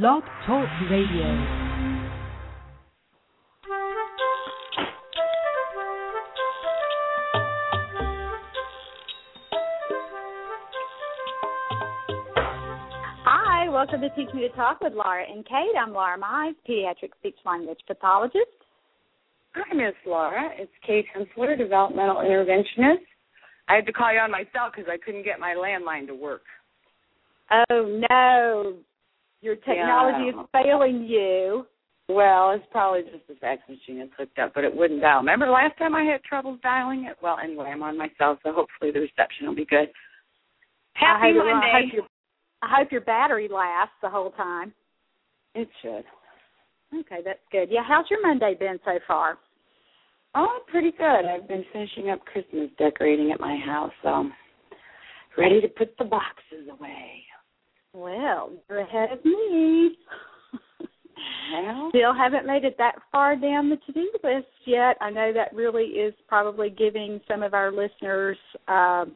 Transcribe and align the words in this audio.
Blog 0.00 0.22
Talk 0.46 0.66
Radio. 0.90 1.26
Hi, 13.26 13.68
welcome 13.68 14.00
to 14.00 14.08
Teach 14.16 14.32
Me 14.32 14.48
to 14.48 14.48
Talk 14.56 14.80
with 14.80 14.94
Laura 14.94 15.24
and 15.30 15.44
Kate. 15.44 15.52
I'm 15.78 15.92
Laura 15.92 16.16
Mize, 16.18 16.54
pediatric 16.66 17.10
speech 17.18 17.36
language 17.44 17.80
pathologist. 17.86 18.46
Hi, 19.54 19.74
Miss 19.74 19.92
Laura. 20.06 20.52
It's 20.56 20.72
Kate 20.86 21.04
Hensler, 21.14 21.54
developmental 21.54 22.16
interventionist. 22.16 23.04
I 23.68 23.74
had 23.74 23.84
to 23.84 23.92
call 23.92 24.10
you 24.10 24.20
on 24.20 24.30
my 24.30 24.44
cell 24.54 24.70
because 24.74 24.90
I 24.90 24.96
couldn't 25.04 25.26
get 25.26 25.38
my 25.38 25.54
landline 25.54 26.06
to 26.06 26.14
work. 26.14 26.44
Oh 27.68 28.00
no, 28.08 28.78
your 29.42 29.56
technology 29.56 30.26
Yeah. 30.34 30.40
is 30.42 30.48
failing 30.52 31.04
you. 31.04 31.66
Well, 32.08 32.50
it's 32.52 32.66
probably 32.70 33.02
just 33.02 33.26
the 33.28 33.34
fax 33.36 33.62
machine 33.68 34.00
is 34.00 34.10
hooked 34.16 34.38
up, 34.38 34.52
but 34.54 34.64
it 34.64 34.74
wouldn't 34.74 35.00
dial. 35.00 35.18
Remember 35.18 35.48
last 35.48 35.76
time 35.78 35.94
I 35.94 36.02
had 36.02 36.22
trouble 36.24 36.56
dialing 36.62 37.04
it? 37.04 37.16
Well, 37.22 37.38
anyway, 37.42 37.70
I'm 37.70 37.82
on 37.82 37.96
my 37.96 38.10
cell, 38.18 38.38
so 38.42 38.52
hopefully 38.52 38.90
the 38.90 39.00
reception 39.00 39.46
will 39.46 39.54
be 39.54 39.64
good. 39.64 39.88
Happy 40.94 41.28
I 41.28 41.32
hope, 41.32 41.42
I 41.44 41.52
Monday. 41.52 41.72
hope, 41.72 41.92
your, 41.94 42.04
I 42.62 42.76
hope 42.76 42.92
your 42.92 43.00
battery 43.02 43.48
lasts 43.48 43.94
the 44.02 44.10
whole 44.10 44.30
time. 44.32 44.72
It 45.54 45.68
should. 45.80 46.04
Okay, 46.94 47.20
that's 47.24 47.40
good. 47.50 47.68
Yeah, 47.70 47.82
how's 47.86 48.10
your 48.10 48.20
Monday 48.20 48.54
been 48.58 48.78
so 48.84 48.98
far? 49.06 49.38
Oh, 50.34 50.60
pretty 50.66 50.92
good. 50.92 51.24
I've 51.24 51.48
been 51.48 51.64
finishing 51.72 52.10
up 52.10 52.24
Christmas 52.24 52.68
decorating 52.78 53.32
at 53.32 53.40
my 53.40 53.56
house, 53.64 53.92
so 54.02 54.28
ready 55.38 55.60
to 55.60 55.68
put 55.68 55.96
the 55.98 56.04
boxes 56.04 56.68
away. 56.70 57.22
Well, 57.92 58.52
you're 58.68 58.80
ahead 58.80 59.12
of 59.12 59.24
me. 59.24 59.96
Well, 61.52 61.90
Still 61.90 62.14
haven't 62.14 62.46
made 62.46 62.64
it 62.64 62.76
that 62.78 62.96
far 63.10 63.36
down 63.36 63.68
the 63.68 63.76
to-do 63.86 64.10
list 64.24 64.46
yet. 64.64 64.96
I 65.00 65.10
know 65.10 65.32
that 65.32 65.54
really 65.54 65.84
is 65.84 66.14
probably 66.26 66.70
giving 66.70 67.20
some 67.28 67.42
of 67.42 67.54
our 67.54 67.70
listeners 67.70 68.38
um, 68.68 69.12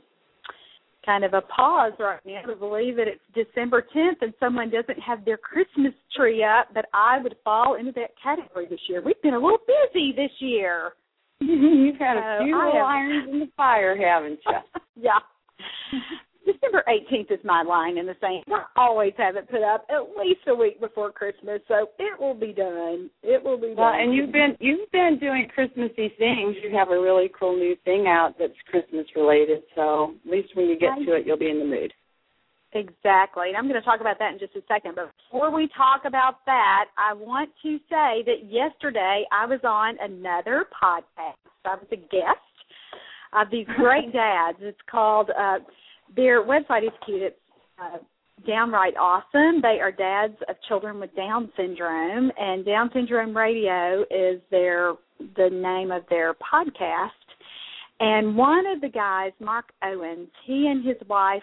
kind 1.07 1.25
of 1.25 1.35
a 1.35 1.41
pause 1.43 1.93
right 1.99 2.21
now 2.27 2.43
to 2.43 2.57
believe 2.57 2.97
that 2.97 3.07
it's 3.09 3.21
December 3.35 3.87
10th 3.95 4.21
and 4.21 4.35
someone 4.39 4.71
doesn't 4.71 5.01
have 5.01 5.25
their 5.25 5.39
Christmas 5.39 5.93
tree 6.15 6.45
up, 6.45 6.69
but 6.75 6.87
I 6.93 7.19
would 7.23 7.37
fall 7.45 7.77
into 7.77 7.93
that 7.93 8.11
category 8.23 8.67
this 8.69 8.81
year. 8.89 9.01
We've 9.03 9.21
been 9.23 9.35
a 9.35 9.39
little 9.39 9.61
busy 9.67 10.13
this 10.13 10.33
year. 10.41 10.93
you've 11.41 11.97
had 11.97 12.17
a 12.17 12.45
few 12.45 12.57
irons 12.57 13.29
in 13.33 13.39
the 13.41 13.49
fire, 13.57 13.97
haven't 13.97 14.41
you? 14.47 14.81
yeah. 15.05 15.19
December 16.47 16.85
18th 16.89 17.33
is 17.33 17.45
my 17.45 17.63
line 17.63 17.99
in 17.99 18.07
the 18.07 18.15
same. 18.23 18.43
I 18.55 18.65
always 18.77 19.13
have 19.19 19.35
it 19.35 19.51
put 19.51 19.63
up 19.63 19.85
at 19.91 20.17
least 20.17 20.41
a 20.47 20.55
week 20.55 20.81
before 20.81 21.11
Christmas, 21.11 21.61
so 21.67 21.89
it 21.99 22.21
will 22.21 22.35
be 22.35 22.53
done. 22.53 23.11
It 23.23 23.43
will 23.43 23.59
be 23.59 23.75
done. 23.75 23.77
Well, 23.77 23.93
and 23.93 24.15
you've 24.15 24.33
been 24.33 24.57
you've 24.61 24.91
been 24.93 25.19
doing 25.21 25.49
Christmassy 25.53 26.13
things. 26.19 26.57
You 26.63 26.71
have 26.77 26.91
a 26.91 27.01
really 27.01 27.31
cool 27.39 27.57
new 27.57 27.77
thing 27.85 28.07
out 28.07 28.35
that's 28.39 28.55
Christmas 28.71 29.07
related. 29.17 29.63
So 29.75 30.15
at 30.25 30.31
least 30.31 30.55
when 30.55 30.67
you 30.67 30.79
get 30.79 30.95
to 31.05 31.17
it, 31.17 31.27
you'll 31.27 31.37
be 31.37 31.51
in 31.51 31.59
the 31.59 31.67
mood. 31.67 31.93
Exactly. 32.73 33.49
And 33.49 33.57
I'm 33.57 33.65
going 33.69 33.81
to 33.81 33.85
talk 33.85 34.01
about 34.01 34.19
that 34.19 34.35
in 34.35 34.39
just 34.39 34.55
a 34.55 34.61
second. 34.69 34.95
But 34.97 35.11
before 35.31 35.51
we 35.51 35.69
talk 35.77 36.03
about 36.05 36.45
that, 36.47 36.87
I 36.99 37.15
want 37.15 37.51
to 37.63 37.79
say 37.89 38.23
that 38.27 38.45
yesterday 38.45 39.25
I 39.33 39.47
was 39.47 39.61
on 39.65 39.97
another 40.01 40.67
podcast. 40.71 41.41
I 41.65 41.75
was 41.75 41.87
a 41.91 41.97
guest 41.97 42.55
of 43.33 43.49
these 43.51 43.67
great 43.77 44.13
dads. 44.13 44.59
It's 44.61 44.79
called, 44.91 45.31
uh, 45.31 45.59
their 46.15 46.45
website 46.45 46.85
is 46.85 46.93
cute. 47.05 47.23
It's 47.23 47.37
uh, 47.83 47.99
downright 48.47 48.97
awesome. 48.97 49.61
They 49.63 49.81
are 49.81 49.93
dads 49.93 50.37
of 50.49 50.57
children 50.69 51.01
with 51.01 51.15
Down 51.17 51.51
syndrome, 51.57 52.31
and 52.39 52.65
Down 52.65 52.91
Syndrome 52.93 53.37
Radio 53.37 54.03
is 54.11 54.41
their 54.51 54.95
the 55.19 55.49
name 55.51 55.91
of 55.91 56.03
their 56.11 56.35
podcast. 56.35 57.11
And 57.99 58.37
one 58.37 58.67
of 58.67 58.83
the 58.83 58.89
guys, 58.89 59.33
Mark 59.41 59.67
Owens, 59.83 60.29
he 60.45 60.69
and 60.71 60.87
his 60.87 60.97
wife 61.09 61.43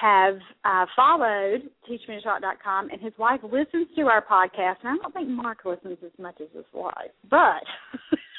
have 0.00 0.38
uh, 0.64 0.86
followed 0.94 1.68
teachmetotalk.com, 1.88 2.90
and 2.90 3.00
his 3.00 3.12
wife 3.18 3.40
listens 3.42 3.88
to 3.96 4.02
our 4.02 4.24
podcast. 4.24 4.76
And 4.82 4.88
I 4.88 5.02
don't 5.02 5.12
think 5.12 5.28
Mark 5.28 5.58
listens 5.64 5.98
as 6.04 6.12
much 6.18 6.40
as 6.40 6.48
his 6.54 6.64
wife, 6.72 7.10
but 7.30 7.62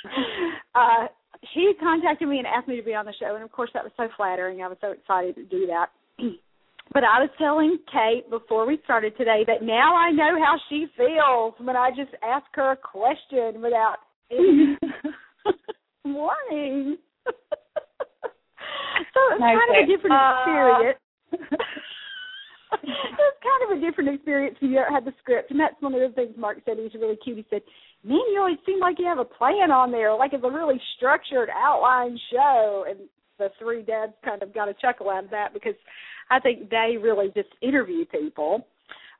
uh, 0.75 1.07
he 1.53 1.73
contacted 1.79 2.27
me 2.27 2.37
and 2.37 2.47
asked 2.47 2.67
me 2.67 2.75
to 2.75 2.83
be 2.83 2.93
on 2.93 3.05
the 3.05 3.13
show, 3.19 3.35
and 3.35 3.43
of 3.43 3.51
course 3.51 3.69
that 3.73 3.83
was 3.83 3.93
so 3.97 4.07
flattering. 4.17 4.61
I 4.61 4.67
was 4.67 4.77
so 4.81 4.91
excited 4.91 5.35
to 5.35 5.43
do 5.45 5.67
that. 5.67 5.87
But 6.91 7.03
I 7.03 7.21
was 7.21 7.29
telling 7.37 7.77
Kate 7.91 8.27
before 8.31 8.65
we 8.65 8.79
started 8.83 9.15
today 9.15 9.43
that 9.45 9.61
now 9.61 9.95
I 9.95 10.09
know 10.09 10.41
how 10.43 10.57
she 10.69 10.87
feels 10.97 11.53
when 11.59 11.75
I 11.75 11.91
just 11.91 12.09
ask 12.23 12.45
her 12.53 12.71
a 12.71 12.75
question 12.75 13.61
without 13.61 13.97
any 14.31 14.75
warning. 16.05 16.97
so 17.27 19.19
it's 19.29 19.43
I 19.43 19.53
kind 19.53 19.69
of 19.69 19.83
a 19.83 19.85
different 19.85 20.15
uh, 20.15 20.33
experience. 20.41 20.99
it's 22.83 23.39
kind 23.41 23.61
of 23.65 23.77
a 23.77 23.81
different 23.81 24.13
experience 24.13 24.57
when 24.61 24.71
you 24.71 24.81
had 24.89 25.05
the 25.05 25.13
script, 25.21 25.51
and 25.51 25.59
that's 25.59 25.75
one 25.79 25.93
of 25.93 26.01
the 26.01 26.13
things 26.15 26.35
Mark 26.37 26.57
said. 26.65 26.77
He 26.77 26.83
was 26.83 26.93
really 26.93 27.17
cute. 27.23 27.37
He 27.37 27.45
said, 27.49 27.61
"Man, 28.03 28.21
you 28.31 28.39
always 28.39 28.57
seem 28.65 28.79
like 28.79 28.99
you 28.99 29.05
have 29.05 29.17
a 29.17 29.25
plan 29.25 29.71
on 29.71 29.91
there, 29.91 30.13
like 30.13 30.33
it's 30.33 30.43
a 30.43 30.51
really 30.51 30.79
structured 30.95 31.49
outline 31.49 32.19
show." 32.31 32.85
And 32.87 32.99
the 33.39 33.49
three 33.57 33.81
dads 33.81 34.13
kind 34.23 34.43
of 34.43 34.53
got 34.53 34.69
a 34.69 34.75
chuckle 34.75 35.09
out 35.09 35.23
of 35.23 35.31
that 35.31 35.53
because 35.53 35.75
I 36.29 36.39
think 36.39 36.69
they 36.69 36.97
really 37.01 37.31
just 37.35 37.49
interview 37.61 38.05
people 38.05 38.67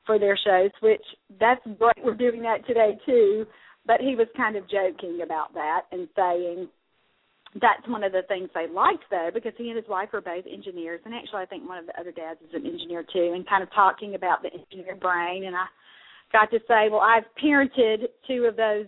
for 0.06 0.20
their 0.20 0.38
shows, 0.38 0.72
which 0.82 1.04
that's 1.40 1.62
great. 1.78 2.04
We're 2.04 2.16
doing 2.16 2.42
that 2.44 2.68
today 2.68 3.00
too. 3.06 3.46
But 3.86 4.02
he 4.02 4.16
was 4.16 4.28
kind 4.38 4.56
of 4.56 4.70
joking 4.70 5.22
about 5.24 5.54
that 5.56 5.84
and 5.92 6.08
saying 6.16 6.68
that's 7.56 7.88
one 7.88 8.04
of 8.04 8.12
the 8.12 8.22
things 8.28 8.50
they 8.54 8.68
liked 8.68 9.06
though, 9.10 9.30
because 9.34 9.54
he 9.58 9.70
and 9.70 9.78
his 9.78 9.88
wife 9.90 10.10
are 10.14 10.22
both 10.22 10.46
engineers, 10.52 11.02
and 11.06 11.14
actually 11.14 11.42
I 11.42 11.46
think 11.46 11.68
one 11.68 11.80
of 11.80 11.88
the 11.88 12.00
other 12.00 12.12
dads 12.12 12.40
is 12.42 12.54
an 12.54 12.66
engineer 12.66 13.04
too, 13.04 13.32
and 13.34 13.48
kind 13.48 13.64
of 13.64 13.70
talking 13.74 14.16
about 14.16 14.42
the 14.42 14.50
engineer 14.54 14.96
brain. 14.96 15.46
And 15.46 15.56
I 15.56 15.66
got 16.32 16.52
to 16.52 16.60
say, 16.68 16.90
well, 16.92 17.02
I've 17.02 17.24
parented 17.44 18.06
two 18.28 18.46
of 18.46 18.56
those 18.56 18.86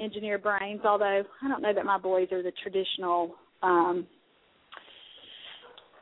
engineer 0.00 0.38
brains, 0.38 0.80
although 0.84 1.22
I 1.42 1.48
don't 1.48 1.62
know 1.62 1.72
that 1.72 1.84
my 1.84 1.98
boys 1.98 2.28
are 2.32 2.42
the 2.42 2.52
traditional 2.62 3.34
um 3.62 4.06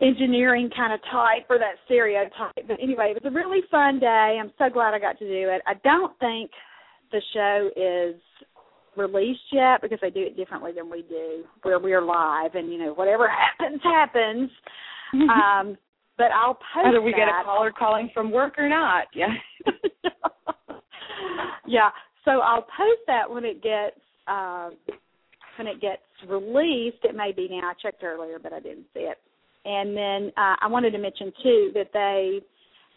engineering 0.00 0.68
kind 0.76 0.92
of 0.92 1.00
type 1.12 1.46
or 1.48 1.58
that 1.58 1.76
stereotype. 1.84 2.52
But 2.66 2.78
anyway, 2.82 3.12
it 3.14 3.22
was 3.22 3.30
a 3.30 3.34
really 3.34 3.60
fun 3.70 4.00
day. 4.00 4.38
I'm 4.40 4.52
so 4.58 4.68
glad 4.72 4.92
I 4.92 4.98
got 4.98 5.18
to 5.18 5.26
do 5.26 5.48
it. 5.50 5.62
I 5.66 5.74
don't 5.84 6.18
think 6.18 6.50
the 7.12 7.20
show 7.32 7.70
is 7.76 8.20
released 8.96 9.40
yet 9.52 9.82
because 9.82 9.98
they 10.00 10.10
do 10.10 10.22
it 10.22 10.36
differently 10.36 10.72
than 10.72 10.90
we 10.90 11.02
do, 11.02 11.44
where 11.62 11.78
we're 11.78 12.02
live 12.02 12.54
and 12.54 12.72
you 12.72 12.78
know 12.78 12.94
whatever 12.94 13.28
happens 13.58 13.80
happens. 13.82 14.50
Um, 15.12 15.76
but 16.16 16.30
I'll 16.32 16.54
post 16.54 16.86
Whether 16.86 17.02
we 17.02 17.12
get 17.12 17.28
a 17.28 17.44
caller 17.44 17.72
calling 17.76 18.10
from 18.14 18.30
work 18.30 18.54
or 18.58 18.68
not, 18.68 19.06
yeah. 19.14 19.28
yeah. 21.66 21.90
So 22.24 22.40
I'll 22.40 22.62
post 22.62 23.02
that 23.06 23.28
when 23.28 23.44
it 23.44 23.62
gets 23.62 23.96
uh, 24.26 24.70
when 25.56 25.66
it 25.66 25.80
gets 25.80 26.02
released. 26.28 26.98
It 27.02 27.14
may 27.14 27.32
be 27.32 27.48
now. 27.50 27.70
I 27.70 27.72
checked 27.80 28.02
earlier, 28.02 28.38
but 28.38 28.52
I 28.52 28.60
didn't 28.60 28.86
see 28.94 29.00
it. 29.00 29.18
And 29.64 29.96
then 29.96 30.32
uh, 30.36 30.56
I 30.60 30.66
wanted 30.68 30.92
to 30.92 30.98
mention 30.98 31.32
too 31.42 31.70
that 31.74 31.90
they 31.92 32.40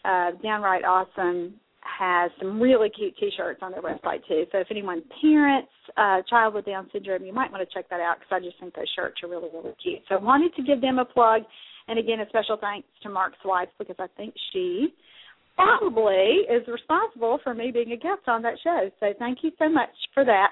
uh, 0.05 0.31
downright 0.43 0.83
awesome 0.83 1.55
has 1.87 2.31
some 2.39 2.61
really 2.61 2.89
cute 2.89 3.15
T-shirts 3.19 3.59
on 3.61 3.71
their 3.71 3.81
website 3.81 4.25
too. 4.27 4.45
So 4.51 4.59
if 4.59 4.67
anyone 4.69 5.01
parents 5.21 5.69
a 5.97 6.19
child 6.29 6.53
with 6.53 6.65
Down 6.65 6.89
syndrome, 6.91 7.25
you 7.25 7.33
might 7.33 7.51
want 7.51 7.67
to 7.67 7.73
check 7.73 7.89
that 7.89 7.99
out 7.99 8.17
because 8.19 8.31
I 8.31 8.39
just 8.45 8.59
think 8.59 8.75
those 8.75 8.91
shirts 8.95 9.17
are 9.23 9.29
really 9.29 9.49
really 9.53 9.75
cute. 9.81 9.99
So 10.09 10.15
I 10.15 10.19
wanted 10.19 10.53
to 10.55 10.63
give 10.63 10.81
them 10.81 10.99
a 10.99 11.05
plug, 11.05 11.41
and 11.87 11.97
again 11.97 12.19
a 12.19 12.27
special 12.29 12.57
thanks 12.59 12.87
to 13.03 13.09
Mark's 13.09 13.39
wife 13.45 13.69
because 13.77 13.95
I 13.99 14.07
think 14.17 14.33
she 14.51 14.93
probably 15.55 16.45
is 16.49 16.67
responsible 16.67 17.39
for 17.43 17.53
me 17.53 17.71
being 17.71 17.91
a 17.91 17.97
guest 17.97 18.27
on 18.27 18.41
that 18.43 18.53
show. 18.63 18.91
So 18.99 19.07
thank 19.17 19.39
you 19.41 19.51
so 19.57 19.69
much 19.69 19.89
for 20.13 20.23
that. 20.23 20.49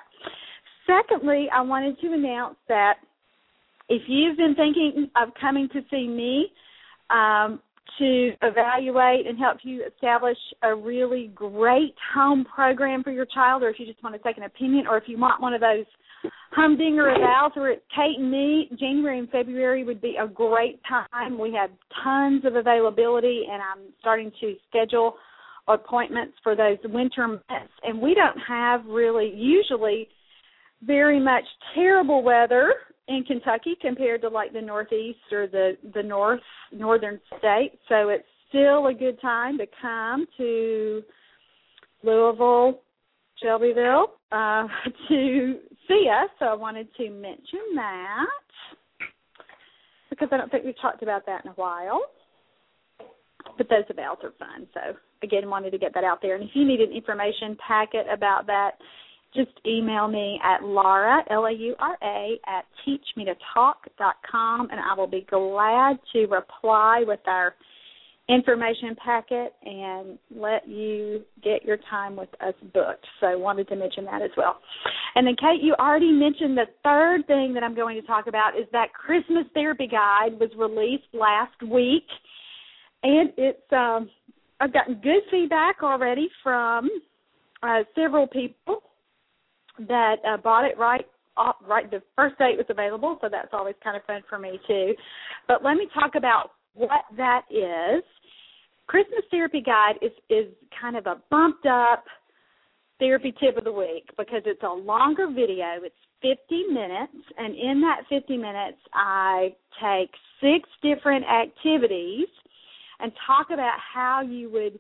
Secondly, 0.88 1.47
I 1.53 1.61
wanted 1.61 1.99
to 2.01 2.13
announce 2.13 2.57
that 2.69 2.95
if 3.89 4.01
you've 4.07 4.38
been 4.38 4.55
thinking 4.55 5.09
of 5.15 5.29
coming 5.39 5.69
to 5.73 5.81
see 5.91 6.07
me 6.07 6.47
um, 7.09 7.59
to 7.99 8.31
evaluate 8.41 9.27
and 9.27 9.37
help 9.37 9.57
you 9.63 9.83
establish 9.85 10.37
a 10.63 10.73
really 10.73 11.31
great 11.33 11.95
home 12.13 12.45
program 12.53 13.03
for 13.03 13.11
your 13.11 13.25
child, 13.25 13.63
or 13.63 13.69
if 13.69 13.79
you 13.79 13.85
just 13.85 14.03
want 14.03 14.15
to 14.15 14.21
take 14.21 14.37
an 14.37 14.43
opinion, 14.43 14.85
or 14.87 14.97
if 14.97 15.05
you 15.07 15.17
want 15.17 15.41
one 15.41 15.53
of 15.53 15.61
those 15.61 15.85
humdinger 16.51 17.03
evals 17.03 17.51
it's 17.55 17.81
Kate 17.95 18.19
and 18.19 18.31
me, 18.31 18.69
January 18.79 19.19
and 19.19 19.29
February 19.29 19.83
would 19.83 20.01
be 20.01 20.15
a 20.21 20.27
great 20.27 20.79
time. 20.87 21.37
We 21.37 21.53
have 21.53 21.69
tons 22.03 22.45
of 22.45 22.55
availability, 22.55 23.43
and 23.51 23.61
I'm 23.61 23.93
starting 23.99 24.31
to 24.41 24.55
schedule 24.69 25.15
appointments 25.67 26.33
for 26.43 26.55
those 26.55 26.77
winter 26.85 27.27
months. 27.27 27.73
And 27.83 28.01
we 28.01 28.13
don't 28.13 28.38
have 28.47 28.85
really 28.85 29.31
usually 29.35 30.07
very 30.83 31.19
much 31.19 31.43
terrible 31.73 32.23
weather 32.23 32.73
in 33.07 33.23
Kentucky 33.23 33.75
compared 33.81 34.21
to 34.21 34.29
like 34.29 34.53
the 34.53 34.61
Northeast 34.61 35.19
or 35.31 35.47
the 35.47 35.77
the 35.93 36.03
North 36.03 36.41
northern 36.71 37.19
states. 37.37 37.77
So 37.87 38.09
it's 38.09 38.25
still 38.49 38.87
a 38.87 38.93
good 38.93 39.19
time 39.21 39.57
to 39.57 39.65
come 39.81 40.25
to 40.37 41.01
Louisville, 42.03 42.81
Shelbyville, 43.41 44.13
uh, 44.31 44.67
to 45.09 45.59
see 45.87 46.07
us. 46.09 46.29
So 46.39 46.45
I 46.45 46.55
wanted 46.55 46.87
to 46.97 47.09
mention 47.09 47.75
that 47.75 48.25
because 50.09 50.29
I 50.31 50.37
don't 50.37 50.51
think 50.51 50.65
we've 50.65 50.79
talked 50.81 51.03
about 51.03 51.25
that 51.25 51.45
in 51.45 51.51
a 51.51 51.55
while. 51.55 52.01
But 53.57 53.69
those 53.69 53.83
evals 53.95 54.23
are 54.23 54.33
fun. 54.39 54.67
So 54.73 54.97
again, 55.23 55.49
wanted 55.49 55.71
to 55.71 55.77
get 55.77 55.93
that 55.93 56.03
out 56.03 56.21
there. 56.21 56.35
And 56.35 56.43
if 56.43 56.49
you 56.53 56.65
need 56.65 56.81
an 56.81 56.91
information 56.91 57.55
packet 57.65 58.05
about 58.11 58.47
that, 58.47 58.71
just 59.35 59.51
email 59.65 60.07
me 60.07 60.39
at 60.43 60.63
Laura, 60.63 61.23
L 61.29 61.45
A 61.45 61.51
U 61.51 61.75
R 61.79 61.97
A, 62.01 62.39
at 62.47 62.65
teachmetotalk.com, 62.87 64.69
and 64.71 64.79
I 64.79 64.93
will 64.97 65.07
be 65.07 65.25
glad 65.29 65.99
to 66.13 66.25
reply 66.27 67.03
with 67.05 67.19
our 67.27 67.53
information 68.27 68.95
packet 69.03 69.53
and 69.63 70.17
let 70.35 70.67
you 70.67 71.21
get 71.43 71.63
your 71.63 71.77
time 71.89 72.15
with 72.15 72.29
us 72.41 72.55
booked. 72.73 73.05
So 73.19 73.27
I 73.27 73.35
wanted 73.35 73.67
to 73.67 73.75
mention 73.75 74.05
that 74.05 74.21
as 74.23 74.31
well. 74.35 74.57
And 75.13 75.27
then 75.27 75.35
Kate, 75.35 75.61
you 75.61 75.75
already 75.79 76.11
mentioned 76.11 76.57
the 76.57 76.65
third 76.83 77.27
thing 77.27 77.53
that 77.53 77.61
I'm 77.61 77.75
going 77.75 78.01
to 78.01 78.07
talk 78.07 78.25
about 78.27 78.57
is 78.57 78.65
that 78.71 78.93
Christmas 78.93 79.45
therapy 79.53 79.88
guide 79.88 80.39
was 80.39 80.49
released 80.57 81.03
last 81.13 81.61
week. 81.61 82.07
And 83.03 83.29
it's 83.38 83.71
um 83.71 84.09
I've 84.59 84.73
gotten 84.73 84.95
good 84.95 85.21
feedback 85.29 85.83
already 85.83 86.29
from 86.41 86.89
uh, 87.61 87.83
several 87.93 88.25
people 88.25 88.81
that 89.88 90.16
uh, 90.27 90.38
bought 90.38 90.66
it 90.66 90.77
right 90.77 91.06
off, 91.38 91.56
right 91.68 91.89
the 91.89 92.01
first 92.16 92.38
day 92.38 92.51
it 92.54 92.57
was 92.57 92.66
available, 92.69 93.18
so 93.22 93.27
that's 93.30 93.50
always 93.54 93.75
kind 93.83 93.98
of 93.98 94.04
fun 94.06 94.22
for 94.30 94.39
me 94.39 94.60
too. 94.68 94.94
But 95.48 95.63
let 95.63 95.75
me 95.75 95.88
talk 95.94 96.16
about 96.16 96.51
what 96.74 97.01
that 97.18 97.42
is. 97.50 98.04
Christmas 98.88 99.22
therapy 99.31 99.62
guide 99.62 99.95
is 100.01 100.12
is 100.30 100.45
kind 100.80 100.95
of 100.95 101.07
a 101.07 101.22
bumped 101.30 101.66
up 101.66 102.06
therapy 103.00 103.33
tip 103.39 103.57
of 103.57 103.63
the 103.63 103.72
week 103.72 104.07
because 104.18 104.42
it's 104.45 104.63
a 104.63 104.74
longer 104.74 105.27
video. 105.27 105.81
It's 105.83 105.95
50 106.22 106.63
minutes, 106.72 107.25
and 107.38 107.56
in 107.56 107.81
that 107.81 108.01
50 108.10 108.38
minutes, 108.38 108.77
I 108.94 109.56
take 109.81 110.12
six 110.42 110.69
different 110.81 111.25
activities 111.25 112.27
and 113.00 113.12
talk 113.27 113.48
about 113.51 113.77
how 113.94 114.22
you 114.22 114.50
would 114.51 114.80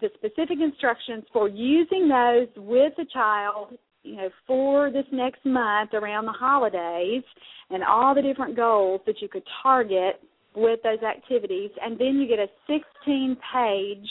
the 0.00 0.08
specific 0.14 0.58
instructions 0.60 1.24
for 1.32 1.48
using 1.48 2.08
those 2.08 2.48
with 2.56 2.92
a 2.98 3.04
child 3.12 3.74
you 4.04 4.16
know, 4.16 4.28
for 4.46 4.90
this 4.90 5.06
next 5.10 5.44
month 5.44 5.94
around 5.94 6.26
the 6.26 6.32
holidays 6.32 7.22
and 7.70 7.82
all 7.82 8.14
the 8.14 8.22
different 8.22 8.54
goals 8.54 9.00
that 9.06 9.20
you 9.20 9.28
could 9.28 9.42
target 9.62 10.20
with 10.54 10.80
those 10.82 11.02
activities. 11.02 11.70
And 11.82 11.98
then 11.98 12.16
you 12.16 12.28
get 12.28 12.38
a 12.38 12.46
16 12.66 13.36
page 13.52 14.08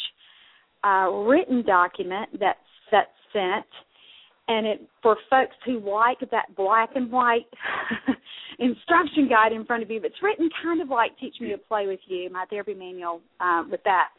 uh, 0.83 1.09
written 1.09 1.63
document 1.65 2.29
that's, 2.39 2.59
that's 2.91 3.09
sent. 3.31 3.65
And 4.47 4.67
it 4.67 4.81
for 5.01 5.15
folks 5.29 5.55
who 5.65 5.79
like 5.79 6.19
that 6.31 6.53
black 6.57 6.89
and 6.95 7.09
white 7.09 7.45
instruction 8.59 9.29
guide 9.29 9.53
in 9.53 9.63
front 9.65 9.83
of 9.83 9.89
you, 9.89 10.01
it's 10.03 10.21
written 10.21 10.49
kind 10.61 10.81
of 10.81 10.89
like 10.89 11.17
Teach 11.17 11.35
Me 11.39 11.51
to 11.51 11.57
Play 11.57 11.87
with 11.87 12.01
You, 12.07 12.29
my 12.29 12.45
therapy 12.49 12.73
manual 12.73 13.21
uh, 13.39 13.63
with 13.69 13.81
that 13.85 14.09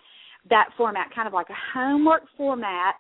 that 0.48 0.68
format, 0.76 1.08
kind 1.14 1.26
of 1.26 1.34
like 1.34 1.48
a 1.48 1.78
homework 1.78 2.22
format 2.36 2.96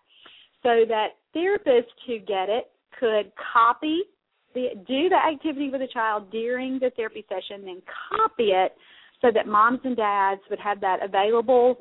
so 0.64 0.84
that 0.88 1.08
therapists 1.36 1.94
who 2.06 2.18
get 2.18 2.48
it 2.48 2.72
could 2.98 3.30
copy 3.52 4.02
the 4.54 4.68
do 4.86 5.08
the 5.08 5.16
activity 5.16 5.68
with 5.70 5.82
a 5.82 5.88
child 5.92 6.30
during 6.30 6.78
the 6.78 6.90
therapy 6.96 7.24
session, 7.28 7.64
then 7.64 7.82
copy 8.10 8.50
it 8.50 8.72
so 9.20 9.28
that 9.32 9.46
moms 9.46 9.80
and 9.84 9.96
dads 9.96 10.40
would 10.50 10.60
have 10.60 10.80
that 10.80 10.98
available 11.02 11.76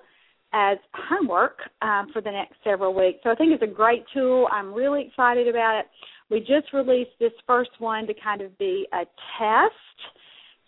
as 0.53 0.77
homework 0.94 1.59
um, 1.81 2.07
for 2.13 2.21
the 2.21 2.31
next 2.31 2.56
several 2.63 2.94
weeks. 2.94 3.19
So 3.24 3.31
I 3.31 3.35
think 3.35 3.51
it's 3.53 3.63
a 3.63 3.75
great 3.75 4.06
tool. 4.13 4.47
I'm 4.51 4.74
really 4.74 5.06
excited 5.07 5.47
about 5.47 5.79
it. 5.79 5.86
We 6.29 6.39
just 6.39 6.74
released 6.74 7.12
this 7.19 7.31
first 7.47 7.71
one 7.79 8.06
to 8.07 8.13
kind 8.24 8.41
of 8.41 8.57
be 8.57 8.88
a 8.94 9.06
test 9.39 9.74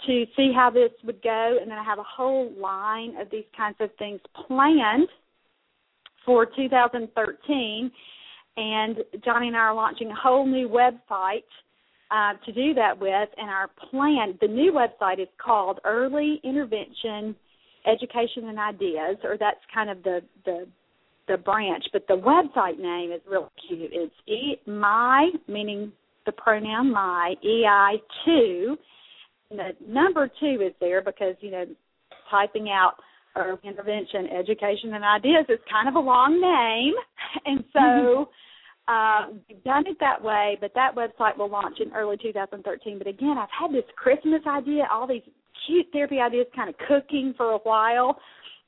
to 0.07 0.25
see 0.35 0.51
how 0.53 0.69
this 0.69 0.91
would 1.03 1.21
go, 1.21 1.57
and 1.61 1.71
then 1.71 1.77
I 1.77 1.83
have 1.83 1.99
a 1.99 2.03
whole 2.03 2.51
line 2.59 3.15
of 3.19 3.29
these 3.31 3.45
kinds 3.55 3.77
of 3.79 3.89
things 3.97 4.19
planned 4.47 5.07
for 6.25 6.45
2013. 6.45 7.91
And 8.57 8.97
Johnny 9.23 9.47
and 9.47 9.55
I 9.55 9.59
are 9.59 9.75
launching 9.75 10.09
a 10.11 10.15
whole 10.15 10.45
new 10.45 10.69
website 10.69 11.43
uh, 12.11 12.33
to 12.45 12.51
do 12.51 12.73
that 12.73 12.99
with. 12.99 13.29
And 13.37 13.49
our 13.49 13.69
plan, 13.89 14.37
the 14.41 14.47
new 14.47 14.71
website 14.71 15.19
is 15.21 15.27
called 15.43 15.79
Early 15.83 16.39
Intervention 16.43 17.35
Education 17.85 18.47
and 18.49 18.57
Ideas, 18.57 19.17
or 19.23 19.37
that's 19.37 19.59
kind 19.73 19.89
of 19.89 20.03
the 20.03 20.21
the 20.45 20.67
the 21.27 21.37
branch. 21.37 21.83
But 21.91 22.07
the 22.07 22.15
website 22.15 22.79
name 22.79 23.11
is 23.11 23.21
really 23.29 23.49
cute. 23.67 23.91
It's 23.91 24.13
e 24.27 24.55
my 24.65 25.29
meaning 25.47 25.91
the 26.25 26.31
pronoun 26.31 26.91
my 26.91 27.35
e 27.43 27.65
i 27.67 27.95
two. 28.23 28.77
The 29.51 29.71
number 29.87 30.29
two 30.39 30.61
is 30.65 30.73
there 30.79 31.01
because 31.01 31.35
you 31.41 31.51
know 31.51 31.65
typing 32.31 32.69
out 32.69 32.95
early 33.35 33.59
intervention 33.63 34.27
education 34.27 34.93
and 34.93 35.03
ideas 35.03 35.45
is 35.49 35.59
kind 35.71 35.87
of 35.87 35.95
a 35.95 35.99
long 35.99 36.39
name, 36.41 36.93
and 37.45 37.63
so. 37.73 37.79
Mm-hmm 37.79 38.31
uh, 38.87 39.27
we've 39.49 39.63
done 39.63 39.83
it 39.87 39.97
that 39.99 40.23
way, 40.23 40.57
but 40.61 40.71
that 40.75 40.95
website 40.95 41.37
will 41.37 41.49
launch 41.49 41.79
in 41.79 41.91
early 41.93 42.17
2013. 42.21 42.97
But 42.97 43.07
again, 43.07 43.35
I've 43.37 43.49
had 43.49 43.73
this 43.73 43.89
Christmas 43.95 44.41
idea, 44.47 44.83
all 44.91 45.07
these 45.07 45.23
cute 45.65 45.87
therapy 45.91 46.19
ideas 46.19 46.45
kind 46.55 46.69
of 46.69 46.75
cooking 46.87 47.33
for 47.35 47.51
a 47.51 47.57
while 47.59 48.17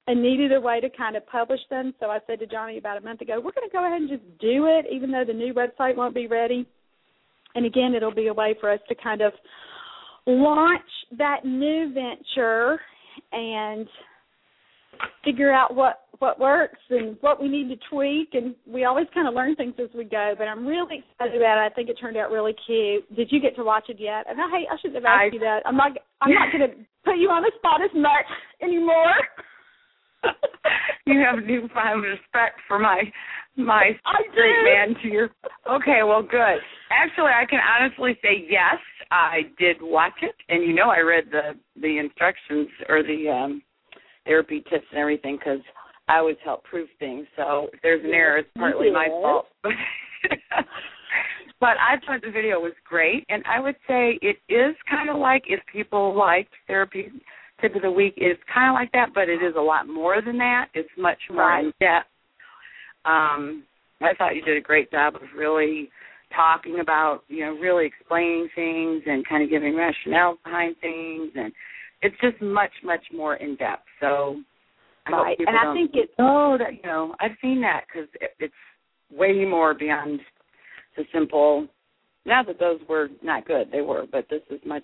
and 0.08 0.24
needed 0.24 0.54
a 0.54 0.62
way 0.62 0.80
to 0.80 0.90
kind 0.90 1.16
of 1.16 1.28
publish 1.28 1.60
them. 1.70 1.94
So 2.00 2.08
I 2.08 2.20
said 2.26 2.40
to 2.40 2.48
Johnny 2.48 2.78
about 2.78 2.98
a 2.98 3.02
month 3.02 3.22
ago, 3.22 3.36
we're 3.36 3.52
going 3.52 3.70
to 3.70 3.74
go 3.74 3.86
ahead 3.86 4.02
and 4.02 4.10
just 4.10 4.24
do 4.40 4.66
it, 4.66 4.86
even 4.92 5.12
though 5.12 5.26
the 5.28 5.34
new 5.34 5.54
website 5.54 5.96
won't 5.96 6.16
be 6.16 6.28
ready. 6.28 6.66
And 7.54 7.66
again, 7.66 7.94
it'll 7.94 8.14
be 8.14 8.28
a 8.28 8.34
way 8.34 8.56
for 8.60 8.72
us 8.72 8.80
to 8.90 8.96
kind 8.96 9.22
of 9.22 9.34
launch 10.26 10.82
that 11.18 11.46
new 11.46 11.94
venture 11.94 12.80
and 13.32 13.88
figure 15.24 15.52
out 15.52 15.76
what 15.76 16.02
what 16.20 16.40
works 16.40 16.80
and 16.90 17.16
what 17.22 17.42
we 17.42 17.48
need 17.48 17.70
to 17.70 17.78
tweak 17.92 18.30
and 18.34 18.56
we 18.66 18.86
always 18.86 19.06
kind 19.14 19.28
of 19.28 19.34
learn 19.34 19.56
things 19.56 19.74
as 19.80 19.90
we 19.96 20.04
go 20.04 20.34
but 20.38 20.46
i'm 20.46 20.66
really 20.66 21.04
excited 21.04 21.36
about 21.36 21.64
it. 21.64 21.72
I 21.72 21.76
think 21.76 21.90
it 21.90 21.98
turned 22.00 22.18
out 22.18 22.32
really 22.32 22.56
cute. 22.66 23.04
Did 23.16 23.32
you 23.32 23.40
get 23.40 23.56
to 23.58 23.64
watch 23.64 23.86
it 23.90 23.98
yet? 24.00 24.26
And 24.30 24.40
i 24.40 24.48
hey 24.50 24.66
i 24.72 24.78
shouldn't 24.78 24.96
have 24.96 25.06
asked 25.06 25.32
I, 25.32 25.34
you 25.34 25.40
that. 25.40 25.62
I'm 25.66 25.78
not 25.78 25.92
i'm 26.22 26.34
not 26.34 26.52
going 26.52 26.70
to 26.70 26.76
put 27.06 27.18
you 27.18 27.30
on 27.30 27.44
the 27.44 27.52
spot 27.58 27.82
as 27.84 27.92
much 27.94 28.26
anymore. 28.62 29.14
You 31.06 31.24
have 31.24 31.46
newfound 31.46 32.04
respect 32.04 32.60
for 32.68 32.80
my 32.80 33.04
my 33.56 33.92
straight 34.32 34.64
man 34.64 34.96
to 35.02 35.08
your 35.08 35.30
okay 35.70 36.02
well 36.04 36.24
good. 36.24 36.60
Actually 36.92 37.32
i 37.36 37.46
can 37.48 37.60
honestly 37.60 38.18
say 38.24 38.46
yes 38.50 38.80
i 39.12 39.42
did 39.60 39.78
watch 39.82 40.18
it 40.22 40.36
and 40.50 40.64
you 40.64 40.74
know 40.74 40.90
i 40.90 41.00
read 41.00 41.26
the 41.32 41.54
the 41.80 42.00
instructions 42.00 42.68
or 42.90 43.04
the 43.04 43.30
um 43.30 43.62
therapy 44.28 44.64
tips 44.70 44.86
and 44.92 45.00
everything 45.00 45.38
because 45.38 45.62
I 46.08 46.18
always 46.20 46.38
help 46.44 46.64
prove 46.64 46.88
things. 47.00 47.26
So 47.36 47.70
if 47.74 47.82
there's 47.82 48.04
an 48.04 48.12
error, 48.12 48.38
it's 48.38 48.50
partly 48.58 48.92
my 48.92 49.08
fault. 49.08 49.48
but 51.60 51.76
I 51.80 51.96
thought 52.06 52.22
the 52.22 52.32
video 52.32 52.60
was 52.60 52.74
great, 52.88 53.26
and 53.30 53.44
I 53.46 53.60
would 53.60 53.76
say 53.88 54.20
it 54.22 54.38
is 54.50 54.76
kind 54.90 55.10
of 55.10 55.18
like 55.18 55.44
if 55.48 55.60
people 55.72 56.16
like 56.16 56.48
therapy 56.68 57.12
tip 57.62 57.76
of 57.76 57.82
the 57.82 57.92
week, 57.92 58.14
it's 58.18 58.40
kind 58.54 58.70
of 58.70 58.76
like 58.76 58.92
that, 58.92 59.10
but 59.14 59.30
it 59.30 59.42
is 59.44 59.56
a 59.58 59.62
lot 59.62 59.88
more 59.88 60.22
than 60.22 60.38
that. 60.38 60.68
It's 60.74 60.90
much 60.98 61.18
more 61.32 61.42
right. 61.42 61.66
in 61.66 61.74
depth. 61.80 62.08
Um, 63.06 63.64
I 64.02 64.14
thought 64.18 64.36
you 64.36 64.44
did 64.44 64.58
a 64.58 64.62
great 64.62 64.92
job 64.92 65.16
of 65.16 65.22
really 65.36 65.90
talking 66.36 66.80
about, 66.82 67.22
you 67.28 67.46
know, 67.46 67.54
really 67.54 67.86
explaining 67.86 68.50
things 68.54 69.02
and 69.06 69.28
kind 69.28 69.44
of 69.44 69.50
giving 69.50 69.76
rationale 69.76 70.38
behind 70.44 70.76
things 70.82 71.32
and 71.36 71.52
it's 72.02 72.16
just 72.22 72.42
much 72.42 72.72
much 72.84 73.04
more 73.14 73.36
in 73.36 73.56
depth. 73.56 73.86
So 74.00 74.42
I 75.08 75.12
right, 75.12 75.38
and 75.40 75.58
I 75.58 75.74
think 75.74 75.92
it's 75.94 76.12
oh 76.20 76.58
that 76.60 76.76
you 76.76 76.82
know 76.84 77.16
I've 77.20 77.38
seen 77.42 77.62
that 77.62 77.86
because 77.88 78.10
it, 78.22 78.32
it's 78.40 78.54
way 79.12 79.46
more 79.46 79.74
beyond 79.74 80.20
the 80.96 81.04
simple. 81.14 81.68
Not 82.26 82.48
that 82.48 82.60
those 82.60 82.80
were 82.90 83.08
not 83.24 83.48
good, 83.48 83.70
they 83.72 83.82
were, 83.82 84.06
but 84.12 84.26
this 84.30 84.42
is 84.50 84.60
much 84.66 84.84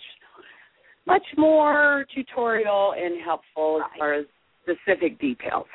much 1.05 1.25
more 1.37 2.05
tutorial 2.15 2.93
and 2.97 3.21
helpful 3.23 3.79
right. 3.79 3.89
as 3.93 3.99
far 3.99 4.13
as 4.13 4.25
specific 4.63 5.19
details. 5.19 5.65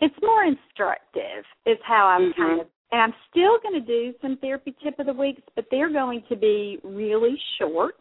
It's 0.00 0.14
more 0.22 0.44
instructive, 0.44 1.44
is 1.66 1.78
how 1.86 2.06
I'm 2.06 2.32
mm-hmm. 2.32 2.42
kind 2.42 2.60
of 2.62 2.66
and 2.92 3.00
I'm 3.00 3.14
still 3.30 3.58
going 3.62 3.80
to 3.80 3.86
do 3.86 4.12
some 4.20 4.36
therapy 4.36 4.74
tip 4.84 4.98
of 4.98 5.06
the 5.06 5.14
weeks, 5.14 5.40
but 5.56 5.64
they're 5.70 5.90
going 5.90 6.22
to 6.28 6.36
be 6.36 6.78
really 6.84 7.38
short, 7.58 7.94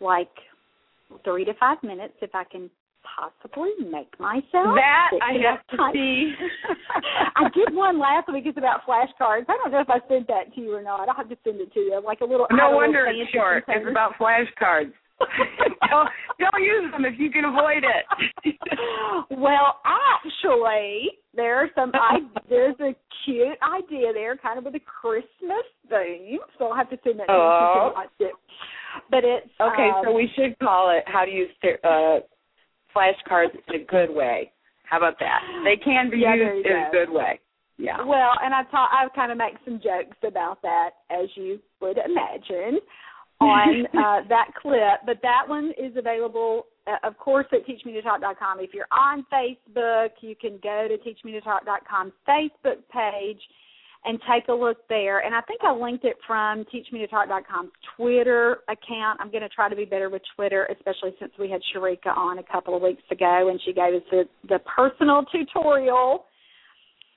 like 0.00 0.30
three 1.24 1.44
to 1.44 1.54
five 1.54 1.78
minutes 1.82 2.14
if 2.20 2.34
I 2.34 2.44
can 2.44 2.70
possibly 3.16 3.70
make 3.90 4.18
myself. 4.20 4.76
That 4.76 5.10
I 5.22 5.32
have 5.48 5.66
to 5.68 5.76
time. 5.76 5.92
see. 5.92 6.34
I 7.36 7.48
did 7.54 7.74
one 7.74 7.98
last 7.98 8.32
week. 8.32 8.44
It's 8.46 8.58
about 8.58 8.80
flashcards. 8.86 9.46
I 9.48 9.56
don't 9.62 9.72
know 9.72 9.80
if 9.80 9.90
I 9.90 10.00
sent 10.08 10.26
that 10.28 10.54
to 10.54 10.60
you 10.60 10.74
or 10.74 10.82
not. 10.82 11.08
I'll 11.08 11.16
have 11.16 11.28
to 11.28 11.36
send 11.44 11.60
it 11.60 11.72
to 11.74 11.80
you. 11.80 12.02
Like 12.04 12.20
a 12.20 12.24
little. 12.24 12.46
No 12.50 12.70
wonder 12.72 13.06
it's 13.06 13.30
short. 13.30 13.64
It's 13.68 13.88
about 13.88 14.14
flashcards. 14.20 14.92
don't 15.90 16.08
don't 16.38 16.62
use 16.62 16.92
them 16.92 17.04
if 17.04 17.18
you 17.18 17.30
can 17.30 17.44
avoid 17.44 17.82
it. 17.82 18.56
well, 19.30 19.80
actually, 19.84 21.10
there 21.34 21.56
are 21.56 21.68
some. 21.74 21.90
I 21.94 22.18
there's 22.48 22.76
a 22.80 22.94
cute 23.24 23.58
idea 23.62 24.12
there, 24.12 24.36
kind 24.36 24.58
of 24.58 24.64
with 24.64 24.76
a 24.76 24.80
Christmas 24.80 25.66
theme. 25.88 26.38
So 26.58 26.66
I'll 26.66 26.76
have 26.76 26.90
to 26.90 26.98
send 27.02 27.18
that 27.20 27.26
to 27.26 27.32
oh. 27.32 27.90
you 27.90 27.94
watch 27.94 28.08
it. 28.20 28.32
But 29.10 29.24
it's 29.24 29.48
okay. 29.60 29.90
Um, 29.94 30.02
so 30.04 30.12
we 30.12 30.30
should 30.34 30.58
call 30.58 30.90
it 30.90 31.04
"How 31.06 31.24
to 31.24 31.30
Use 31.30 31.50
uh, 31.84 32.20
Flashcards 32.94 33.54
in 33.68 33.82
a 33.82 33.84
Good 33.84 34.10
Way." 34.10 34.52
How 34.84 34.96
about 34.96 35.18
that? 35.20 35.40
They 35.64 35.76
can 35.82 36.10
be 36.10 36.18
yeah, 36.18 36.34
used 36.34 36.66
in 36.66 36.72
a 36.72 36.88
good 36.90 37.10
way. 37.10 37.40
Yeah. 37.76 38.04
Well, 38.04 38.32
and 38.42 38.54
I 38.54 38.64
taught 38.70 38.90
I 38.92 39.06
kind 39.14 39.30
of 39.30 39.38
make 39.38 39.54
some 39.64 39.80
jokes 39.80 40.16
about 40.26 40.60
that, 40.62 40.90
as 41.10 41.28
you 41.36 41.60
would 41.80 41.98
imagine, 41.98 42.80
on 43.40 43.86
uh, 43.86 44.28
that 44.28 44.48
clip. 44.60 45.06
But 45.06 45.18
that 45.22 45.42
one 45.46 45.72
is 45.78 45.96
available, 45.96 46.66
uh, 46.86 47.06
of 47.06 47.16
course, 47.18 47.46
at 47.52 47.66
teachmetotalk.com. 47.66 48.60
If 48.60 48.74
you're 48.74 48.90
on 48.90 49.24
Facebook, 49.32 50.10
you 50.22 50.34
can 50.34 50.58
go 50.62 50.88
to 50.88 50.96
teachmetotalk.com's 50.98 52.12
Facebook 52.28 52.82
page 52.90 53.40
and 54.04 54.18
take 54.30 54.48
a 54.48 54.52
look 54.52 54.78
there. 54.88 55.20
And 55.20 55.34
I 55.34 55.40
think 55.42 55.60
I 55.62 55.72
linked 55.72 56.04
it 56.04 56.16
from 56.26 56.64
teachmetotalk.com's 56.72 57.72
Twitter 57.96 58.58
account. 58.68 59.20
I'm 59.20 59.30
going 59.30 59.42
to 59.42 59.48
try 59.48 59.68
to 59.68 59.76
be 59.76 59.84
better 59.84 60.08
with 60.08 60.22
Twitter, 60.36 60.68
especially 60.70 61.14
since 61.18 61.32
we 61.38 61.50
had 61.50 61.60
Sharika 61.74 62.16
on 62.16 62.38
a 62.38 62.42
couple 62.44 62.76
of 62.76 62.82
weeks 62.82 63.02
ago 63.10 63.48
and 63.50 63.60
she 63.64 63.72
gave 63.72 63.94
us 63.94 64.02
the, 64.10 64.24
the 64.48 64.60
personal 64.60 65.24
tutorial. 65.32 66.24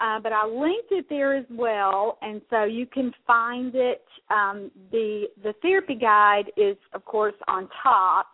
Uh, 0.01 0.19
but 0.19 0.33
I 0.33 0.47
linked 0.47 0.91
it 0.91 1.05
there 1.09 1.37
as 1.37 1.45
well, 1.51 2.17
and 2.23 2.41
so 2.49 2.63
you 2.63 2.87
can 2.87 3.13
find 3.27 3.75
it. 3.75 4.03
Um, 4.31 4.71
the 4.91 5.25
the 5.43 5.53
therapy 5.61 5.93
guide 5.93 6.45
is, 6.57 6.75
of 6.93 7.05
course, 7.05 7.35
on 7.47 7.69
top, 7.83 8.31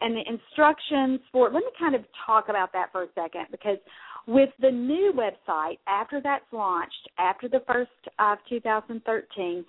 and 0.00 0.14
the 0.14 0.22
instructions 0.30 1.18
for. 1.32 1.50
Let 1.50 1.64
me 1.64 1.70
kind 1.76 1.96
of 1.96 2.02
talk 2.24 2.48
about 2.48 2.72
that 2.74 2.92
for 2.92 3.02
a 3.02 3.08
second 3.16 3.46
because 3.50 3.78
with 4.26 4.50
the 4.60 4.70
new 4.70 5.12
website, 5.16 5.78
after 5.86 6.20
that's 6.22 6.44
launched, 6.52 7.08
after 7.18 7.48
the 7.48 7.62
first 7.66 7.90
of 8.18 8.38
2013, 8.48 9.64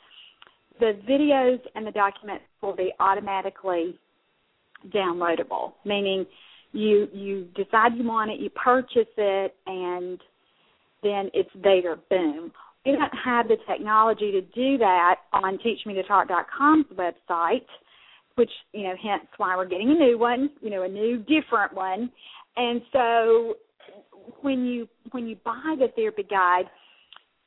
the 0.79 1.00
videos 1.10 1.60
and 1.75 1.86
the 1.86 1.91
documents 1.91 2.43
will 2.62 2.75
be 2.75 2.91
automatically 3.00 3.98
downloadable. 4.89 5.74
Meaning, 5.86 6.25
you 6.74 7.08
you 7.13 7.48
decide 7.55 7.96
you 7.96 8.03
want 8.03 8.31
it, 8.31 8.39
you 8.39 8.50
purchase 8.50 9.08
it, 9.17 9.55
and 9.67 10.20
then 11.03 11.29
it's 11.34 11.50
there. 11.62 11.96
Boom. 12.10 12.51
We 12.86 12.93
don't 12.93 13.12
have 13.24 13.48
the 13.48 13.58
technology 13.67 14.31
to 14.31 14.41
do 14.41 14.77
that 14.79 15.17
on 15.34 15.60
TeachMeToTalk.com's 15.60 16.88
website, 16.96 17.65
which 18.36 18.50
you 18.74 18.84
know, 18.84 18.96
hence 19.01 19.27
why 19.38 19.55
we're 19.55 19.67
getting 19.67 19.91
a 19.91 19.93
new 19.93 20.17
one, 20.17 20.50
you 20.62 20.72
know, 20.72 20.84
a 20.84 20.88
new 20.88 21.17
different 21.17 21.74
one. 21.74 22.12
And 22.58 22.81
so 22.91 23.55
when 24.42 24.66
you 24.66 24.88
when 25.12 25.28
you 25.28 25.36
buy 25.44 25.75
the 25.78 25.88
therapy 25.96 26.24
guide, 26.24 26.66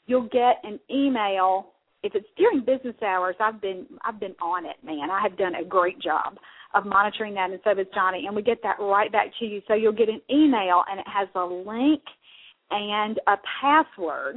you'll 0.07 0.29
get 0.29 0.57
an 0.63 0.79
email. 0.91 1.71
If 2.03 2.15
it's 2.15 2.27
during 2.37 2.61
business 2.61 2.97
hours, 3.03 3.35
I've 3.41 3.61
been 3.61 3.87
I've 4.05 4.21
been 4.21 4.35
on 4.43 4.67
it, 4.67 4.77
man. 4.85 5.11
I 5.11 5.21
have 5.23 5.39
done 5.39 5.55
a 5.55 5.65
great 5.65 6.01
job 6.01 6.37
of 6.75 6.85
monitoring 6.85 7.35
that, 7.35 7.51
and 7.51 7.61
so 7.65 7.75
has 7.75 7.87
Johnny. 7.95 8.25
And 8.27 8.37
we 8.37 8.43
get 8.43 8.63
that 8.63 8.77
right 8.81 9.11
back 9.11 9.29
to 9.39 9.47
you. 9.47 9.63
So 9.67 9.75
you'll 9.75 9.93
get 9.93 10.09
an 10.09 10.21
email, 10.31 10.83
and 10.91 11.01
it 11.01 11.07
has 11.07 11.29
a 11.35 11.45
link 11.45 12.03
and 12.71 13.19
a 13.27 13.37
password 13.61 14.37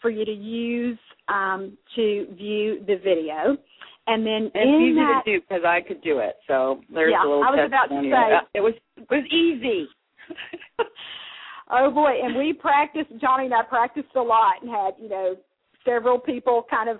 for 0.00 0.10
you 0.10 0.24
to 0.24 0.32
use 0.32 0.98
um, 1.28 1.76
to 1.94 2.26
view 2.36 2.84
the 2.86 2.96
video. 2.96 3.56
And 4.08 4.24
then 4.24 4.50
it's 4.54 4.62
in 4.62 4.88
easy 4.90 4.94
that, 4.96 5.22
to 5.24 5.32
do 5.32 5.40
because 5.40 5.64
I 5.66 5.80
could 5.80 6.02
do 6.02 6.18
it. 6.18 6.36
So 6.46 6.80
there's 6.92 7.12
yeah, 7.12 7.26
a 7.26 7.26
little 7.26 7.42
I 7.42 7.50
was 7.50 7.66
about 7.66 7.86
to 7.86 8.02
say 8.02 8.48
it 8.54 8.60
was 8.60 8.74
it 8.96 9.06
was 9.10 9.24
easy. 9.32 9.88
oh 11.70 11.90
boy, 11.90 12.12
and 12.22 12.36
we 12.36 12.52
practiced. 12.52 13.10
Johnny 13.20 13.46
and 13.46 13.54
I 13.54 13.62
practiced 13.62 14.14
a 14.16 14.20
lot 14.22 14.62
and 14.62 14.70
had 14.70 14.94
you 15.00 15.08
know 15.08 15.36
several 15.84 16.18
people 16.18 16.64
kind 16.70 16.88
of 16.88 16.98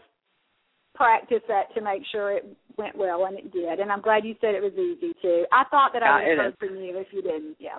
practice 0.95 1.43
that 1.49 1.75
to 1.75 1.83
make 1.83 2.03
sure 2.11 2.33
it 2.33 2.47
went 2.79 2.97
well, 2.97 3.27
and 3.27 3.39
it 3.39 3.53
did. 3.53 3.81
And 3.81 3.91
I'm 3.93 4.01
glad 4.01 4.25
you 4.25 4.35
said 4.41 4.55
it 4.55 4.63
was 4.63 4.73
easy 4.73 5.13
too. 5.21 5.45
I 5.53 5.65
thought 5.71 5.93
that 5.93 6.03
I 6.03 6.21
would 6.21 6.29
have 6.29 6.39
heard 6.39 6.57
from 6.59 6.77
you 6.77 6.99
if 6.99 7.09
you 7.13 7.23
didn't. 7.23 7.57
Yeah. 7.59 7.79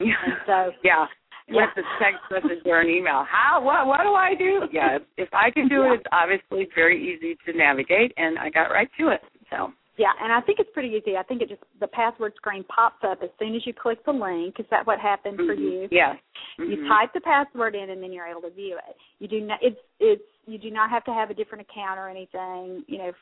And 0.00 0.36
so 0.46 0.70
yeah, 0.84 1.06
yeah. 1.48 1.66
with 1.66 1.70
the 1.76 1.82
text 2.00 2.22
message 2.30 2.64
or 2.66 2.80
an 2.80 2.88
email. 2.88 3.24
How? 3.28 3.60
What? 3.62 3.86
What 3.86 4.02
do 4.02 4.14
I 4.14 4.34
do? 4.38 4.62
Yeah, 4.72 4.96
if, 4.96 5.02
if 5.16 5.28
I 5.32 5.50
can 5.50 5.68
do 5.68 5.82
yeah. 5.82 5.94
it, 5.94 6.00
it's 6.00 6.06
obviously 6.12 6.68
very 6.74 6.98
easy 7.02 7.36
to 7.46 7.56
navigate, 7.56 8.12
and 8.16 8.38
I 8.38 8.50
got 8.50 8.70
right 8.70 8.88
to 9.00 9.08
it. 9.08 9.20
So. 9.50 9.72
Yeah, 9.98 10.14
and 10.22 10.32
I 10.32 10.40
think 10.40 10.60
it's 10.60 10.70
pretty 10.72 10.90
easy. 10.90 11.16
I 11.16 11.24
think 11.24 11.42
it 11.42 11.48
just 11.48 11.62
the 11.80 11.88
password 11.88 12.32
screen 12.36 12.62
pops 12.64 13.02
up 13.02 13.18
as 13.20 13.30
soon 13.38 13.56
as 13.56 13.66
you 13.66 13.74
click 13.74 14.04
the 14.06 14.12
link. 14.12 14.54
Is 14.60 14.66
that 14.70 14.86
what 14.86 15.00
happened 15.00 15.38
mm-hmm. 15.38 15.48
for 15.48 15.54
you? 15.54 15.88
Yes. 15.90 16.16
Mm-hmm. 16.60 16.70
You 16.70 16.88
type 16.88 17.10
the 17.12 17.20
password 17.20 17.74
in, 17.74 17.90
and 17.90 18.00
then 18.00 18.12
you're 18.12 18.26
able 18.26 18.42
to 18.42 18.50
view 18.50 18.78
it. 18.88 18.96
You 19.18 19.26
do 19.26 19.40
not. 19.40 19.58
It's 19.60 19.80
it's 19.98 20.22
you 20.46 20.56
do 20.56 20.70
not 20.70 20.88
have 20.88 21.04
to 21.04 21.12
have 21.12 21.30
a 21.30 21.34
different 21.34 21.66
account 21.68 21.98
or 21.98 22.08
anything. 22.08 22.84
You 22.86 22.98
know, 22.98 23.12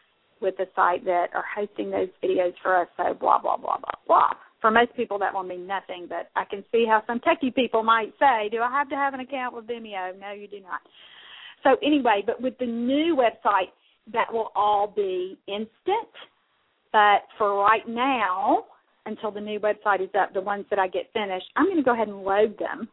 with 0.42 0.58
the 0.58 0.66
site 0.76 1.02
that 1.06 1.28
are 1.34 1.44
hosting 1.56 1.90
those 1.90 2.08
videos 2.22 2.52
for 2.62 2.76
us. 2.76 2.88
So 2.98 3.14
blah 3.18 3.40
blah 3.40 3.56
blah 3.56 3.78
blah 3.78 3.98
blah. 4.06 4.30
For 4.60 4.70
most 4.70 4.94
people, 4.96 5.18
that 5.20 5.32
will 5.32 5.44
mean 5.44 5.66
nothing. 5.66 6.06
But 6.10 6.28
I 6.36 6.44
can 6.44 6.62
see 6.70 6.84
how 6.86 7.02
some 7.06 7.20
techie 7.20 7.54
people 7.54 7.84
might 7.84 8.12
say, 8.18 8.50
"Do 8.50 8.60
I 8.60 8.70
have 8.70 8.90
to 8.90 8.96
have 8.96 9.14
an 9.14 9.20
account 9.20 9.54
with 9.56 9.66
Vimeo?" 9.66 10.18
No, 10.20 10.32
you 10.32 10.46
do 10.46 10.60
not. 10.60 10.80
So 11.62 11.76
anyway, 11.82 12.22
but 12.26 12.42
with 12.42 12.58
the 12.58 12.66
new 12.66 13.16
website, 13.16 13.72
that 14.12 14.30
will 14.30 14.52
all 14.54 14.92
be 14.94 15.38
instant 15.48 16.12
but 16.92 17.22
for 17.38 17.58
right 17.62 17.86
now, 17.88 18.64
until 19.06 19.30
the 19.30 19.40
new 19.40 19.60
website 19.60 20.02
is 20.02 20.10
up, 20.18 20.34
the 20.34 20.40
ones 20.40 20.64
that 20.70 20.78
I 20.78 20.88
get 20.88 21.10
finished, 21.12 21.46
I'm 21.56 21.66
going 21.66 21.76
to 21.76 21.82
go 21.82 21.94
ahead 21.94 22.08
and 22.08 22.22
load 22.22 22.58
them 22.58 22.88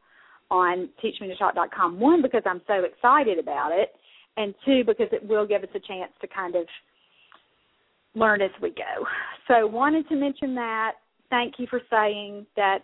on 0.52 0.90
teachmetotalk.com. 1.04 2.00
One, 2.00 2.22
because 2.22 2.44
I'm 2.46 2.62
so 2.68 2.84
excited 2.84 3.40
about 3.40 3.72
it, 3.72 3.90
and 4.38 4.54
two, 4.66 4.84
because 4.86 5.08
it 5.12 5.28
will 5.28 5.48
give 5.48 5.64
us 5.64 5.70
a 5.76 5.80
chance 5.80 6.12
to 6.22 6.28
kind 6.28 6.56
of 6.56 6.66
learn 8.16 8.42
as 8.42 8.52
we 8.62 8.70
go. 8.70 9.06
So, 9.48 9.68
wanted 9.68 10.08
to 10.10 10.16
mention 10.16 10.56
that. 10.56 10.94
Thank 11.30 11.56
you 11.58 11.66
for 11.70 11.82
saying 11.90 12.46
that 12.56 12.80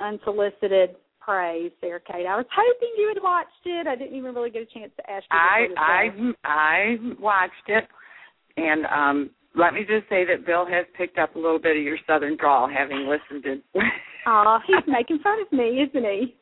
unsolicited 0.00 0.96
praise 1.20 1.70
there, 1.80 2.00
Kate. 2.00 2.26
I 2.26 2.36
was 2.36 2.46
hoping 2.54 2.88
you 2.96 3.12
had 3.14 3.22
watched 3.22 3.50
it. 3.64 3.86
I 3.86 3.94
didn't 3.94 4.16
even 4.16 4.34
really 4.34 4.50
get 4.50 4.62
a 4.62 4.66
chance 4.66 4.90
to 4.96 5.10
ask 5.10 5.24
you. 5.30 5.38
I 5.38 5.66
I 5.76 6.32
I 6.44 6.96
watched 7.20 7.68
it, 7.68 7.84
and 8.56 8.86
um 8.86 9.30
let 9.54 9.74
me 9.74 9.80
just 9.80 10.08
say 10.08 10.24
that 10.24 10.46
Bill 10.46 10.64
has 10.66 10.86
picked 10.96 11.18
up 11.18 11.36
a 11.36 11.38
little 11.38 11.58
bit 11.58 11.76
of 11.76 11.82
your 11.82 11.98
southern 12.06 12.36
drawl, 12.36 12.68
having 12.68 13.08
listened 13.08 13.44
to. 13.44 13.80
Oh, 14.26 14.58
he's 14.66 14.86
making 14.86 15.18
fun 15.20 15.40
of 15.40 15.52
me, 15.52 15.84
isn't 15.84 16.04
he? 16.04 16.34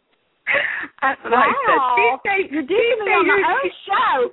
That's 1.03 1.21
what 1.23 1.33
wow. 1.33 1.47
I 1.47 2.17
said. 2.23 2.51
You're 2.51 2.67
doing 2.67 2.99
me 3.05 3.13
on 3.13 3.27
my 3.27 3.43
own 3.43 3.71
show. 3.87 4.31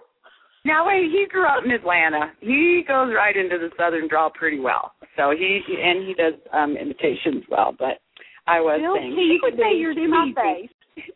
Now 0.65 0.87
wait, 0.87 1.09
he 1.11 1.25
grew 1.29 1.45
up 1.45 1.63
in 1.63 1.71
Atlanta. 1.71 2.33
He 2.41 2.83
goes 2.87 3.13
right 3.15 3.35
into 3.35 3.57
the 3.57 3.69
southern 3.77 4.07
drawl 4.07 4.31
pretty 4.31 4.59
well. 4.59 4.91
So 5.15 5.31
he 5.31 5.61
and 5.63 6.05
he 6.05 6.13
does 6.13 6.33
um 6.51 6.75
imitations 6.75 7.45
well. 7.49 7.73
But 7.77 8.03
I 8.47 8.59
was 8.59 8.79
Bill 8.81 8.95
saying 8.97 9.11
he 9.11 9.39
would 9.41 9.53
say 9.55 9.77
you're 9.77 9.91
in 9.91 10.09
my 10.09 10.31
face 10.35 10.69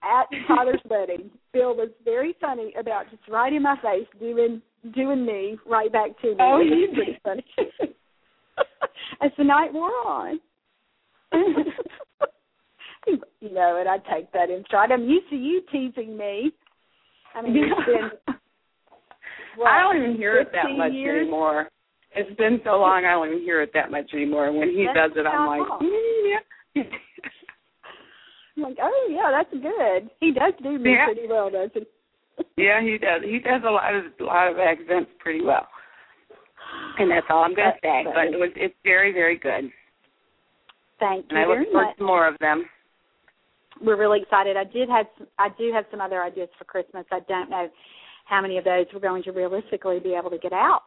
at 0.03 0.27
Tyler's 0.47 0.81
wedding. 0.89 1.29
Bill 1.53 1.75
was 1.75 1.89
very 2.05 2.35
funny 2.39 2.73
about 2.79 3.09
just 3.09 3.23
right 3.27 3.51
in 3.51 3.63
my 3.63 3.75
face 3.81 4.07
doing 4.19 4.61
doing 4.93 5.25
me 5.25 5.57
right 5.65 5.91
back 5.91 6.19
to 6.21 6.27
me. 6.29 6.35
Oh, 6.39 6.61
he's 6.61 6.95
pretty 6.95 7.19
funny. 7.23 7.45
As 9.21 9.31
the 9.37 9.43
night 9.43 9.73
wore 9.73 9.91
on. 10.05 10.39
you 13.07 13.53
know, 13.53 13.77
and 13.79 13.89
I 13.89 13.97
take 14.13 14.31
that 14.33 14.49
in 14.49 14.63
stride. 14.67 14.91
I'm 14.91 15.07
used 15.07 15.29
to 15.29 15.35
you 15.35 15.61
teasing 15.71 16.17
me. 16.17 16.51
I 17.33 17.41
mean, 17.41 17.57
it's 17.57 17.85
been. 17.85 18.35
What, 19.55 19.67
I 19.71 19.79
don't 19.81 19.97
even 20.01 20.15
hear 20.15 20.39
it 20.39 20.51
that 20.53 20.75
much 20.77 20.91
years? 20.91 21.21
anymore. 21.21 21.69
It's 22.13 22.35
been 22.37 22.59
so 22.65 22.71
long, 22.71 23.05
I 23.05 23.11
don't 23.11 23.27
even 23.27 23.39
hear 23.39 23.61
it 23.61 23.71
that 23.73 23.89
much 23.89 24.13
anymore. 24.13 24.47
And 24.47 24.57
when 24.57 24.69
he 24.69 24.85
That's 24.93 25.13
does 25.13 25.17
it, 25.17 25.25
I'm 25.25 25.47
like, 25.47 25.61
mm, 25.61 26.37
yeah. 26.75 26.83
I'm 28.57 28.63
like, 28.63 28.77
oh 28.81 29.07
yeah, 29.09 29.31
that's 29.31 29.53
good. 29.53 30.09
He 30.19 30.33
does 30.33 30.53
do 30.61 30.77
me 30.77 30.91
Yeah. 30.91 31.05
pretty 31.05 31.27
well, 31.29 31.49
doesn't 31.49 31.73
he? 31.73 31.85
Yeah, 32.61 32.81
he 32.81 32.97
does. 32.97 33.21
He 33.23 33.39
does 33.39 33.61
a 33.67 33.71
lot 33.71 33.93
of 33.93 34.05
a 34.19 34.23
lot 34.23 34.51
of 34.51 34.57
accents 34.59 35.11
pretty 35.19 35.43
well. 35.43 35.67
And 36.97 37.11
that's 37.11 37.25
all 37.29 37.43
I'm 37.43 37.55
going 37.55 37.71
to 37.71 37.79
say. 37.81 38.03
But 38.05 38.33
it 38.33 38.39
was 38.39 38.51
it's 38.55 38.75
very 38.83 39.11
very 39.11 39.37
good. 39.37 39.69
Thank 40.99 41.25
you 41.29 41.37
And 41.37 41.39
I 41.39 41.45
look 41.47 41.57
very 41.57 41.65
forward 41.65 41.87
much. 41.87 41.97
to 41.97 42.03
more 42.03 42.27
of 42.27 42.37
them. 42.39 42.65
We're 43.83 43.97
really 43.97 44.21
excited. 44.21 44.55
I 44.57 44.63
did 44.63 44.87
have 44.89 45.07
some, 45.17 45.27
I 45.39 45.49
do 45.57 45.71
have 45.73 45.85
some 45.89 46.01
other 46.01 46.21
ideas 46.23 46.49
for 46.57 46.65
Christmas. 46.65 47.05
I 47.11 47.19
don't 47.27 47.49
know 47.49 47.67
how 48.25 48.41
many 48.41 48.57
of 48.57 48.63
those 48.63 48.85
we're 48.93 48.99
going 48.99 49.23
to 49.23 49.31
realistically 49.31 49.99
be 49.99 50.13
able 50.13 50.29
to 50.29 50.37
get 50.37 50.53
out 50.53 50.83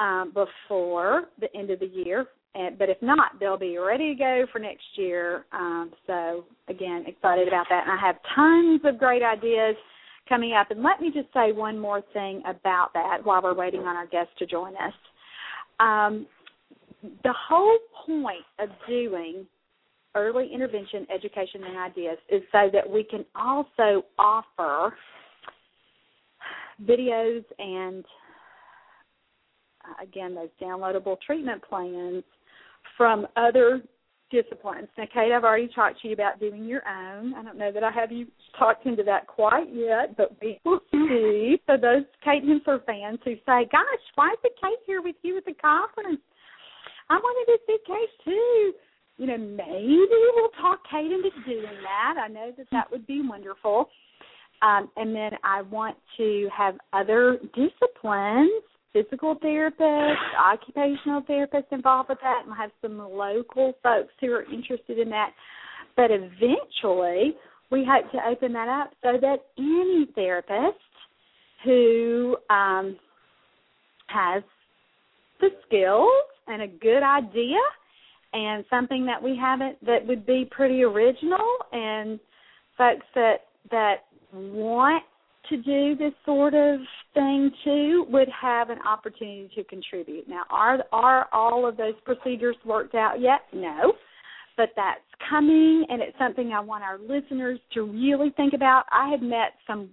um, 0.00 0.32
before 0.34 1.24
the 1.40 1.46
end 1.56 1.70
of 1.70 1.78
the 1.78 1.86
year. 1.86 2.26
And, 2.56 2.78
but 2.78 2.88
if 2.88 2.98
not, 3.00 3.38
they'll 3.38 3.58
be 3.58 3.78
ready 3.78 4.14
to 4.14 4.18
go 4.18 4.46
for 4.52 4.58
next 4.58 4.84
year. 4.96 5.44
Um, 5.52 5.92
so 6.06 6.44
again, 6.68 7.04
excited 7.06 7.46
about 7.46 7.66
that. 7.70 7.84
And 7.86 7.92
I 7.92 8.06
have 8.06 8.16
tons 8.34 8.80
of 8.84 8.98
great 8.98 9.22
ideas 9.22 9.76
coming 10.28 10.52
up. 10.52 10.70
And 10.70 10.82
let 10.82 11.00
me 11.00 11.10
just 11.12 11.32
say 11.34 11.52
one 11.52 11.78
more 11.78 12.02
thing 12.12 12.42
about 12.46 12.92
that 12.94 13.18
while 13.24 13.42
we're 13.42 13.54
waiting 13.54 13.80
on 13.80 13.96
our 13.96 14.06
guests 14.06 14.32
to 14.38 14.46
join 14.46 14.74
us. 14.76 14.94
Um, 15.80 16.26
the 17.22 17.34
whole 17.48 17.78
point 18.06 18.44
of 18.58 18.68
doing 18.88 19.46
early 20.14 20.50
intervention 20.52 21.06
education 21.14 21.64
and 21.64 21.76
ideas 21.76 22.18
is 22.30 22.42
so 22.52 22.70
that 22.72 22.88
we 22.88 23.02
can 23.02 23.24
also 23.34 24.04
offer 24.18 24.94
videos 26.82 27.44
and 27.58 28.04
uh, 29.84 30.02
again 30.02 30.34
those 30.34 30.48
downloadable 30.60 31.16
treatment 31.20 31.62
plans 31.68 32.22
from 32.96 33.26
other 33.36 33.82
disciplines. 34.34 34.88
Now, 34.98 35.04
Kate, 35.14 35.32
I've 35.32 35.44
already 35.44 35.68
talked 35.72 36.02
to 36.02 36.08
you 36.08 36.14
about 36.14 36.40
doing 36.40 36.64
your 36.64 36.82
own. 36.88 37.34
I 37.34 37.42
don't 37.42 37.56
know 37.56 37.70
that 37.70 37.84
I 37.84 37.92
have 37.92 38.10
you 38.10 38.26
talked 38.58 38.84
into 38.86 39.04
that 39.04 39.26
quite 39.28 39.72
yet, 39.72 40.16
but 40.16 40.36
we 40.42 40.60
will 40.64 40.80
see. 40.90 41.60
For 41.66 41.78
those 41.78 42.02
Kate 42.24 42.42
Hensler 42.42 42.80
fans 42.84 43.20
who 43.24 43.34
say, 43.46 43.68
"Gosh, 43.70 44.04
why 44.16 44.30
is 44.32 44.38
it 44.42 44.54
Kate 44.60 44.78
here 44.86 45.02
with 45.02 45.16
you 45.22 45.36
at 45.36 45.44
the 45.44 45.54
conference?" 45.54 46.20
I 47.08 47.16
wanted 47.16 47.52
to 47.52 47.58
see 47.66 47.78
Kate 47.86 48.24
too. 48.24 48.72
You 49.18 49.26
know, 49.28 49.38
maybe 49.38 50.08
we'll 50.34 50.48
talk 50.60 50.80
Kate 50.90 51.12
into 51.12 51.30
doing 51.46 51.78
that. 51.82 52.16
I 52.18 52.26
know 52.26 52.50
that 52.56 52.66
that 52.72 52.90
would 52.90 53.06
be 53.06 53.22
wonderful. 53.22 53.88
Um, 54.62 54.90
and 54.96 55.14
then 55.14 55.32
I 55.44 55.62
want 55.62 55.96
to 56.16 56.48
have 56.56 56.76
other 56.92 57.38
disciplines 57.54 58.62
physical 58.94 59.36
therapists, 59.36 60.16
occupational 60.42 61.20
therapists 61.22 61.72
involved 61.72 62.08
with 62.08 62.18
that, 62.22 62.38
and 62.40 62.46
we'll 62.46 62.56
have 62.56 62.70
some 62.80 62.98
local 62.98 63.74
folks 63.82 64.12
who 64.20 64.32
are 64.32 64.44
interested 64.44 64.98
in 64.98 65.10
that. 65.10 65.32
But 65.96 66.10
eventually, 66.10 67.34
we 67.70 67.86
hope 67.86 68.10
to 68.12 68.18
open 68.26 68.52
that 68.54 68.68
up 68.68 68.92
so 69.02 69.18
that 69.20 69.38
any 69.58 70.06
therapist 70.14 70.78
who 71.64 72.36
um, 72.48 72.96
has 74.06 74.42
the 75.40 75.48
skills 75.66 76.10
and 76.46 76.62
a 76.62 76.68
good 76.68 77.02
idea 77.02 77.58
and 78.32 78.64
something 78.70 79.06
that 79.06 79.22
we 79.22 79.36
haven't 79.36 79.84
that 79.84 80.06
would 80.06 80.26
be 80.26 80.48
pretty 80.50 80.82
original 80.82 81.56
and 81.72 82.18
folks 82.76 83.06
that 83.14 83.36
that 83.70 83.96
want 84.32 85.04
to 85.48 85.56
do 85.56 85.96
this 85.96 86.12
sort 86.24 86.54
of 86.54 86.80
thing 87.12 87.50
too 87.64 88.06
would 88.08 88.28
have 88.28 88.70
an 88.70 88.78
opportunity 88.86 89.50
to 89.54 89.64
contribute. 89.64 90.28
Now, 90.28 90.42
are 90.50 90.78
are 90.92 91.28
all 91.32 91.66
of 91.66 91.76
those 91.76 91.94
procedures 92.04 92.56
worked 92.64 92.94
out 92.94 93.20
yet? 93.20 93.40
No, 93.52 93.92
but 94.56 94.70
that's 94.76 95.00
coming, 95.28 95.84
and 95.88 96.00
it's 96.02 96.16
something 96.18 96.52
I 96.52 96.60
want 96.60 96.82
our 96.82 96.98
listeners 96.98 97.58
to 97.74 97.82
really 97.82 98.30
think 98.36 98.54
about. 98.54 98.84
I 98.90 99.10
have 99.10 99.22
met 99.22 99.54
some 99.66 99.90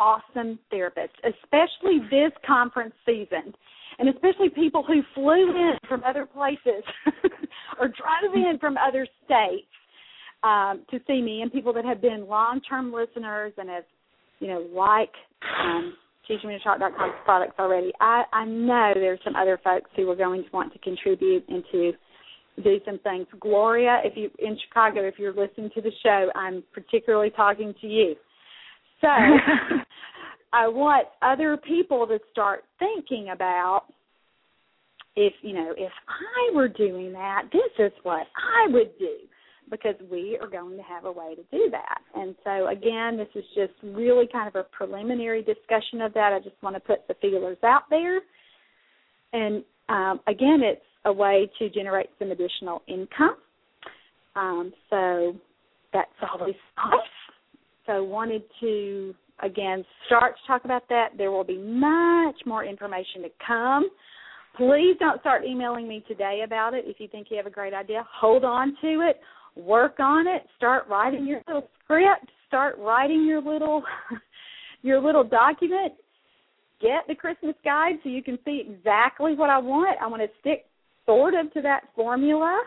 awesome 0.00 0.58
therapists, 0.72 1.16
especially 1.24 2.00
this 2.10 2.32
conference 2.46 2.94
season, 3.06 3.54
and 3.98 4.08
especially 4.08 4.48
people 4.48 4.82
who 4.82 5.02
flew 5.14 5.50
in 5.50 5.74
from 5.88 6.02
other 6.04 6.26
places 6.26 6.82
or 7.80 7.88
drove 7.88 8.34
in 8.34 8.58
from 8.58 8.76
other 8.76 9.06
states 9.24 9.68
um, 10.42 10.84
to 10.90 10.98
see 11.06 11.22
me, 11.22 11.42
and 11.42 11.52
people 11.52 11.72
that 11.72 11.84
have 11.84 12.00
been 12.00 12.26
long-term 12.28 12.92
listeners 12.92 13.52
and 13.56 13.68
have 13.70 13.84
you 14.40 14.48
know, 14.48 14.66
like 14.74 15.12
um, 15.60 15.94
teachmetotalk.com 16.28 17.12
products 17.24 17.54
already, 17.58 17.92
I, 18.00 18.24
I 18.32 18.44
know 18.44 18.92
there's 18.94 19.20
some 19.24 19.36
other 19.36 19.58
folks 19.62 19.90
who 19.96 20.10
are 20.10 20.16
going 20.16 20.42
to 20.42 20.48
want 20.52 20.72
to 20.72 20.78
contribute 20.80 21.44
and 21.48 21.64
to 21.72 21.92
do 22.62 22.78
some 22.84 22.98
things. 23.00 23.26
Gloria, 23.40 24.00
if 24.04 24.16
you 24.16 24.30
in 24.38 24.56
Chicago, 24.66 25.02
if 25.02 25.18
you're 25.18 25.34
listening 25.34 25.70
to 25.74 25.80
the 25.80 25.90
show, 26.02 26.30
I'm 26.34 26.62
particularly 26.72 27.30
talking 27.30 27.74
to 27.80 27.86
you. 27.86 28.14
So 29.00 29.08
I 30.52 30.68
want 30.68 31.08
other 31.20 31.56
people 31.56 32.06
to 32.06 32.18
start 32.30 32.62
thinking 32.78 33.30
about 33.32 33.86
if 35.16 35.32
you 35.42 35.52
know 35.52 35.74
if 35.76 35.92
I 36.08 36.54
were 36.54 36.68
doing 36.68 37.12
that, 37.12 37.42
this 37.52 37.86
is 37.86 37.92
what 38.02 38.26
I 38.36 38.70
would 38.72 38.96
do 38.98 39.16
because 39.74 40.00
we 40.10 40.38
are 40.40 40.48
going 40.48 40.76
to 40.76 40.82
have 40.82 41.04
a 41.04 41.12
way 41.12 41.34
to 41.34 41.42
do 41.50 41.70
that. 41.70 41.98
And 42.14 42.34
so, 42.44 42.68
again, 42.68 43.16
this 43.16 43.28
is 43.34 43.44
just 43.54 43.72
really 43.82 44.26
kind 44.30 44.48
of 44.48 44.54
a 44.54 44.64
preliminary 44.64 45.42
discussion 45.42 46.00
of 46.00 46.14
that. 46.14 46.32
I 46.32 46.38
just 46.38 46.60
want 46.62 46.76
to 46.76 46.80
put 46.80 47.06
the 47.08 47.14
feelers 47.20 47.58
out 47.64 47.82
there. 47.90 48.20
And 49.32 49.64
um, 49.88 50.20
again, 50.28 50.60
it's 50.62 50.80
a 51.04 51.12
way 51.12 51.50
to 51.58 51.68
generate 51.70 52.08
some 52.18 52.30
additional 52.30 52.82
income. 52.86 53.36
Um, 54.36 54.72
so 54.90 55.34
that's 55.92 56.10
always 56.32 56.54
nice. 56.76 57.00
So 57.86 58.02
wanted 58.02 58.42
to 58.60 59.14
again 59.42 59.84
start 60.06 60.34
to 60.36 60.46
talk 60.46 60.64
about 60.64 60.88
that. 60.88 61.08
There 61.18 61.30
will 61.30 61.44
be 61.44 61.58
much 61.58 62.36
more 62.46 62.64
information 62.64 63.22
to 63.22 63.28
come. 63.46 63.90
Please 64.56 64.96
don't 65.00 65.20
start 65.20 65.44
emailing 65.44 65.88
me 65.88 66.04
today 66.06 66.42
about 66.44 66.74
it. 66.74 66.84
If 66.86 67.00
you 67.00 67.08
think 67.08 67.26
you 67.30 67.36
have 67.36 67.46
a 67.46 67.50
great 67.50 67.74
idea, 67.74 68.06
hold 68.08 68.44
on 68.44 68.76
to 68.80 69.00
it 69.08 69.20
work 69.56 69.96
on 70.00 70.26
it, 70.26 70.42
start 70.56 70.84
writing 70.88 71.26
your 71.26 71.40
little 71.46 71.68
script, 71.82 72.30
start 72.46 72.76
writing 72.78 73.24
your 73.26 73.40
little 73.40 73.82
your 74.82 75.00
little 75.00 75.24
document, 75.24 75.92
get 76.80 77.06
the 77.08 77.14
Christmas 77.14 77.54
guide 77.64 77.94
so 78.02 78.08
you 78.08 78.22
can 78.22 78.38
see 78.44 78.62
exactly 78.68 79.34
what 79.34 79.50
I 79.50 79.58
want. 79.58 79.96
I 80.00 80.06
want 80.06 80.22
to 80.22 80.28
stick 80.40 80.66
sort 81.06 81.34
of 81.34 81.52
to 81.54 81.62
that 81.62 81.84
formula. 81.94 82.62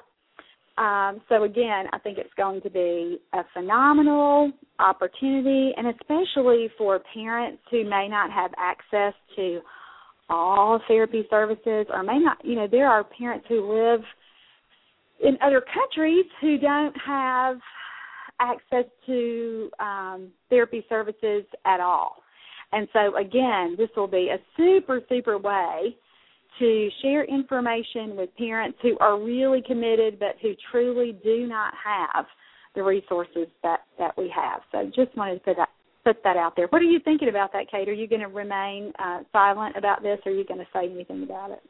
Um, 0.78 1.22
so 1.28 1.44
again, 1.44 1.86
I 1.92 1.98
think 2.00 2.18
it's 2.18 2.34
going 2.38 2.62
to 2.62 2.70
be 2.70 3.20
a 3.34 3.42
phenomenal 3.54 4.52
opportunity, 4.80 5.72
and 5.76 5.88
especially 5.88 6.70
for 6.78 7.02
parents 7.14 7.64
who 7.72 7.84
may 7.84 8.08
not 8.08 8.32
have 8.32 8.52
access 8.58 9.14
to 9.36 9.60
all 10.30 10.80
therapy 10.88 11.26
services, 11.30 11.88
or 11.90 12.04
may 12.04 12.20
not. 12.20 12.38
You 12.44 12.56
know, 12.56 12.68
there 12.70 12.88
are 12.88 13.04
parents 13.04 13.46
who 13.48 13.74
live 13.74 14.02
in 15.22 15.38
other 15.42 15.62
countries 15.74 16.26
who 16.42 16.58
don't 16.58 16.96
have 17.06 17.58
access 18.40 18.86
to 19.06 19.70
um, 19.80 20.30
therapy 20.50 20.86
services 20.90 21.44
at 21.66 21.80
all. 21.80 22.18
And 22.72 22.88
so, 22.94 23.16
again, 23.18 23.76
this 23.78 23.90
will 23.96 24.08
be 24.08 24.30
a 24.30 24.38
super, 24.56 25.02
super 25.10 25.38
way 25.38 25.96
to 26.60 26.90
share 27.02 27.24
information 27.24 28.16
with 28.16 28.36
parents 28.38 28.78
who 28.82 28.98
are 29.00 29.20
really 29.20 29.62
committed 29.66 30.20
but 30.20 30.36
who 30.42 30.54
truly 30.72 31.18
do 31.24 31.48
not 31.48 31.74
have 31.84 32.26
the 32.76 32.84
resources 32.84 33.48
that, 33.64 33.82
that 33.98 34.18
we 34.18 34.32
have. 34.36 34.62
So, 34.72 34.86
just 34.96 35.16
wanted 35.18 35.36
to 35.36 35.40
put 35.40 35.58
that, 35.58 35.70
put 36.04 36.24
that 36.24 36.38
out 36.38 36.56
there. 36.56 36.68
What 36.68 36.82
are 36.82 36.86
you 36.86 37.00
thinking 37.04 37.30
about 37.30 37.54
that, 37.54 37.72
Kate? 37.72 37.88
Are 37.88 37.94
you 37.94 38.08
going 38.08 38.22
to 38.22 38.28
remain 38.28 38.92
uh, 39.00 39.22
silent 39.32 39.78
about 39.78 40.04
this 40.04 40.20
or 40.26 40.32
are 40.32 40.36
you 40.36 40.46
going 40.46 40.60
to 40.60 40.68
say 40.74 40.90
anything 40.92 41.24
about 41.24 41.52
it? 41.52 41.64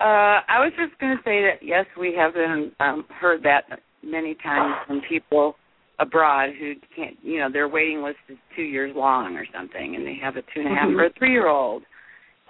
Uh, 0.00 0.42
I 0.48 0.58
was 0.58 0.72
just 0.76 0.98
going 1.00 1.16
to 1.16 1.22
say 1.22 1.42
that 1.42 1.62
yes, 1.62 1.86
we 1.98 2.14
have 2.18 2.34
been, 2.34 2.72
um, 2.80 3.04
heard 3.08 3.42
that 3.44 3.62
many 4.02 4.36
times 4.42 4.74
from 4.86 5.00
people 5.08 5.54
abroad 5.98 6.50
who 6.58 6.74
can't, 6.96 7.16
you 7.22 7.38
know, 7.38 7.48
their 7.50 7.68
waiting 7.68 8.02
list 8.02 8.18
is 8.28 8.36
two 8.56 8.62
years 8.62 8.92
long 8.96 9.36
or 9.36 9.46
something, 9.54 9.94
and 9.94 10.06
they 10.06 10.16
have 10.20 10.36
a 10.36 10.42
two 10.42 10.60
and 10.60 10.66
a 10.66 10.74
half 10.74 10.88
mm-hmm. 10.88 10.98
or 10.98 11.06
a 11.06 11.12
three 11.18 11.30
year 11.30 11.48
old. 11.48 11.82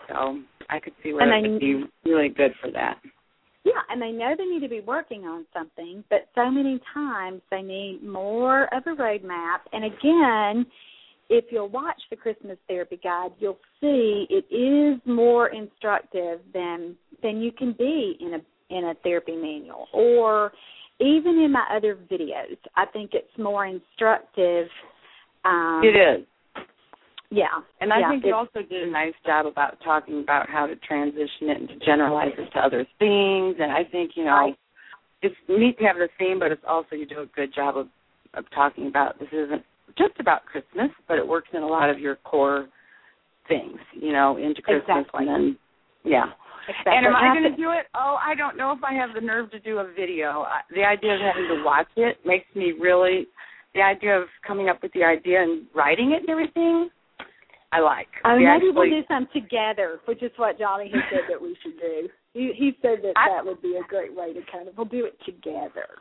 So 0.08 0.38
I 0.70 0.80
could 0.80 0.94
see 1.02 1.12
where 1.12 1.22
and 1.30 1.46
it 1.46 1.50
would 1.50 1.60
be 1.60 1.84
really 2.04 2.28
good 2.28 2.52
for 2.60 2.70
that. 2.72 2.98
Yeah, 3.64 3.80
and 3.88 4.00
they 4.00 4.10
know 4.10 4.34
they 4.36 4.44
need 4.44 4.60
to 4.60 4.68
be 4.68 4.80
working 4.80 5.22
on 5.24 5.46
something, 5.54 6.04
but 6.10 6.28
so 6.34 6.50
many 6.50 6.80
times 6.92 7.40
they 7.50 7.62
need 7.62 8.00
more 8.02 8.64
of 8.74 8.82
a 8.86 8.90
roadmap. 8.90 9.60
And 9.72 9.84
again, 9.84 10.66
if 11.28 11.46
you'll 11.50 11.68
watch 11.68 12.00
the 12.10 12.16
Christmas 12.16 12.58
therapy 12.68 12.98
guide, 13.02 13.30
you'll 13.38 13.58
see 13.80 14.26
it 14.30 14.44
is 14.54 15.00
more 15.06 15.48
instructive 15.48 16.40
than 16.52 16.96
than 17.22 17.40
you 17.40 17.52
can 17.52 17.72
be 17.72 18.16
in 18.20 18.34
a 18.34 18.76
in 18.76 18.84
a 18.84 18.94
therapy 19.02 19.36
manual 19.36 19.86
or 19.92 20.52
even 21.00 21.38
in 21.38 21.52
my 21.52 21.64
other 21.74 21.96
videos. 22.10 22.56
I 22.76 22.86
think 22.86 23.10
it's 23.14 23.38
more 23.38 23.66
instructive. 23.66 24.68
Um, 25.44 25.82
it 25.84 25.96
is. 25.96 26.26
Yeah. 27.30 27.46
And 27.80 27.92
I 27.92 28.00
yeah, 28.00 28.10
think 28.10 28.24
you 28.24 28.34
also 28.34 28.60
did 28.68 28.86
a 28.88 28.90
nice 28.90 29.14
job 29.26 29.46
about 29.46 29.78
talking 29.84 30.20
about 30.22 30.48
how 30.48 30.66
to 30.66 30.76
transition 30.76 31.50
it 31.50 31.60
and 31.60 31.68
to 31.68 31.76
generalize 31.84 32.32
it 32.38 32.48
to 32.52 32.58
other 32.60 32.86
things. 32.98 33.56
And 33.58 33.72
I 33.72 33.82
think, 33.90 34.12
you 34.14 34.24
know, 34.24 34.30
right. 34.30 34.58
it's 35.20 35.34
neat 35.48 35.78
to 35.78 35.84
have 35.84 35.96
the 35.96 36.08
theme, 36.18 36.38
but 36.38 36.52
it's 36.52 36.62
also 36.66 36.94
you 36.94 37.06
do 37.06 37.20
a 37.20 37.26
good 37.34 37.52
job 37.52 37.76
of, 37.76 37.88
of 38.34 38.44
talking 38.54 38.86
about 38.86 39.18
this 39.18 39.28
isn't 39.32 39.62
just 39.96 40.18
about 40.20 40.44
Christmas, 40.44 40.90
but 41.08 41.18
it 41.18 41.26
works 41.26 41.48
in 41.52 41.62
a 41.62 41.66
lot 41.66 41.90
of 41.90 41.98
your 41.98 42.16
core 42.16 42.68
things, 43.48 43.78
you 43.94 44.12
know, 44.12 44.36
into 44.36 44.62
Christmas 44.62 45.06
exactly. 45.06 45.26
and 45.26 45.28
then 45.28 45.58
yeah. 46.04 46.26
Exactly. 46.68 46.96
And 46.96 47.06
am 47.06 47.16
I 47.16 47.34
going 47.34 47.50
to 47.50 47.56
do 47.56 47.70
it? 47.72 47.86
Oh, 47.94 48.16
I 48.16 48.34
don't 48.34 48.56
know 48.56 48.72
if 48.72 48.82
I 48.82 48.94
have 48.94 49.10
the 49.14 49.20
nerve 49.20 49.50
to 49.50 49.58
do 49.58 49.78
a 49.78 49.92
video. 49.94 50.46
The 50.74 50.82
idea 50.82 51.14
of 51.14 51.20
having 51.20 51.48
to 51.48 51.62
watch 51.62 51.88
it 51.96 52.16
makes 52.24 52.46
me 52.54 52.72
really. 52.78 53.26
The 53.74 53.82
idea 53.82 54.16
of 54.16 54.28
coming 54.46 54.68
up 54.68 54.82
with 54.82 54.92
the 54.92 55.02
idea 55.02 55.42
and 55.42 55.66
writing 55.74 56.12
it 56.12 56.20
and 56.20 56.30
everything, 56.30 56.88
I 57.72 57.80
like. 57.80 58.06
Oh, 58.24 58.36
maybe 58.36 58.46
actually, 58.46 58.70
we'll 58.70 58.88
do 58.88 59.02
some 59.08 59.26
together, 59.34 59.98
which 60.06 60.22
is 60.22 60.30
what 60.36 60.58
Johnny 60.58 60.90
has 60.94 61.02
said 61.10 61.26
that 61.28 61.42
we 61.42 61.56
should 61.60 61.76
do. 61.80 62.08
He, 62.32 62.52
he 62.56 62.72
said 62.80 63.02
that 63.02 63.14
I, 63.16 63.34
that 63.34 63.44
would 63.44 63.60
be 63.60 63.76
a 63.76 63.86
great 63.88 64.14
way 64.14 64.32
to 64.32 64.40
kind 64.50 64.68
of. 64.68 64.76
We'll 64.76 64.86
do 64.86 65.04
it 65.04 65.18
together. 65.26 65.98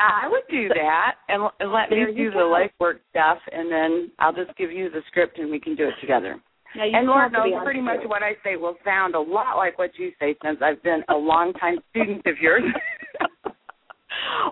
I 0.00 0.28
would 0.28 0.42
do 0.50 0.68
that 0.68 1.16
and, 1.28 1.50
and 1.60 1.72
let 1.72 1.90
me 1.90 2.04
do 2.16 2.30
the 2.30 2.44
life 2.44 2.70
work 2.80 3.00
stuff, 3.10 3.38
and 3.52 3.70
then 3.70 4.10
I'll 4.18 4.32
just 4.32 4.56
give 4.56 4.72
you 4.72 4.90
the 4.90 5.00
script 5.08 5.38
and 5.38 5.50
we 5.50 5.60
can 5.60 5.76
do 5.76 5.88
it 5.88 5.94
together. 6.00 6.36
and 6.74 7.06
Lord 7.06 7.32
knows 7.32 7.52
pretty 7.64 7.80
much 7.80 8.00
what 8.06 8.22
I 8.22 8.32
say 8.44 8.56
will 8.56 8.76
sound 8.84 9.14
a 9.14 9.20
lot 9.20 9.56
like 9.56 9.78
what 9.78 9.90
you 9.98 10.12
say 10.18 10.36
since 10.44 10.58
I've 10.62 10.82
been 10.82 11.02
a 11.08 11.16
long 11.16 11.52
time 11.54 11.78
student 11.90 12.24
of 12.26 12.34
yours. 12.40 12.62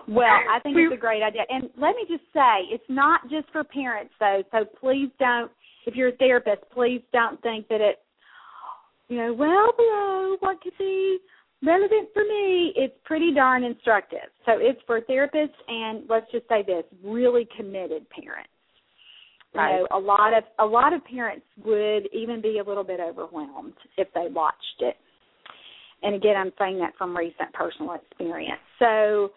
well, 0.07 0.25
I 0.25 0.59
think 0.61 0.77
it's 0.77 0.93
a 0.93 0.97
great 0.97 1.23
idea. 1.23 1.41
And 1.49 1.69
let 1.77 1.95
me 1.95 2.05
just 2.07 2.23
say, 2.33 2.69
it's 2.71 2.83
not 2.89 3.21
just 3.29 3.49
for 3.51 3.63
parents 3.63 4.13
though, 4.19 4.43
so 4.51 4.65
please 4.79 5.09
don't 5.19 5.51
if 5.85 5.95
you're 5.95 6.09
a 6.09 6.17
therapist, 6.17 6.61
please 6.71 7.01
don't 7.11 7.41
think 7.41 7.67
that 7.69 7.81
it, 7.81 7.97
you 9.07 9.17
know, 9.17 9.33
well 9.33 9.71
below 9.75 10.35
what 10.39 10.61
could 10.61 10.77
be 10.77 11.17
relevant 11.63 12.09
for 12.13 12.23
me. 12.23 12.73
It's 12.75 12.95
pretty 13.03 13.33
darn 13.33 13.63
instructive. 13.63 14.29
So 14.45 14.53
it's 14.57 14.79
for 14.85 15.01
therapists 15.01 15.57
and 15.67 16.03
let's 16.09 16.31
just 16.31 16.47
say 16.47 16.63
this, 16.65 16.83
really 17.03 17.47
committed 17.57 18.09
parents. 18.09 18.49
Right. 19.53 19.77
You 19.77 19.87
know, 19.89 19.97
a 19.97 19.99
lot 19.99 20.37
of 20.37 20.43
a 20.59 20.65
lot 20.65 20.93
of 20.93 21.03
parents 21.05 21.45
would 21.65 22.07
even 22.13 22.39
be 22.39 22.59
a 22.59 22.63
little 22.63 22.83
bit 22.83 22.99
overwhelmed 22.99 23.73
if 23.97 24.07
they 24.13 24.27
watched 24.29 24.81
it. 24.81 24.95
And 26.03 26.15
again, 26.15 26.35
I'm 26.37 26.51
saying 26.59 26.77
that 26.79 26.93
from 26.97 27.17
recent 27.17 27.51
personal 27.53 27.93
experience. 27.93 28.61
So 28.77 29.31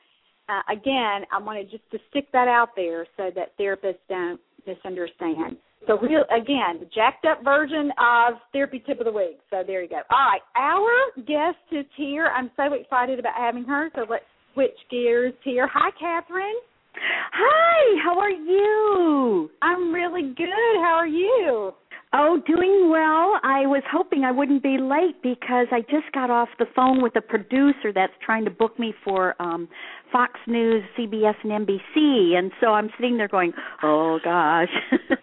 uh, 0.49 0.61
again, 0.71 1.25
I 1.33 1.39
wanted 1.41 1.71
just 1.71 1.89
to 1.93 1.99
stick 2.11 2.31
that 2.33 2.47
out 2.47 2.71
there 2.77 3.07
so 3.17 3.31
that 3.35 3.57
therapists 3.59 4.05
don't 4.09 4.41
misunderstand. 4.67 5.57
So 5.87 5.99
real 5.99 6.25
again, 6.31 6.79
the 6.81 6.89
jacked 6.95 7.25
up 7.25 7.43
version 7.43 7.91
of 7.99 8.35
therapy 8.53 8.83
tip 8.87 9.01
of 9.01 9.07
the 9.07 9.13
week. 9.13 9.41
So 9.51 9.63
there 9.67 9.83
you 9.83 9.89
go. 9.89 10.01
All 10.11 10.27
right, 10.27 10.41
our 10.57 11.23
guest 11.27 11.59
is 11.73 11.87
here. 11.97 12.27
I'm 12.27 12.51
so 12.57 12.73
excited 12.75 13.19
about 13.19 13.35
having 13.37 13.65
her. 13.65 13.91
So 13.95 14.05
let's 14.09 14.25
switch 14.55 14.77
gears 14.91 15.35
here. 15.43 15.69
Hi, 15.73 15.91
Kathryn. 16.01 16.53
Hi, 16.95 18.03
how 18.05 18.19
are 18.19 18.31
you? 18.31 19.51
I'm 19.63 19.93
really 19.93 20.35
good. 20.37 20.77
How 20.77 20.95
are 20.95 21.07
you? 21.07 21.73
Oh, 22.15 22.39
doing 22.47 22.91
well. 22.91 23.41
I 23.43 23.65
was 23.65 23.83
hoping 23.91 24.23
I 24.25 24.33
wouldn't 24.33 24.63
be 24.63 24.77
late 24.79 25.23
because 25.23 25.67
I 25.73 25.81
just 25.81 26.13
got 26.13 26.29
off 26.31 26.49
the 26.59 26.67
phone 26.77 27.03
with 27.03 27.17
a 27.17 27.23
producer 27.23 27.91
that's 27.95 28.13
trying 28.25 28.45
to 28.45 28.51
book 28.51 28.79
me 28.79 28.93
for 29.03 29.35
um 29.41 29.69
Fox 30.13 30.39
News, 30.47 30.83
CBS 30.99 31.35
and 31.43 31.67
NBC 31.67 32.37
and 32.37 32.53
so 32.61 32.69
I'm 32.69 32.91
sitting 32.99 33.17
there 33.17 33.29
going, 33.29 33.53
"Oh 33.83 34.19
gosh." 34.23 34.69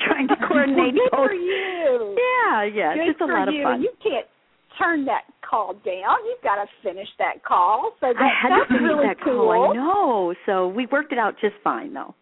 trying 0.00 0.28
to 0.28 0.36
coordinate 0.48 0.76
well, 0.76 0.90
good 0.92 1.10
both. 1.12 1.26
for 1.28 1.34
you. 1.34 2.16
Yeah, 2.18 2.64
yeah, 2.64 2.94
good 2.94 3.08
it's 3.10 3.20
a 3.20 3.24
lot 3.24 3.52
you. 3.52 3.60
of 3.60 3.64
fun. 3.64 3.82
You 3.82 3.90
can't 4.02 4.26
turn 4.78 5.04
that 5.04 5.22
call 5.48 5.74
down. 5.74 6.16
You've 6.26 6.42
got 6.42 6.56
to 6.56 6.66
finish 6.82 7.08
that 7.18 7.44
call. 7.44 7.92
So 8.00 8.08
that, 8.12 8.16
I 8.16 8.26
had 8.26 8.50
that's 8.50 8.68
to 8.70 8.78
finish 8.78 8.88
really 8.90 9.06
that 9.06 9.22
cool. 9.22 9.46
call. 9.46 9.70
I 9.70 9.74
know. 9.74 10.34
So 10.46 10.68
we 10.68 10.86
worked 10.86 11.12
it 11.12 11.18
out 11.18 11.34
just 11.40 11.54
fine 11.62 11.94
though. 11.94 12.14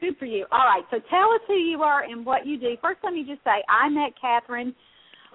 Good 0.00 0.16
for 0.18 0.26
you. 0.26 0.46
All 0.52 0.66
right, 0.66 0.84
so 0.90 0.98
tell 1.08 1.32
us 1.32 1.40
who 1.46 1.54
you 1.54 1.82
are 1.82 2.02
and 2.02 2.24
what 2.24 2.46
you 2.46 2.58
do. 2.58 2.76
First, 2.82 3.00
let 3.02 3.12
me 3.12 3.24
just 3.24 3.42
say 3.44 3.62
I 3.68 3.88
met 3.88 4.12
Kathryn 4.22 4.74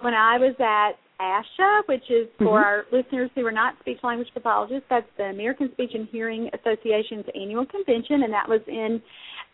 when 0.00 0.14
I 0.14 0.38
was 0.38 0.54
at 0.60 0.92
ASHA, 1.20 1.86
which 1.86 2.10
is 2.10 2.28
for 2.38 2.60
Mhm. 2.60 2.64
our 2.64 2.86
listeners 2.90 3.30
who 3.34 3.46
are 3.46 3.52
not 3.52 3.78
speech 3.80 4.02
language 4.02 4.32
pathologists. 4.34 4.88
That's 4.88 5.08
the 5.16 5.24
American 5.24 5.70
Speech 5.72 5.94
and 5.94 6.08
Hearing 6.08 6.50
Association's 6.52 7.28
annual 7.34 7.66
convention, 7.66 8.22
and 8.24 8.32
that 8.32 8.48
was 8.48 8.62
in 8.66 9.00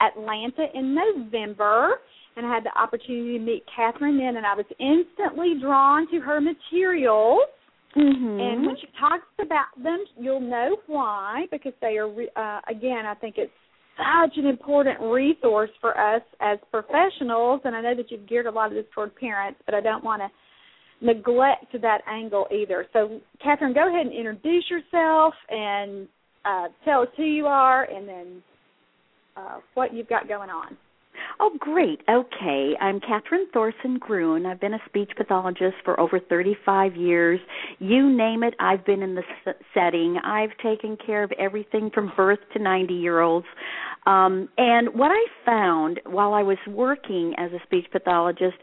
Atlanta 0.01 0.75
in 0.75 0.95
November. 0.95 2.01
And 2.37 2.47
I 2.47 2.55
had 2.55 2.65
the 2.65 2.79
opportunity 2.79 3.39
to 3.39 3.45
meet 3.45 3.65
Kathryn 3.67 4.17
then, 4.19 4.37
and 4.37 4.47
I 4.47 4.55
was 4.55 4.67
instantly 4.79 5.55
drawn 5.61 6.07
to 6.09 6.21
her 6.21 6.41
materials. 6.41 7.43
Mhm. 7.95 8.41
And 8.41 8.67
when 8.67 8.77
she 8.77 8.87
talks 8.99 9.27
about 9.39 9.83
them, 9.83 10.05
you'll 10.17 10.41
know 10.41 10.77
why 10.87 11.49
because 11.51 11.75
they 11.81 11.99
are 11.99 12.09
uh, 12.37 12.61
again. 12.69 13.07
I 13.07 13.15
think 13.15 13.39
it's 13.39 13.53
such 13.99 14.37
an 14.37 14.47
important 14.47 15.01
resource 15.01 15.71
for 15.81 15.99
us 15.99 16.23
as 16.41 16.59
professionals. 16.71 17.61
And 17.65 17.77
I 17.77 17.81
know 17.83 17.95
that 17.97 18.11
you've 18.11 18.29
geared 18.29 18.47
a 18.47 18.51
lot 18.51 18.69
of 18.69 18.75
this 18.75 18.87
toward 18.95 19.15
parents, 19.17 19.61
but 19.67 19.75
I 19.75 19.81
don't 19.81 20.05
want 20.05 20.23
to 20.23 21.05
neglect 21.05 21.73
that 21.83 22.01
angle 22.09 22.47
either. 22.51 22.87
So, 22.93 23.21
Kathryn, 23.45 23.75
go 23.75 23.89
ahead 23.89 24.07
and 24.07 24.15
introduce 24.15 24.65
yourself 24.71 25.35
and 25.51 26.09
uh, 26.45 26.69
tell 26.85 27.03
us 27.03 27.09
who 27.17 27.25
you 27.25 27.47
are, 27.47 27.85
and 27.85 28.09
then 28.09 28.43
uh, 29.37 29.59
what 29.75 29.93
you've 29.93 30.09
got 30.09 30.29
going 30.29 30.51
on. 30.51 30.77
Oh, 31.41 31.51
great. 31.59 32.01
Okay. 32.09 32.75
I'm 32.81 33.01
Kathryn 33.01 33.45
Thorson 33.53 33.99
Gruhn. 33.99 34.47
I've 34.47 34.61
been 34.61 34.75
a 34.75 34.81
speech 34.87 35.11
pathologist 35.17 35.77
for 35.85 35.99
over 35.99 36.19
35 36.21 36.97
years. 36.97 37.41
You 37.79 38.11
name 38.11 38.43
it, 38.43 38.55
I've 38.59 38.85
been 38.85 39.03
in 39.03 39.15
the 39.15 39.23
setting. 39.75 40.19
I've 40.25 40.57
taken 40.63 40.97
care 41.05 41.23
of 41.23 41.33
everything 41.39 41.91
from 41.93 42.13
birth 42.17 42.41
to 42.55 42.59
90 42.63 42.95
year 42.95 43.21
olds. 43.21 43.47
Um, 44.07 44.49
and 44.57 44.95
what 44.95 45.11
I 45.11 45.27
found 45.45 46.01
while 46.07 46.33
I 46.33 46.43
was 46.43 46.59
working 46.67 47.35
as 47.37 47.53
a 47.53 47.63
speech 47.65 47.87
pathologist, 47.93 48.57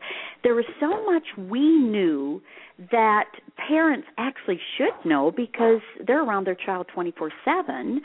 there 0.44 0.56
was 0.56 0.66
so 0.80 1.06
much 1.06 1.24
we 1.38 1.78
knew 1.78 2.42
that 2.92 3.30
parents 3.68 4.08
actually 4.18 4.60
should 4.78 5.08
know 5.08 5.32
because 5.32 5.82
they're 6.06 6.24
around 6.24 6.46
their 6.46 6.56
child 6.56 6.88
24 6.94 7.32
7 7.46 8.02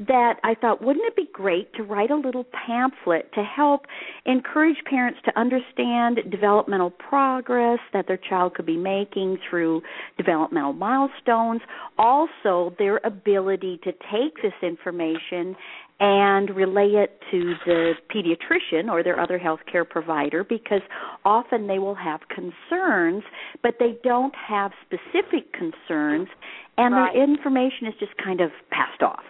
that 0.00 0.40
I 0.44 0.54
thought, 0.54 0.82
wouldn't 0.82 1.04
it 1.06 1.16
be 1.16 1.28
great 1.32 1.72
to 1.74 1.82
write 1.82 2.10
a 2.10 2.16
little 2.16 2.44
pamphlet 2.66 3.32
to 3.34 3.42
help 3.42 3.86
encourage 4.26 4.76
parents 4.88 5.20
to 5.24 5.38
understand 5.38 6.18
developmental 6.30 6.90
progress 6.90 7.78
that 7.92 8.06
their 8.06 8.18
child 8.28 8.54
could 8.54 8.66
be 8.66 8.76
making 8.76 9.38
through 9.48 9.82
developmental 10.16 10.72
milestones, 10.72 11.60
also 11.98 12.74
their 12.78 13.00
ability 13.04 13.78
to 13.84 13.92
take 13.92 14.42
this 14.42 14.52
information 14.62 15.56
and 16.00 16.50
relay 16.56 16.88
it 16.88 17.20
to 17.30 17.54
the 17.64 17.92
pediatrician 18.12 18.90
or 18.90 19.04
their 19.04 19.20
other 19.20 19.38
healthcare 19.38 19.88
provider 19.88 20.42
because 20.42 20.80
often 21.24 21.68
they 21.68 21.78
will 21.78 21.94
have 21.94 22.20
concerns, 22.28 23.22
but 23.62 23.74
they 23.78 23.96
don't 24.02 24.34
have 24.34 24.72
specific 24.84 25.52
concerns, 25.52 26.28
and 26.76 26.92
Right. 26.94 27.12
their 27.12 27.22
information 27.22 27.86
is 27.86 27.94
just 28.00 28.16
kind 28.16 28.40
of 28.40 28.50
passed 28.70 29.02
off. 29.02 29.22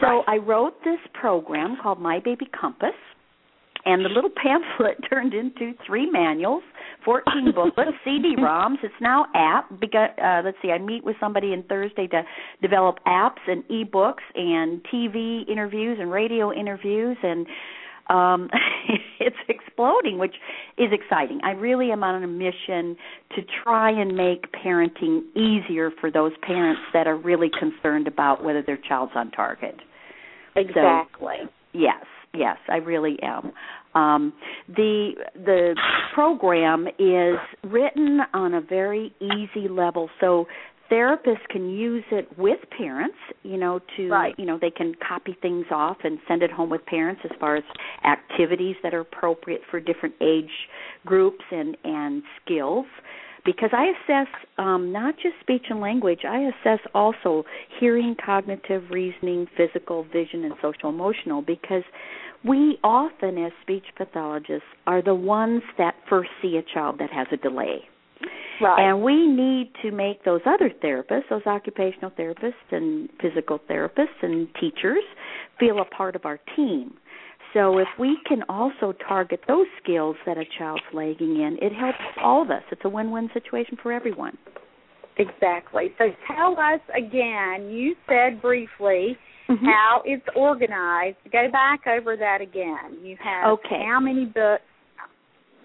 So 0.00 0.06
Right. 0.06 0.24
I 0.26 0.36
wrote 0.36 0.74
this 0.84 1.00
program 1.14 1.76
called 1.82 2.00
My 2.00 2.20
Baby 2.20 2.46
Compass, 2.58 2.94
and 3.84 4.04
the 4.04 4.08
little 4.08 4.30
pamphlet 4.42 4.98
turned 5.10 5.34
into 5.34 5.72
three 5.86 6.10
manuals, 6.10 6.62
14 7.04 7.52
booklets, 7.54 7.96
CD-ROMs. 8.04 8.76
It's 8.82 8.94
now 9.00 9.26
app. 9.34 9.68
Because, 9.80 10.10
uh, 10.22 10.42
let's 10.44 10.56
see, 10.62 10.70
I 10.70 10.78
meet 10.78 11.04
with 11.04 11.16
somebody 11.20 11.48
on 11.48 11.62
Thursday 11.64 12.06
to 12.08 12.22
develop 12.62 12.98
apps 13.06 13.42
and 13.46 13.64
e-books 13.70 14.22
and 14.34 14.82
TV 14.92 15.48
interviews 15.48 15.98
and 16.00 16.10
radio 16.10 16.52
interviews 16.52 17.16
and 17.22 17.46
um 18.10 18.48
it's 19.20 19.36
exploding 19.48 20.18
which 20.18 20.34
is 20.78 20.88
exciting 20.92 21.40
i 21.44 21.50
really 21.50 21.90
am 21.90 22.02
on 22.02 22.22
a 22.22 22.26
mission 22.26 22.96
to 23.34 23.42
try 23.62 23.90
and 23.90 24.16
make 24.16 24.50
parenting 24.52 25.20
easier 25.36 25.90
for 26.00 26.10
those 26.10 26.32
parents 26.42 26.80
that 26.92 27.06
are 27.06 27.16
really 27.16 27.50
concerned 27.58 28.06
about 28.08 28.42
whether 28.42 28.62
their 28.62 28.78
child's 28.78 29.12
on 29.14 29.30
target 29.30 29.74
Exactly. 30.56 31.36
Yes, 31.72 32.04
yes, 32.34 32.56
I 32.68 32.76
really 32.76 33.18
am. 33.22 33.52
Um, 33.94 34.32
the 34.68 35.12
the 35.34 35.76
program 36.14 36.86
is 36.98 37.38
written 37.70 38.20
on 38.34 38.54
a 38.54 38.60
very 38.60 39.12
easy 39.20 39.68
level, 39.68 40.08
so 40.20 40.46
therapists 40.90 41.46
can 41.50 41.68
use 41.70 42.04
it 42.10 42.28
with 42.38 42.58
parents. 42.76 43.16
You 43.42 43.56
know, 43.58 43.80
to 43.96 44.08
Right. 44.10 44.34
you 44.38 44.44
know 44.46 44.58
they 44.60 44.70
can 44.70 44.94
copy 45.06 45.36
things 45.40 45.66
off 45.70 45.98
and 46.04 46.18
send 46.28 46.42
it 46.42 46.50
home 46.50 46.70
with 46.70 46.84
parents 46.86 47.20
as 47.24 47.30
far 47.38 47.56
as 47.56 47.64
activities 48.04 48.76
that 48.82 48.94
are 48.94 49.00
appropriate 49.00 49.62
for 49.70 49.80
different 49.80 50.14
age 50.20 50.50
groups 51.06 51.44
and 51.50 51.76
and 51.84 52.22
skills 52.44 52.86
because 53.48 53.70
I 53.72 53.86
assess 53.86 54.26
um, 54.58 54.92
not 54.92 55.14
just 55.14 55.36
speech 55.40 55.64
and 55.70 55.80
language, 55.80 56.20
I 56.28 56.50
assess 56.50 56.80
also 56.94 57.44
hearing, 57.80 58.14
cognitive, 58.22 58.82
reasoning, 58.90 59.46
physical, 59.56 60.04
vision, 60.04 60.44
and 60.44 60.52
social 60.60 60.90
emotional 60.90 61.40
because 61.40 61.82
we 62.44 62.78
often, 62.84 63.42
as 63.42 63.52
speech 63.62 63.86
pathologists, 63.96 64.68
are 64.86 65.00
the 65.00 65.14
ones 65.14 65.62
that 65.78 65.94
first 66.10 66.28
see 66.42 66.58
a 66.58 66.74
child 66.74 66.96
that 66.98 67.08
has 67.10 67.26
a 67.32 67.38
delay. 67.38 67.78
Right. 68.60 68.90
And 68.90 69.02
we 69.02 69.26
need 69.26 69.70
to 69.80 69.92
make 69.92 70.26
those 70.26 70.42
other 70.44 70.70
therapists, 70.84 71.30
those 71.30 71.46
occupational 71.46 72.10
therapists 72.10 72.52
and 72.70 73.08
physical 73.18 73.60
therapists 73.70 74.20
and 74.20 74.46
teachers, 74.60 75.04
feel 75.58 75.80
a 75.80 75.86
part 75.86 76.16
of 76.16 76.26
our 76.26 76.38
team. 76.54 76.98
So 77.54 77.78
if 77.78 77.88
we 77.98 78.18
can 78.26 78.42
also 78.48 78.92
target 79.06 79.40
those 79.48 79.66
skills 79.82 80.16
that 80.26 80.36
a 80.36 80.44
child's 80.58 80.82
lagging 80.92 81.40
in, 81.40 81.58
it 81.62 81.72
helps 81.72 81.98
all 82.22 82.42
of 82.42 82.50
us. 82.50 82.62
It's 82.70 82.82
a 82.84 82.88
win-win 82.88 83.30
situation 83.32 83.78
for 83.82 83.92
everyone. 83.92 84.36
Exactly. 85.16 85.92
So 85.98 86.10
tell 86.26 86.52
us 86.58 86.80
again, 86.96 87.70
you 87.70 87.96
said 88.06 88.40
briefly 88.40 89.18
Mhm. 89.48 89.64
how 89.64 90.02
it's 90.04 90.26
organized. 90.36 91.16
Go 91.32 91.48
back 91.50 91.86
over 91.86 92.16
that 92.16 92.40
again. 92.40 92.98
You 93.02 93.16
have 93.16 93.48
Okay. 93.52 93.82
how 93.82 93.98
many 93.98 94.26
books? 94.26 94.62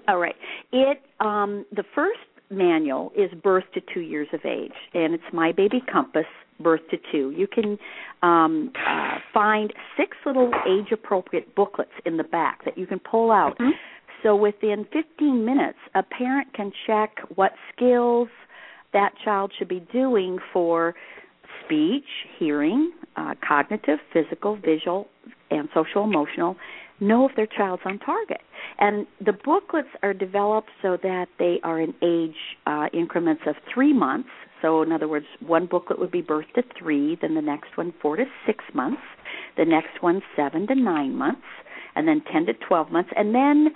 All 0.07 0.17
right. 0.17 0.35
It 0.71 1.01
um 1.19 1.65
the 1.71 1.83
first 1.93 2.19
manual 2.53 3.11
is 3.15 3.31
birth 3.41 3.65
to 3.73 3.81
2 3.93 3.99
years 3.99 4.27
of 4.33 4.41
age 4.45 4.73
and 4.93 5.13
it's 5.13 5.23
My 5.33 5.51
Baby 5.51 5.81
Compass 5.91 6.25
birth 6.59 6.81
to 6.91 6.97
2. 7.11 7.31
You 7.31 7.47
can 7.47 7.77
um 8.21 8.71
uh 8.87 9.17
find 9.33 9.73
six 9.97 10.15
little 10.25 10.51
age 10.67 10.91
appropriate 10.91 11.55
booklets 11.55 11.91
in 12.05 12.17
the 12.17 12.23
back 12.23 12.63
that 12.65 12.77
you 12.77 12.85
can 12.85 12.99
pull 12.99 13.31
out. 13.31 13.57
Mhm. 13.57 13.71
So 14.21 14.35
within 14.35 14.85
15 14.85 15.43
minutes 15.43 15.79
a 15.95 16.03
parent 16.03 16.53
can 16.53 16.71
check 16.87 17.19
what 17.35 17.53
skills 17.75 18.29
that 18.93 19.13
child 19.25 19.51
should 19.57 19.67
be 19.67 19.81
doing 19.91 20.39
for 20.53 20.95
speech, 21.65 22.05
hearing, 22.37 22.91
uh, 23.15 23.33
cognitive, 23.47 23.99
physical, 24.11 24.55
visual, 24.55 25.07
and 25.51 25.67
social 25.73 26.03
emotional, 26.03 26.57
know 26.99 27.27
if 27.27 27.35
their 27.35 27.47
child's 27.47 27.83
on 27.85 27.99
target. 27.99 28.41
And 28.79 29.05
the 29.23 29.33
booklets 29.33 29.89
are 30.01 30.13
developed 30.13 30.69
so 30.81 30.97
that 31.01 31.27
they 31.39 31.59
are 31.63 31.79
in 31.79 31.93
age 32.01 32.35
uh, 32.65 32.87
increments 32.93 33.43
of 33.47 33.55
three 33.73 33.93
months. 33.93 34.29
So, 34.61 34.81
in 34.81 34.91
other 34.91 35.07
words, 35.07 35.25
one 35.45 35.65
booklet 35.65 35.99
would 35.99 36.11
be 36.11 36.21
birth 36.21 36.45
to 36.55 36.63
three, 36.79 37.17
then 37.21 37.35
the 37.35 37.41
next 37.41 37.75
one 37.75 37.93
four 38.01 38.15
to 38.15 38.23
six 38.45 38.63
months, 38.73 39.01
the 39.57 39.65
next 39.65 40.01
one 40.01 40.21
seven 40.35 40.67
to 40.67 40.75
nine 40.75 41.15
months, 41.15 41.41
and 41.95 42.07
then 42.07 42.21
10 42.31 42.45
to 42.45 42.53
12 42.67 42.91
months. 42.91 43.09
And 43.15 43.35
then 43.35 43.67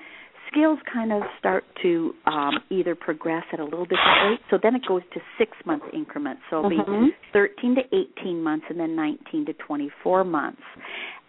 skills 0.52 0.80
kind 0.92 1.12
of 1.12 1.24
start 1.40 1.64
to 1.82 2.14
um, 2.26 2.60
either 2.70 2.96
progress 2.96 3.44
at 3.52 3.60
a 3.60 3.64
little 3.64 3.86
different 3.86 4.30
rate. 4.30 4.40
So 4.50 4.58
then 4.62 4.76
it 4.76 4.84
goes 4.88 5.02
to 5.14 5.20
six 5.38 5.52
month 5.66 5.84
increments. 5.94 6.42
So 6.50 6.60
it'll 6.60 6.86
mm-hmm. 6.86 7.06
be 7.08 7.12
13 7.34 7.76
to 7.76 7.82
18 8.22 8.42
months 8.42 8.66
and 8.70 8.80
then 8.80 8.96
19 8.96 9.46
to 9.48 9.54
24 9.54 10.24
months. 10.24 10.62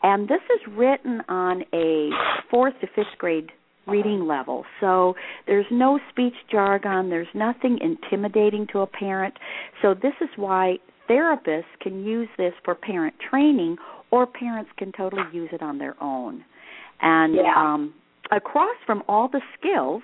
And 0.02 0.28
this 0.28 0.40
is 0.54 0.74
written 0.76 1.22
on 1.28 1.64
a 1.72 2.10
fourth 2.50 2.74
to 2.80 2.86
fifth 2.94 3.18
grade 3.18 3.50
reading 3.86 4.26
level. 4.26 4.64
So 4.80 5.14
there's 5.46 5.66
no 5.70 5.98
speech 6.10 6.34
jargon, 6.50 7.08
there's 7.10 7.28
nothing 7.34 7.78
intimidating 7.80 8.66
to 8.72 8.80
a 8.80 8.86
parent. 8.86 9.34
So 9.82 9.94
this 9.94 10.12
is 10.20 10.28
why 10.36 10.78
therapists 11.08 11.64
can 11.80 12.04
use 12.04 12.28
this 12.36 12.52
for 12.64 12.74
parent 12.74 13.14
training 13.30 13.76
or 14.10 14.26
parents 14.26 14.70
can 14.76 14.92
totally 14.92 15.22
use 15.32 15.48
it 15.52 15.62
on 15.62 15.78
their 15.78 15.96
own. 16.02 16.44
And 17.00 17.36
yeah. 17.36 17.54
um 17.56 17.94
across 18.30 18.76
from 18.84 19.02
all 19.08 19.28
the 19.28 19.40
skills, 19.58 20.02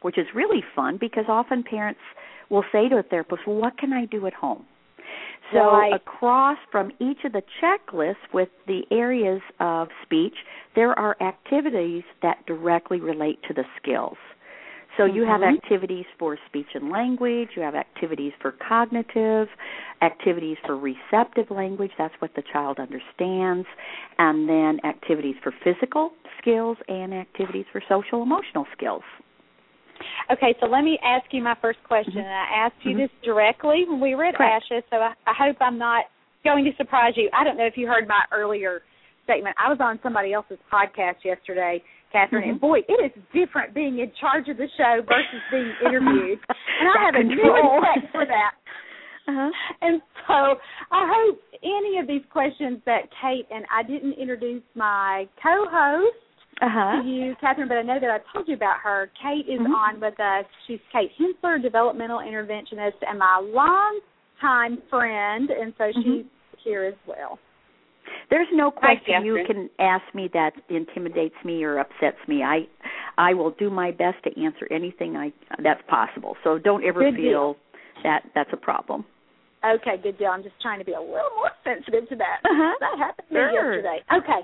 which 0.00 0.16
is 0.16 0.26
really 0.34 0.64
fun 0.74 0.96
because 0.98 1.24
often 1.28 1.62
parents 1.62 2.00
will 2.48 2.64
say 2.72 2.88
to 2.88 2.96
a 2.96 3.02
therapist, 3.02 3.46
"Well, 3.46 3.56
what 3.56 3.76
can 3.76 3.92
I 3.92 4.06
do 4.06 4.26
at 4.26 4.32
home?" 4.32 4.64
So 5.52 5.72
right. 5.72 5.92
across 5.92 6.58
from 6.70 6.92
each 7.00 7.18
of 7.24 7.32
the 7.32 7.42
checklists 7.62 8.14
with 8.32 8.48
the 8.66 8.82
areas 8.90 9.40
of 9.58 9.88
speech, 10.02 10.34
there 10.74 10.96
are 10.98 11.16
activities 11.20 12.04
that 12.22 12.44
directly 12.46 13.00
relate 13.00 13.38
to 13.48 13.54
the 13.54 13.64
skills. 13.80 14.16
So 14.96 15.04
you 15.04 15.22
mm-hmm. 15.22 15.30
have 15.30 15.42
activities 15.42 16.04
for 16.18 16.36
speech 16.46 16.66
and 16.74 16.90
language, 16.90 17.50
you 17.56 17.62
have 17.62 17.74
activities 17.74 18.32
for 18.40 18.52
cognitive, 18.68 19.48
activities 20.02 20.56
for 20.66 20.76
receptive 20.76 21.50
language, 21.50 21.92
that's 21.96 22.14
what 22.18 22.34
the 22.34 22.42
child 22.52 22.78
understands, 22.78 23.66
and 24.18 24.48
then 24.48 24.78
activities 24.84 25.36
for 25.42 25.54
physical 25.64 26.10
skills 26.40 26.76
and 26.88 27.14
activities 27.14 27.66
for 27.72 27.82
social 27.88 28.22
emotional 28.22 28.66
skills. 28.76 29.02
Okay, 30.32 30.54
so 30.60 30.66
let 30.66 30.82
me 30.82 30.98
ask 31.04 31.26
you 31.32 31.42
my 31.42 31.56
first 31.60 31.78
question. 31.84 32.14
Mm-hmm. 32.14 32.20
And 32.20 32.28
I 32.28 32.66
asked 32.66 32.76
you 32.82 32.92
mm-hmm. 32.92 33.00
this 33.00 33.10
directly 33.24 33.84
when 33.88 34.00
we 34.00 34.14
were 34.14 34.24
at 34.24 34.34
Correct. 34.34 34.64
ASHA, 34.70 34.82
so 34.90 34.96
I, 34.96 35.12
I 35.26 35.34
hope 35.36 35.56
I'm 35.60 35.78
not 35.78 36.04
going 36.44 36.64
to 36.64 36.70
surprise 36.76 37.14
you. 37.16 37.28
I 37.32 37.44
don't 37.44 37.56
know 37.56 37.66
if 37.66 37.76
you 37.76 37.86
heard 37.86 38.08
my 38.08 38.22
earlier 38.32 38.82
statement. 39.24 39.56
I 39.62 39.68
was 39.68 39.78
on 39.80 39.98
somebody 40.02 40.32
else's 40.32 40.58
podcast 40.72 41.24
yesterday, 41.24 41.82
Kathryn, 42.14 42.42
mm-hmm. 42.42 42.50
and 42.50 42.60
boy, 42.60 42.78
it 42.88 43.00
is 43.04 43.12
different 43.32 43.74
being 43.74 43.98
in 43.98 44.10
charge 44.20 44.48
of 44.48 44.56
the 44.56 44.68
show 44.76 45.00
versus 45.06 45.42
being 45.50 45.72
interviewed. 45.86 46.38
and 46.48 46.88
I 46.88 47.04
have 47.04 47.14
a 47.14 47.24
new 47.24 47.36
control. 47.36 47.80
respect 47.80 48.12
for 48.12 48.26
that. 48.26 48.52
Uh-huh. 49.28 49.50
And 49.82 50.00
so 50.26 50.56
I 50.90 51.06
hope 51.06 51.38
any 51.62 51.98
of 51.98 52.08
these 52.08 52.22
questions 52.32 52.80
that 52.86 53.02
Kate 53.20 53.46
and 53.50 53.64
I 53.70 53.82
didn't 53.84 54.14
introduce 54.14 54.62
my 54.74 55.28
co-host 55.40 56.16
uh-huh. 56.60 57.02
to 57.02 57.08
you, 57.08 57.34
Kathryn, 57.42 57.68
but 57.68 57.78
I 57.78 57.82
know 57.82 57.98
that 58.00 58.10
I 58.10 58.18
told 58.32 58.48
you 58.48 58.54
about 58.54 58.80
her. 58.82 59.10
Kate 59.22 59.48
is 59.48 59.60
mm-hmm. 59.60 59.72
on 59.72 60.00
with 60.00 60.18
us. 60.20 60.44
She's 60.66 60.80
Kate 60.92 61.10
Hensler, 61.18 61.58
developmental 61.58 62.18
interventionist, 62.18 63.00
and 63.06 63.18
my 63.18 63.40
longtime 63.42 64.82
friend, 64.88 65.50
and 65.50 65.72
so 65.78 65.84
mm-hmm. 65.84 66.00
she's 66.02 66.26
here 66.64 66.84
as 66.84 66.94
well. 67.06 67.38
There's 68.28 68.48
no 68.52 68.70
question 68.70 69.14
Hi, 69.14 69.24
you 69.24 69.44
can 69.46 69.68
ask 69.78 70.02
me 70.14 70.28
that 70.32 70.52
intimidates 70.68 71.34
me 71.44 71.62
or 71.64 71.78
upsets 71.78 72.18
me. 72.28 72.42
I 72.42 72.60
I 73.18 73.34
will 73.34 73.50
do 73.52 73.70
my 73.70 73.90
best 73.90 74.22
to 74.24 74.30
answer 74.40 74.66
anything 74.70 75.16
I 75.16 75.32
that's 75.62 75.82
possible. 75.88 76.36
So 76.44 76.58
don't 76.58 76.84
ever 76.84 77.00
Good 77.00 77.16
feel 77.16 77.54
deal. 77.54 77.56
that 78.04 78.22
that's 78.34 78.50
a 78.52 78.56
problem. 78.56 79.04
Okay, 79.64 80.00
good 80.02 80.16
deal. 80.16 80.28
I'm 80.28 80.42
just 80.42 80.54
trying 80.62 80.78
to 80.78 80.84
be 80.84 80.92
a 80.92 81.00
little 81.00 81.34
more 81.36 81.50
sensitive 81.64 82.08
to 82.08 82.16
that. 82.16 82.40
Uh-huh. 82.44 82.74
That 82.80 82.98
happened 82.98 83.28
to 83.28 83.34
Sure. 83.34 83.50
me 83.50 83.76
yesterday. 83.76 83.98
Okay. 84.10 84.40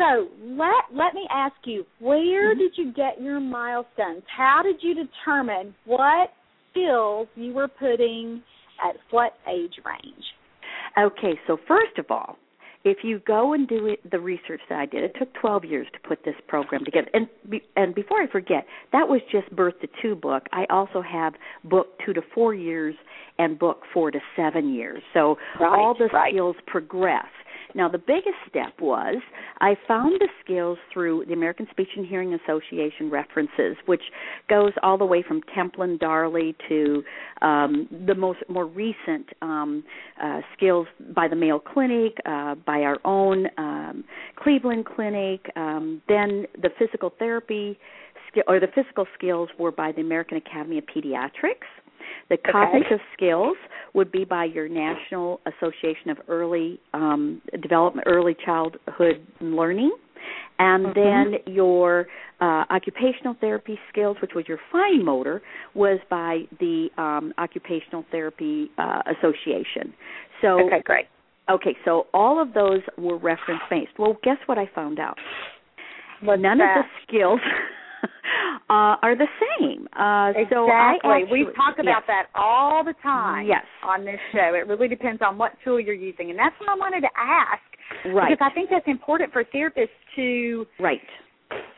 So 0.00 0.28
let 0.42 0.84
let 0.92 1.14
me 1.14 1.26
ask 1.30 1.54
you, 1.64 1.84
where 2.00 2.54
Mm-hmm. 2.54 2.58
did 2.58 2.72
you 2.76 2.92
get 2.92 3.20
your 3.20 3.38
milestones? 3.40 4.22
How 4.34 4.60
did 4.62 4.76
you 4.82 4.94
determine 4.94 5.74
what 5.84 6.30
skills 6.72 7.28
you 7.36 7.52
were 7.52 7.68
putting 7.68 8.42
at 8.82 8.96
what 9.10 9.32
age 9.48 9.74
range? 9.84 10.24
Okay, 10.98 11.38
so 11.46 11.58
first 11.68 11.98
of 11.98 12.06
all, 12.10 12.36
if 12.82 12.98
you 13.04 13.20
go 13.26 13.52
and 13.52 13.68
do 13.68 13.86
it, 13.86 14.00
the 14.10 14.18
research 14.18 14.60
that 14.70 14.78
I 14.78 14.86
did, 14.86 15.04
it 15.04 15.12
took 15.18 15.28
12 15.34 15.64
years 15.66 15.86
to 15.92 16.08
put 16.08 16.24
this 16.24 16.34
program 16.48 16.82
together. 16.84 17.08
And 17.12 17.28
be, 17.50 17.62
and 17.76 17.94
before 17.94 18.22
I 18.22 18.26
forget, 18.26 18.64
that 18.92 19.06
was 19.06 19.20
just 19.30 19.54
Birth 19.54 19.74
to 19.82 19.88
Two 20.00 20.14
book. 20.14 20.44
I 20.52 20.64
also 20.70 21.02
have 21.02 21.34
book 21.64 21.88
two 22.06 22.14
to 22.14 22.22
four 22.34 22.54
years 22.54 22.94
and 23.38 23.58
book 23.58 23.82
four 23.92 24.10
to 24.10 24.18
seven 24.34 24.72
years. 24.72 25.02
So 25.12 25.36
Right, 25.60 25.78
all 25.78 25.94
the 25.94 26.06
right. 26.12 26.32
skills 26.32 26.56
progress. 26.66 27.26
Now, 27.74 27.88
the 27.88 27.98
biggest 27.98 28.36
step 28.48 28.72
was 28.80 29.16
I 29.60 29.76
found 29.86 30.20
the 30.20 30.28
skills 30.44 30.78
through 30.92 31.24
the 31.26 31.32
American 31.32 31.66
Speech 31.70 31.88
and 31.96 32.06
Hearing 32.06 32.34
Association 32.34 33.10
references, 33.10 33.76
which 33.86 34.02
goes 34.48 34.72
all 34.82 34.98
the 34.98 35.04
way 35.04 35.22
from 35.26 35.40
Templin 35.56 35.98
Darley 35.98 36.56
to 36.68 37.02
um, 37.42 37.88
the 38.06 38.14
most 38.14 38.40
more 38.48 38.66
recent 38.66 39.28
um, 39.42 39.84
uh, 40.22 40.40
skills 40.56 40.86
by 41.14 41.28
the 41.28 41.36
Mayo 41.36 41.58
Clinic, 41.58 42.16
uh, 42.26 42.54
by 42.66 42.80
our 42.80 42.98
own 43.04 43.46
um, 43.58 44.04
Cleveland 44.36 44.86
Clinic, 44.86 45.50
um, 45.56 46.02
then 46.08 46.46
the 46.60 46.70
physical 46.78 47.12
therapy 47.18 47.78
or 48.46 48.60
the 48.60 48.68
physical 48.74 49.06
skills 49.14 49.48
were 49.58 49.72
by 49.72 49.92
the 49.92 50.00
American 50.00 50.36
Academy 50.36 50.78
of 50.78 50.84
Pediatrics. 50.86 51.66
The 52.28 52.36
Okay. 52.38 52.52
cognitive 52.52 53.00
skills 53.12 53.56
would 53.94 54.12
be 54.12 54.24
by 54.24 54.44
your 54.44 54.68
National 54.68 55.40
Association 55.46 56.10
of 56.10 56.18
Early 56.28 56.78
um, 56.94 57.40
Development, 57.60 58.06
Early 58.06 58.34
Childhood 58.44 59.26
Learning, 59.40 59.92
and 60.58 60.86
Mhm. 60.86 60.94
then 60.94 61.54
your 61.54 62.06
uh, 62.40 62.64
occupational 62.70 63.34
therapy 63.34 63.78
skills, 63.90 64.16
which 64.22 64.34
was 64.34 64.48
your 64.48 64.58
fine 64.72 65.04
motor, 65.04 65.42
was 65.74 66.00
by 66.08 66.46
the 66.58 66.88
um, 66.96 67.34
Occupational 67.38 68.04
Therapy 68.10 68.70
uh, 68.78 69.02
Association. 69.06 69.92
So 70.40 70.60
Okay, 70.66 70.80
great. 70.84 71.06
Okay, 71.50 71.76
so 71.84 72.06
all 72.14 72.40
of 72.40 72.54
those 72.54 72.80
were 72.96 73.16
reference 73.18 73.60
based. 73.68 73.98
Well, 73.98 74.16
guess 74.22 74.38
what 74.46 74.56
I 74.56 74.66
found 74.74 75.00
out? 75.00 75.18
What's 76.22 76.40
None 76.40 76.58
that? 76.58 76.78
of 76.78 76.84
the 76.84 76.90
skills 77.06 77.40
uh, 78.70 78.96
are 79.02 79.16
the 79.16 79.28
same. 79.58 79.88
Uh, 79.98 80.30
Exactly. 80.30 80.46
So 80.50 80.70
actually, 80.70 81.24
we 81.30 81.44
talk 81.56 81.78
about 81.78 82.04
yes. 82.06 82.08
that 82.08 82.26
all 82.34 82.84
the 82.84 82.94
time 83.02 83.46
Yes. 83.46 83.64
on 83.82 84.04
this 84.04 84.20
show. 84.32 84.54
It 84.54 84.66
really 84.66 84.88
depends 84.88 85.22
on 85.22 85.38
what 85.38 85.52
tool 85.64 85.80
you're 85.80 85.94
using. 85.94 86.30
And 86.30 86.38
that's 86.38 86.54
what 86.60 86.68
I 86.68 86.74
wanted 86.74 87.00
to 87.02 87.12
ask. 87.16 87.62
Right. 88.14 88.30
Because 88.30 88.44
I 88.50 88.54
think 88.54 88.70
that's 88.70 88.86
important 88.86 89.32
for 89.32 89.44
therapists 89.44 89.88
to 90.16 90.66
Right. 90.78 91.00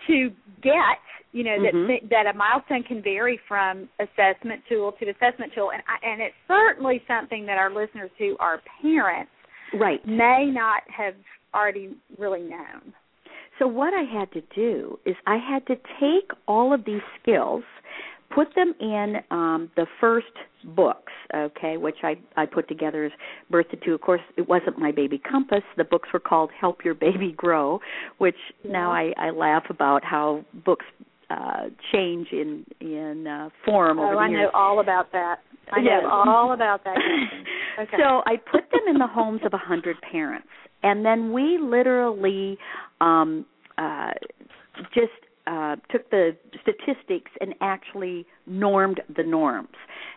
to 0.07 0.31
get, 0.63 1.01
you 1.33 1.45
know, 1.45 1.57
that 1.63 2.01
that 2.11 2.27
a 2.27 2.37
milestone 2.37 2.83
can 2.83 3.03
vary 3.03 3.41
from 3.49 3.89
assessment 3.99 4.63
tool 4.69 4.93
to 5.01 5.09
assessment 5.09 5.53
tool 5.55 5.71
and 5.73 5.83
I, 5.89 6.07
and 6.07 6.21
it's 6.21 6.35
certainly 6.47 7.03
something 7.09 7.47
that 7.47 7.57
our 7.57 7.71
listeners 7.73 8.11
who 8.19 8.37
are 8.39 8.61
parents 8.83 9.31
Right. 9.73 10.07
may 10.07 10.51
not 10.53 10.83
have 10.95 11.15
already 11.55 11.97
really 12.19 12.43
known. 12.43 12.93
So 13.59 13.67
what 13.67 13.93
I 13.95 14.03
had 14.03 14.33
to 14.33 14.43
do 14.55 14.99
is 15.05 15.15
I 15.27 15.37
had 15.37 15.67
to 15.67 15.77
take 16.01 16.31
all 16.49 16.73
of 16.73 16.85
these 16.85 17.03
skills, 17.21 17.63
put 18.35 18.49
them 18.55 18.75
in 18.81 19.17
um, 19.31 19.71
the 19.77 19.87
first 20.01 20.27
books, 20.65 21.13
okay, 21.35 21.77
which 21.77 21.99
I 22.03 22.17
I 22.37 22.47
put 22.47 22.69
together 22.69 23.05
as 23.05 23.13
Birth 23.51 23.71
to 23.71 23.77
Two. 23.77 23.95
Of 23.95 24.01
course, 24.01 24.21
it 24.37 24.49
wasn't 24.49 24.79
my 24.79 24.91
baby 24.93 25.19
compass. 25.19 25.63
The 25.77 25.85
books 25.85 26.09
were 26.13 26.21
called 26.21 26.51
Help 26.59 26.85
Your 26.85 26.95
Baby 26.95 27.33
Grow, 27.37 27.81
which 28.19 28.37
now 28.65 28.91
I, 28.91 29.13
I 29.17 29.31
laugh 29.31 29.65
about 29.69 30.05
how 30.05 30.45
books 30.65 30.87
uh 31.33 31.63
change 31.93 32.29
in 32.33 32.65
in 32.81 33.27
uh 33.27 33.49
form 33.65 33.99
over 33.99 34.13
Oh, 34.13 34.17
the 34.17 34.21
I 34.21 34.29
years. 34.29 34.51
know 34.53 34.59
all 34.59 34.81
about 34.81 35.11
that. 35.13 35.37
I 35.73 35.81
know 35.81 35.91
Yes. 35.91 36.03
all 36.11 36.53
about 36.53 36.85
that. 36.85 36.97
Okay. 37.79 37.97
So 37.97 38.21
I 38.27 38.37
put 38.37 38.71
them 38.71 38.83
in 38.87 38.99
the 38.99 39.07
homes 39.07 39.41
of 39.47 39.55
a 39.55 39.59
hundred 39.59 39.97
parents, 40.03 40.47
and 40.83 41.07
then 41.07 41.33
we 41.33 41.57
literally 41.59 42.59
um, 43.01 43.47
uh, 43.79 44.11
just 44.93 45.09
uh, 45.47 45.77
took 45.91 46.09
the 46.11 46.37
statistics 46.63 47.31
and 47.41 47.55
actually 47.61 48.25
normed 48.47 49.01
the 49.17 49.23
norms. 49.25 49.69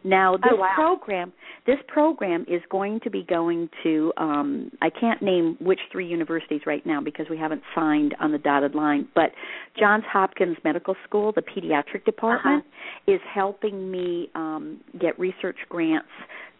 Now 0.03 0.37
this 0.37 0.51
Oh, 0.51 0.57
wow. 0.57 0.73
program, 0.75 1.33
this 1.65 1.77
program 1.87 2.45
is 2.47 2.61
going 2.69 2.99
to 3.01 3.09
be 3.09 3.23
going 3.23 3.69
to. 3.83 4.13
Um, 4.17 4.71
I 4.81 4.89
can't 4.91 5.21
name 5.21 5.57
which 5.59 5.79
three 5.91 6.05
universities 6.07 6.61
right 6.67 6.85
now 6.85 7.01
because 7.01 7.25
we 7.29 7.37
haven't 7.37 7.63
signed 7.73 8.13
on 8.19 8.31
the 8.31 8.37
dotted 8.37 8.75
line, 8.75 9.07
but 9.15 9.31
Johns 9.79 10.03
Hopkins 10.11 10.57
Medical 10.63 10.95
School, 11.07 11.31
the 11.31 11.41
pediatric 11.41 12.05
department, 12.05 12.63
Uh-huh. 12.65 13.13
is 13.15 13.21
helping 13.33 13.89
me 13.89 14.29
um, 14.35 14.79
get 14.99 15.17
research 15.19 15.57
grants 15.69 16.07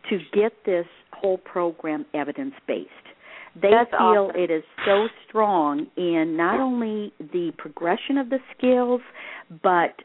to 0.10 0.18
get 0.34 0.54
this 0.66 0.88
whole 1.14 1.38
program 1.38 2.06
evidence 2.14 2.54
based. 2.68 2.90
They 3.62 3.70
That's 3.72 3.90
feel 3.92 4.30
awesome. 4.30 4.42
it 4.42 4.52
is 4.52 4.64
so 4.86 5.08
strong 5.28 5.88
in 5.96 6.36
not 6.36 6.60
only 6.60 7.14
the 7.20 7.52
progression 7.58 8.18
of 8.18 8.30
the 8.30 8.40
skills, 8.58 9.02
but 9.64 10.02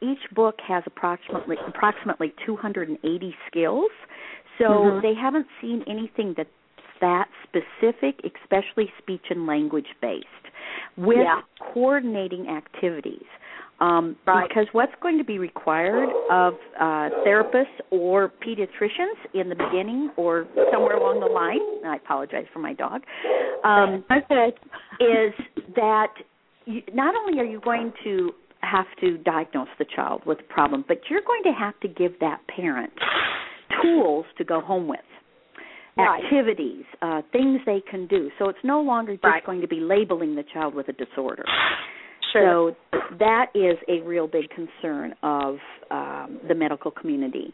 each 0.00 0.20
book 0.34 0.56
has 0.66 0.84
approximately 0.86 1.56
approximately 1.66 2.32
280 2.46 3.36
skills. 3.48 3.90
So 4.58 4.64
Mhm. 4.64 5.02
they 5.02 5.14
haven't 5.14 5.48
seen 5.60 5.82
anything 5.86 6.34
that's 6.34 6.48
that 7.00 7.28
specific, 7.42 8.20
especially 8.24 8.92
speech 8.98 9.26
and 9.30 9.44
language 9.44 9.88
based, 10.00 10.26
with 10.96 11.18
Yeah. 11.18 11.42
coordinating 11.58 12.48
activities. 12.48 13.26
Um, 13.82 14.16
Right. 14.26 14.48
Because 14.48 14.66
what's 14.72 14.92
going 15.02 15.18
to 15.18 15.24
be 15.24 15.38
required 15.38 16.08
of 16.30 16.54
uh, 16.78 17.10
therapists 17.26 17.80
or 17.90 18.32
pediatricians 18.46 19.18
in 19.34 19.48
the 19.48 19.56
beginning 19.56 20.10
or 20.16 20.46
somewhere 20.72 20.96
along 20.96 21.18
the 21.20 21.26
line, 21.26 21.60
I 21.84 21.96
apologize 21.96 22.46
for 22.52 22.60
my 22.60 22.74
dog, 22.74 23.02
um, 23.64 24.04
okay. 24.10 24.54
is 25.00 25.34
that 25.74 26.12
you, 26.66 26.82
not 26.94 27.14
only 27.16 27.40
are 27.40 27.44
you 27.44 27.60
going 27.60 27.92
to 28.04 28.30
have 28.60 28.86
to 29.00 29.18
diagnose 29.18 29.68
the 29.80 29.86
child 29.96 30.22
with 30.24 30.38
a 30.38 30.52
problem, 30.52 30.84
but 30.86 30.98
you're 31.10 31.22
going 31.26 31.42
to 31.44 31.52
have 31.52 31.78
to 31.80 31.88
give 31.88 32.12
that 32.20 32.38
parent 32.54 32.92
tools 33.82 34.24
to 34.38 34.44
go 34.44 34.60
home 34.60 34.86
with. 34.86 35.00
Right. 35.96 36.24
Activities, 36.24 36.84
uh, 37.02 37.20
things 37.32 37.60
they 37.66 37.82
can 37.90 38.06
do. 38.06 38.30
So 38.38 38.48
it's 38.48 38.64
no 38.64 38.80
longer 38.80 39.12
just 39.12 39.24
Right. 39.24 39.44
going 39.44 39.60
to 39.60 39.68
be 39.68 39.80
labeling 39.80 40.36
the 40.36 40.44
child 40.54 40.74
with 40.74 40.88
a 40.88 40.92
disorder. 40.92 41.44
Sure. 42.32 42.74
So 42.92 42.98
that 43.18 43.46
is 43.54 43.76
a 43.88 44.00
real 44.06 44.26
big 44.26 44.44
concern 44.50 45.14
of 45.22 45.56
um, 45.90 46.40
the 46.48 46.54
medical 46.54 46.90
community. 46.90 47.52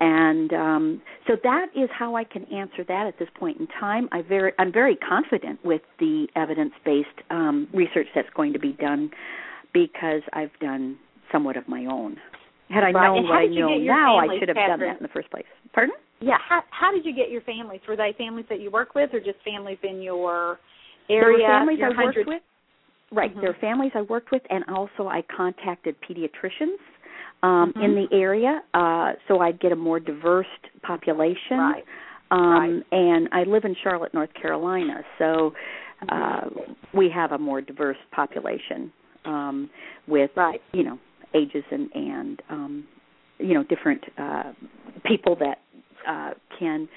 And 0.00 0.52
um, 0.52 1.02
so 1.28 1.34
that 1.44 1.66
is 1.76 1.88
how 1.96 2.16
I 2.16 2.24
can 2.24 2.44
answer 2.52 2.84
that 2.88 3.06
at 3.06 3.18
this 3.18 3.28
point 3.38 3.58
in 3.60 3.66
time. 3.80 4.08
I 4.12 4.22
very, 4.22 4.52
I'm 4.58 4.72
very 4.72 4.96
confident 4.96 5.60
with 5.64 5.82
the 6.00 6.26
evidence-based 6.36 7.06
um, 7.30 7.68
research 7.72 8.06
that's 8.14 8.28
going 8.34 8.52
to 8.52 8.58
be 8.58 8.72
done 8.72 9.10
because 9.72 10.22
I've 10.32 10.50
done 10.60 10.98
somewhat 11.30 11.56
of 11.56 11.68
my 11.68 11.86
own. 11.86 12.16
Had 12.68 12.84
I 12.84 12.90
Right. 12.90 13.06
known 13.06 13.28
what 13.28 13.34
I 13.38 13.46
know 13.46 13.76
now, 13.78 14.16
I 14.18 14.38
should 14.38 14.48
have 14.48 14.56
done 14.56 14.80
that 14.80 14.96
in 14.96 15.02
the 15.02 15.08
first 15.12 15.30
place. 15.30 15.44
Pardon? 15.72 15.94
yeah. 16.20 16.38
How 16.48 16.62
how 16.70 16.90
did 16.92 17.04
you 17.04 17.14
get 17.14 17.30
your 17.30 17.42
families? 17.42 17.80
Were 17.88 17.96
they 17.96 18.14
families 18.16 18.46
that 18.48 18.60
you 18.60 18.70
work 18.70 18.94
with, 18.94 19.10
or 19.12 19.20
just 19.20 19.38
families 19.44 19.78
in 19.82 20.00
your 20.02 20.58
There 21.08 21.18
were 21.18 21.32
area? 21.34 21.46
families 21.48 21.78
your 21.78 21.88
I 21.88 21.90
worked 21.90 22.16
hundred- 22.16 22.26
with. 22.28 22.42
Right. 23.12 23.34
Mhm. 23.34 23.40
There 23.40 23.50
are 23.50 23.54
families 23.60 23.92
I 23.94 24.02
worked 24.02 24.30
with, 24.32 24.42
and 24.50 24.64
also 24.68 25.06
I 25.06 25.22
contacted 25.22 25.96
pediatricians 26.00 26.78
um, 27.42 27.72
Mhm. 27.72 27.82
in 27.84 27.94
the 27.94 28.08
area, 28.12 28.62
uh, 28.72 29.12
so 29.28 29.40
I'd 29.40 29.58
get 29.60 29.72
a 29.72 29.76
more 29.76 30.00
diverse 30.00 30.46
population. 30.82 31.58
Right. 31.58 31.84
Um, 32.30 32.52
Right. 32.52 32.86
And 32.92 33.28
I 33.32 33.42
live 33.44 33.64
in 33.64 33.74
Charlotte, 33.74 34.14
North 34.14 34.32
Carolina, 34.34 35.04
so 35.18 35.52
uh, 36.08 36.48
we 36.92 37.08
have 37.10 37.32
a 37.32 37.38
more 37.38 37.60
diverse 37.60 37.98
population 38.10 38.90
um, 39.24 39.68
with 40.06 40.30
Right. 40.36 40.62
you 40.72 40.82
know 40.82 40.98
ages 41.34 41.64
and 41.70 41.90
and 41.94 42.42
um, 42.48 42.88
you 43.38 43.54
know 43.54 43.62
different 43.64 44.02
uh, 44.18 44.52
people 45.04 45.36
that 45.36 45.58
uh, 46.06 46.32
can 46.58 46.88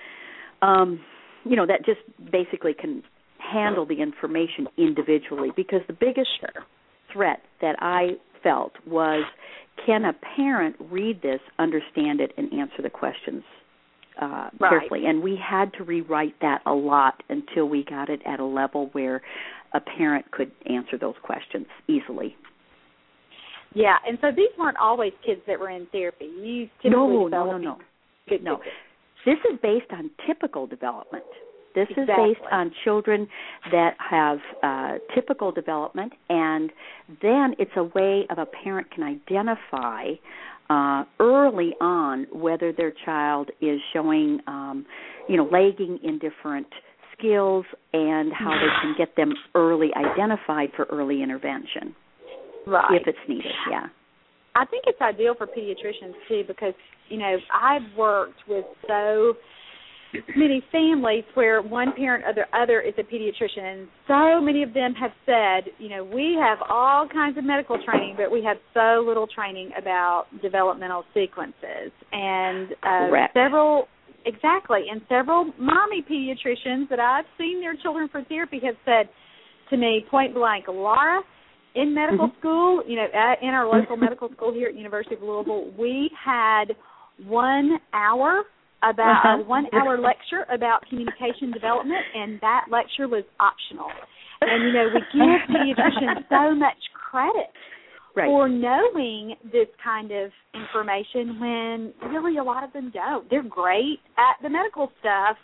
um, 0.62 1.00
you 1.44 1.56
know 1.56 1.66
that 1.66 1.86
just 1.86 2.02
basically 2.32 2.74
can 2.74 3.04
handle 3.40 3.86
the 3.86 4.02
information 4.02 4.68
individually 4.78 5.50
because 5.56 5.82
the 5.88 5.94
biggest 5.94 6.30
threat 7.12 7.42
that 7.62 7.76
I 7.80 8.18
felt 8.44 8.74
was 8.88 9.24
can 9.86 10.06
a 10.06 10.14
parent 10.36 10.76
read 10.92 11.22
this, 11.22 11.40
understand 11.60 12.22
it, 12.22 12.32
and 12.38 12.52
answer 12.54 12.82
the 12.82 12.90
questions 12.90 13.44
uh, 14.22 14.50
Right. 14.60 14.70
carefully? 14.70 15.06
And 15.06 15.22
we 15.22 15.36
had 15.38 15.74
to 15.74 15.84
rewrite 15.84 16.40
that 16.42 16.62
a 16.66 16.74
lot 16.74 17.22
until 17.30 17.68
we 17.68 17.84
got 17.84 18.10
it 18.10 18.22
at 18.26 18.40
a 18.40 18.46
level 18.46 18.90
where 18.94 19.22
a 19.74 19.82
parent 19.82 20.32
could 20.32 20.52
answer 20.66 20.98
those 20.98 21.16
questions 21.22 21.68
easily. 21.88 22.36
Yeah, 23.74 23.98
and 24.08 24.18
so 24.22 24.32
these 24.32 24.58
weren't 24.58 24.78
always 24.78 25.12
kids 25.26 25.42
that 25.48 25.60
were 25.60 25.70
in 25.70 25.86
therapy. 25.92 26.26
You 26.26 26.70
No, 26.86 27.28
no, 27.28 27.28
no, 27.28 27.58
no. 27.58 27.78
No. 28.42 28.60
This 29.26 29.38
is 29.52 29.60
based 29.62 29.92
on 29.92 30.10
typical 30.26 30.66
development. 30.66 31.26
This 31.76 31.90
is 31.92 32.08
based 32.08 32.46
on 32.52 32.72
children 32.84 33.28
that 33.72 33.96
have 34.00 34.38
uh, 34.64 34.98
typical 35.14 35.52
development, 35.52 36.14
and 36.30 36.72
then 37.22 37.54
it's 37.60 37.72
a 37.76 37.84
way 37.84 38.26
of 38.30 38.38
a 38.38 38.46
parent 38.46 38.90
can 38.92 39.04
identify 39.04 40.12
uh, 40.70 41.04
early 41.20 41.74
on 41.82 42.28
whether 42.32 42.72
their 42.74 42.94
child 43.06 43.52
is 43.62 43.80
showing, 43.94 44.40
um, 44.48 44.86
you 45.30 45.38
know, 45.38 45.48
lagging 45.52 46.00
in 46.04 46.18
different 46.18 46.68
skills 47.18 47.66
and 47.94 48.32
how 48.34 48.52
they 48.52 48.68
can 48.82 48.96
get 48.98 49.16
them 49.16 49.34
early 49.54 49.90
identified 49.96 50.70
for 50.76 50.86
early 50.86 51.22
intervention 51.22 51.96
Right. 52.68 53.00
if 53.00 53.08
it's 53.08 53.18
needed. 53.28 53.52
Yeah. 53.70 53.88
I 54.56 54.66
think 54.66 54.86
it's 54.88 55.00
ideal 55.02 55.36
for 55.38 55.48
pediatricians 55.48 56.14
too 56.28 56.44
because 56.48 56.74
you 57.10 57.18
know 57.18 57.38
I've 57.54 57.96
worked 57.98 58.40
with 58.48 58.66
so 58.88 59.34
many 60.36 60.64
families 60.72 61.24
where 61.34 61.62
one 61.62 61.94
parent 61.96 62.24
or 62.26 62.34
the 62.34 62.46
other 62.58 62.82
is 62.82 62.94
a 62.98 63.04
pediatrician, 63.04 63.64
and 63.64 63.88
so 64.08 64.42
many 64.42 64.64
of 64.64 64.74
them 64.74 64.94
have 64.94 65.12
said, 65.26 65.72
you 65.80 65.90
know, 65.90 66.04
we 66.04 66.38
have 66.40 66.60
all 66.70 67.08
kinds 67.08 67.38
of 67.38 67.44
medical 67.44 67.78
training, 67.84 68.16
but 68.18 68.32
we 68.32 68.44
have 68.44 68.58
so 68.74 69.04
little 69.06 69.28
training 69.28 69.72
about 69.78 70.26
developmental 70.42 71.04
sequences, 71.14 71.92
and 72.12 72.72
uh, 72.84 73.10
Correct. 73.10 73.34
several 73.34 73.88
exactly, 74.26 74.86
and 74.92 75.02
several 75.08 75.52
mommy 75.60 76.04
pediatricians 76.10 76.90
that 76.90 77.00
I've 77.00 77.26
seen 77.38 77.62
their 77.62 77.76
children 77.76 78.10
for 78.12 78.24
therapy 78.24 78.60
have 78.64 78.76
said 78.84 79.10
to 79.70 79.78
me 79.78 80.06
point 80.10 80.34
blank, 80.34 80.66
Laura 80.68 81.22
in 81.76 81.94
medical 81.94 82.30
Mhm. 82.30 82.38
school, 82.40 82.84
you 82.88 82.96
know, 82.96 83.08
at, 83.14 83.42
in 83.44 83.50
our 83.50 83.66
local 83.68 83.98
medical 84.08 84.30
school 84.30 84.52
here 84.54 84.70
at 84.70 84.76
University 84.76 85.16
of 85.16 85.22
Louisville, 85.22 85.72
we 85.78 86.10
had 86.18 86.76
one 87.26 87.80
hour 87.94 88.46
about 88.90 89.26
Uh-huh. 89.26 89.42
a 89.42 89.44
one 89.44 89.68
hour 89.74 89.98
lecture 89.98 90.46
about 90.50 90.86
communication 90.90 91.52
development, 91.52 92.06
and 92.14 92.40
that 92.42 92.66
lecture 92.70 93.08
was 93.08 93.24
optional. 93.40 93.92
And 94.42 94.64
you 94.64 94.72
know, 94.72 94.90
we 94.94 95.02
give 95.14 95.42
pediatricians 95.50 96.28
so 96.30 96.54
much 96.56 96.78
credit 96.94 97.52
Right. 98.16 98.28
for 98.28 98.48
knowing 98.48 99.36
this 99.52 99.68
kind 99.84 100.12
of 100.12 100.32
information 100.54 101.38
when 101.38 101.94
really 102.14 102.38
a 102.38 102.44
lot 102.44 102.64
of 102.64 102.72
them 102.72 102.90
don't. 102.94 103.30
They're 103.30 103.44
great 103.44 104.00
at 104.18 104.42
the 104.42 104.48
medical 104.50 104.90
stuff, 105.02 105.36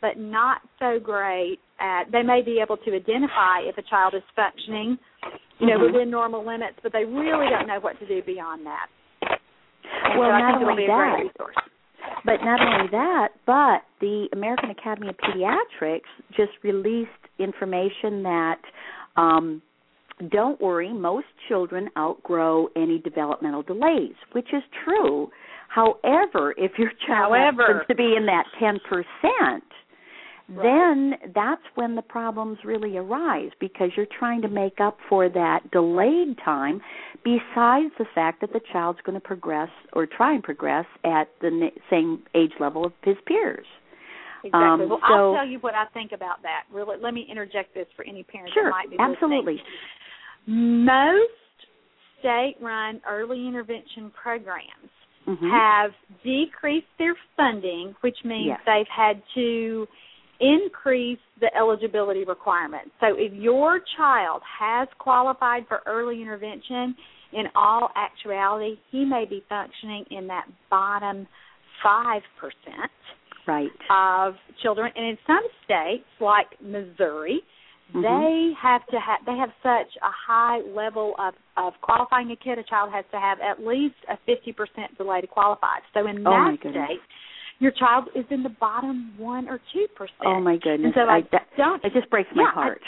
but 0.00 0.18
not 0.18 0.62
so 0.80 0.98
great 0.98 1.60
at 1.78 2.10
they 2.10 2.22
may 2.24 2.42
be 2.42 2.58
able 2.60 2.76
to 2.78 2.90
identify 2.94 3.60
if 3.62 3.78
a 3.78 3.82
child 3.82 4.14
is 4.14 4.22
functioning, 4.34 4.98
you 5.60 5.66
know, 5.68 5.78
Mhm. 5.78 5.92
within 5.92 6.10
normal 6.10 6.44
limits, 6.44 6.80
but 6.82 6.90
they 6.90 7.04
really 7.04 7.48
don't 7.50 7.68
know 7.68 7.78
what 7.78 7.96
to 8.00 8.06
do 8.06 8.20
beyond 8.22 8.66
that. 8.66 8.88
And 9.22 10.18
Well, 10.18 10.30
so 10.30 10.34
I 10.34 10.40
not 10.40 10.58
think 10.58 10.70
only 10.70 10.86
be 10.86 10.90
a 10.90 10.94
great 10.96 11.10
that, 11.10 11.22
resource. 11.22 11.56
But 12.24 12.42
not 12.42 12.60
only 12.60 12.90
that, 12.90 13.28
but 13.46 13.82
the 14.00 14.28
American 14.32 14.70
Academy 14.70 15.08
of 15.08 15.16
Pediatrics 15.16 16.00
just 16.36 16.52
released 16.62 17.10
information 17.38 18.22
that 18.22 18.58
um, 19.16 19.62
don't 20.30 20.60
worry, 20.60 20.92
most 20.92 21.26
children 21.48 21.88
outgrow 21.96 22.68
any 22.76 22.98
developmental 22.98 23.62
delays, 23.62 24.14
which 24.32 24.48
is 24.52 24.62
true. 24.84 25.28
However, 25.68 26.54
if 26.56 26.72
your 26.78 26.90
child 27.06 27.34
However. 27.34 27.62
happens 27.66 27.82
to 27.88 27.94
be 27.94 28.14
in 28.16 28.26
that 28.26 28.44
10%, 30.50 30.62
then 30.62 31.32
that's 31.34 31.62
when 31.74 31.94
the 31.94 32.02
problems 32.02 32.58
really 32.64 32.96
arise 32.96 33.50
because 33.60 33.90
you're 33.96 34.06
trying 34.18 34.42
to 34.42 34.48
make 34.48 34.80
up 34.80 34.98
for 35.08 35.28
that 35.28 35.70
delayed 35.70 36.36
time 36.44 36.80
besides 37.24 37.92
the 37.98 38.06
fact 38.14 38.40
that 38.40 38.52
the 38.52 38.60
child's 38.72 38.98
going 39.04 39.18
to 39.20 39.26
progress 39.26 39.68
or 39.92 40.06
try 40.06 40.34
and 40.34 40.42
progress 40.42 40.86
at 41.04 41.28
the 41.40 41.68
same 41.90 42.22
age 42.34 42.52
level 42.60 42.86
of 42.86 42.92
his 43.04 43.16
peers. 43.26 43.66
Exactly. 44.44 44.84
Um, 44.84 44.88
well, 44.88 45.00
so- 45.08 45.14
I'll 45.14 45.34
tell 45.34 45.46
you 45.46 45.58
what 45.58 45.74
I 45.74 45.84
think 45.92 46.12
about 46.12 46.42
that. 46.42 46.62
Really, 46.72 46.96
let 47.02 47.12
me 47.12 47.26
interject 47.30 47.74
this 47.74 47.86
for 47.96 48.04
any 48.04 48.22
parents 48.22 48.52
Sure, 48.54 48.64
that 48.64 48.70
might 48.70 48.90
be 48.90 48.96
listening. 48.96 49.12
absolutely. 49.14 49.62
Most 50.46 51.32
state-run 52.20 53.00
early 53.06 53.46
intervention 53.46 54.10
programs 54.10 54.90
Mhm. 55.26 55.50
have 55.50 55.94
decreased 56.22 56.86
their 56.98 57.14
funding, 57.36 57.94
which 58.00 58.24
means 58.24 58.46
Yes. 58.46 58.60
they've 58.64 58.88
had 58.88 59.22
to 59.34 59.86
increase 60.40 61.18
the 61.40 61.54
eligibility 61.56 62.24
requirements. 62.24 62.90
So 63.00 63.08
if 63.16 63.32
your 63.32 63.80
child 63.96 64.42
has 64.60 64.88
qualified 64.98 65.66
for 65.68 65.80
early 65.86 66.22
intervention, 66.22 66.94
in 67.32 67.44
all 67.54 67.90
actuality, 67.94 68.76
he 68.90 69.04
may 69.04 69.26
be 69.28 69.44
functioning 69.48 70.04
in 70.10 70.26
that 70.28 70.46
bottom 70.70 71.26
5% 71.84 72.22
Right. 73.46 73.70
of 73.90 74.36
children. 74.62 74.92
And 74.96 75.06
in 75.06 75.18
some 75.26 75.46
states, 75.64 76.04
like 76.20 76.60
Missouri, 76.60 77.42
Mhm. 77.94 78.02
they 78.02 78.52
have 78.52 78.84
to 78.86 79.00
have 79.00 79.24
they 79.24 79.36
have 79.36 79.52
such 79.62 79.96
a 80.02 80.10
high 80.10 80.60
level 80.60 81.14
of 81.18 81.34
of 81.56 81.80
qualifying 81.80 82.30
a 82.30 82.36
kid 82.36 82.58
a 82.58 82.62
child 82.62 82.92
has 82.92 83.04
to 83.10 83.18
have 83.18 83.40
at 83.40 83.64
least 83.64 83.96
a 84.08 84.16
50% 84.26 84.94
delay 84.98 85.22
to 85.22 85.26
qualify 85.26 85.78
so 85.94 86.06
in 86.06 86.26
Oh, 86.26 86.30
that 86.30 86.58
state 86.60 87.00
your 87.58 87.72
child 87.72 88.08
is 88.14 88.24
in 88.30 88.42
the 88.42 88.54
bottom 88.60 89.12
one 89.18 89.48
or 89.48 89.60
two 89.72 89.86
percent. 89.96 90.18
Oh 90.24 90.40
my 90.40 90.56
goodness! 90.56 90.92
And 90.92 90.94
so 90.94 91.00
I, 91.02 91.16
I 91.16 91.20
that, 91.32 91.46
don't. 91.56 91.84
It 91.84 91.92
just 91.92 92.08
breaks 92.10 92.30
my 92.34 92.42
yeah, 92.42 92.52
heart. 92.52 92.80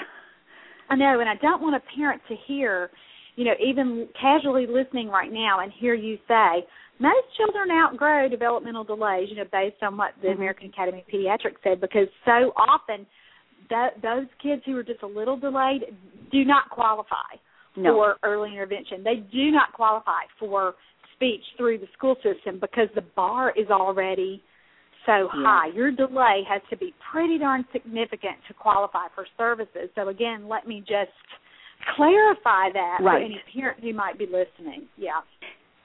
I, 0.88 0.94
I 0.94 0.96
know, 0.96 1.20
and 1.20 1.28
I 1.28 1.36
don't 1.36 1.62
want 1.62 1.76
a 1.76 1.96
parent 1.96 2.20
to 2.28 2.34
hear, 2.46 2.90
you 3.36 3.44
know, 3.44 3.54
even 3.64 4.08
casually 4.20 4.66
listening 4.66 5.08
right 5.08 5.32
now 5.32 5.60
and 5.60 5.72
hear 5.78 5.94
you 5.94 6.18
say, 6.26 6.66
most 6.98 7.26
children 7.36 7.70
outgrow 7.70 8.28
developmental 8.28 8.84
delays, 8.84 9.28
you 9.30 9.36
know, 9.36 9.44
based 9.50 9.82
on 9.82 9.96
what 9.96 10.12
the 10.20 10.28
mm-hmm. 10.28 10.36
American 10.36 10.68
Academy 10.68 11.04
of 11.06 11.12
Pediatrics 11.12 11.62
said, 11.64 11.80
because 11.80 12.08
so 12.24 12.52
often 12.56 13.06
that 13.70 14.02
those 14.02 14.26
kids 14.42 14.62
who 14.66 14.76
are 14.76 14.82
just 14.82 15.02
a 15.02 15.06
little 15.06 15.36
delayed 15.36 15.82
do 16.30 16.44
not 16.44 16.68
qualify 16.70 17.38
no. 17.76 17.94
for 17.94 18.16
early 18.22 18.50
intervention. 18.52 19.02
They 19.02 19.16
do 19.32 19.50
not 19.50 19.72
qualify 19.72 20.22
for 20.38 20.74
speech 21.14 21.42
through 21.56 21.78
the 21.78 21.86
school 21.96 22.16
system 22.16 22.58
because 22.60 22.88
the 22.94 23.04
bar 23.14 23.52
is 23.56 23.68
already 23.70 24.42
so 25.06 25.28
high. 25.30 25.68
Your 25.74 25.90
delay 25.90 26.42
has 26.48 26.62
to 26.70 26.76
be 26.76 26.94
pretty 27.12 27.38
darn 27.38 27.64
significant 27.72 28.36
to 28.48 28.54
qualify 28.54 29.06
for 29.14 29.26
services. 29.36 29.88
So 29.94 30.08
again, 30.08 30.48
let 30.48 30.66
me 30.66 30.80
just 30.80 31.10
clarify 31.96 32.70
that 32.72 32.98
right. 33.00 33.18
for 33.18 33.24
any 33.24 33.40
parent 33.54 33.80
who 33.80 33.92
might 33.94 34.18
be 34.18 34.26
listening. 34.26 34.86
Yeah. 34.96 35.20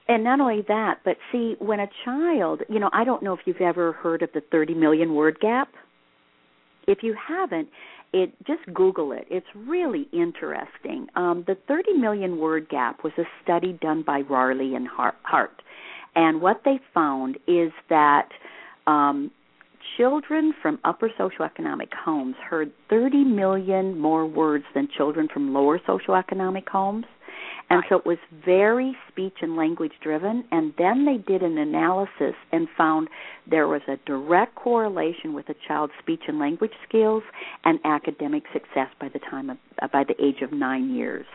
And 0.07 0.23
not 0.23 0.39
only 0.39 0.63
that, 0.67 0.99
but 1.03 1.17
see, 1.31 1.55
when 1.59 1.79
a 1.79 1.87
child, 2.03 2.61
you 2.69 2.79
know, 2.79 2.89
I 2.93 3.03
don't 3.03 3.23
know 3.23 3.33
if 3.33 3.39
you've 3.45 3.61
ever 3.61 3.93
heard 3.93 4.21
of 4.21 4.29
the 4.33 4.41
30 4.51 4.75
million 4.75 5.15
word 5.15 5.39
gap. 5.39 5.69
If 6.87 6.99
you 7.01 7.15
haven't, 7.27 7.69
it 8.13 8.31
just 8.45 8.61
Google 8.73 9.11
it. 9.11 9.25
It's 9.31 9.47
really 9.55 10.07
interesting. 10.13 11.07
Um, 11.15 11.43
the 11.47 11.57
30 11.67 11.93
million 11.93 12.37
word 12.37 12.69
gap 12.69 13.03
was 13.03 13.13
a 13.17 13.23
study 13.43 13.77
done 13.81 14.03
by 14.05 14.19
Risley 14.19 14.75
and 14.75 14.87
Hart, 14.87 15.61
and 16.15 16.41
what 16.41 16.61
they 16.63 16.79
found 16.93 17.37
is 17.47 17.71
that 17.89 18.29
um, 18.87 19.31
children 19.97 20.53
from 20.61 20.79
upper 20.83 21.09
socioeconomic 21.19 21.93
homes 21.93 22.35
heard 22.49 22.71
30 22.89 23.23
million 23.23 23.99
more 23.99 24.25
words 24.25 24.65
than 24.73 24.87
children 24.95 25.27
from 25.31 25.53
lower 25.53 25.79
socioeconomic 25.79 26.67
homes. 26.67 27.05
And 27.69 27.83
so 27.89 27.97
it 27.97 28.05
was 28.05 28.17
very 28.45 28.95
speech 29.09 29.37
and 29.41 29.55
language 29.55 29.93
driven. 30.01 30.43
And 30.51 30.73
then 30.77 31.05
they 31.05 31.17
did 31.17 31.41
an 31.41 31.57
analysis 31.57 32.35
and 32.51 32.67
found 32.77 33.07
there 33.49 33.67
was 33.67 33.81
a 33.87 33.97
direct 34.05 34.55
correlation 34.55 35.33
with 35.33 35.49
a 35.49 35.55
child's 35.67 35.93
speech 35.99 36.21
and 36.27 36.37
language 36.37 36.71
skills 36.87 37.23
and 37.63 37.79
academic 37.83 38.43
success 38.53 38.89
by 38.99 39.09
the 39.09 39.19
time 39.19 39.49
of 39.49 39.57
uh, 39.81 39.87
by 39.91 40.03
the 40.03 40.13
age 40.23 40.41
of 40.43 40.53
nine 40.53 40.93
years. 40.93 41.25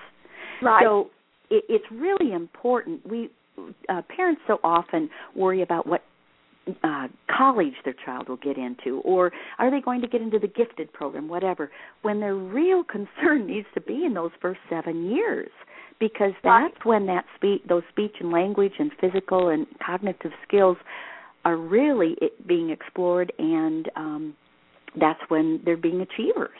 Right. 0.62 0.82
So 0.84 1.11
it, 1.51 1.64
it's 1.68 1.84
really 1.90 2.32
important. 2.32 3.05
We 3.05 3.30
uh, 3.88 4.03
parents 4.14 4.40
so 4.46 4.59
often 4.62 5.11
worry 5.34 5.62
about 5.62 5.86
what 5.86 6.03
uh, 6.84 7.08
college 7.36 7.74
their 7.84 7.94
child 8.04 8.28
will 8.28 8.36
get 8.36 8.56
into, 8.56 9.00
or 9.00 9.32
are 9.58 9.70
they 9.70 9.80
going 9.80 10.00
to 10.00 10.08
get 10.08 10.20
into 10.20 10.38
the 10.38 10.48
gifted 10.48 10.92
program, 10.92 11.28
whatever, 11.28 11.70
when 12.02 12.20
their 12.20 12.34
real 12.34 12.84
concern 12.90 13.46
needs 13.46 13.66
to 13.74 13.80
be 13.80 14.04
in 14.04 14.14
those 14.14 14.30
first 14.40 14.61
seven 14.68 15.11
years 15.11 15.50
because 15.98 16.32
that's 16.42 16.74
right. 16.74 16.86
when 16.86 17.06
that 17.06 17.24
speech, 17.36 17.61
those 17.68 17.82
speech 17.90 18.14
and 18.20 18.30
language 18.32 18.72
and 18.78 18.90
physical 19.00 19.50
and 19.50 19.66
cognitive 19.84 20.32
skills 20.46 20.78
are 21.44 21.56
really 21.56 22.16
being 22.46 22.70
explored, 22.70 23.32
and 23.38 23.90
um, 23.96 24.34
that's 24.98 25.20
when 25.28 25.61
they're 25.64 25.76
being 25.76 26.00
achievers. 26.00 26.50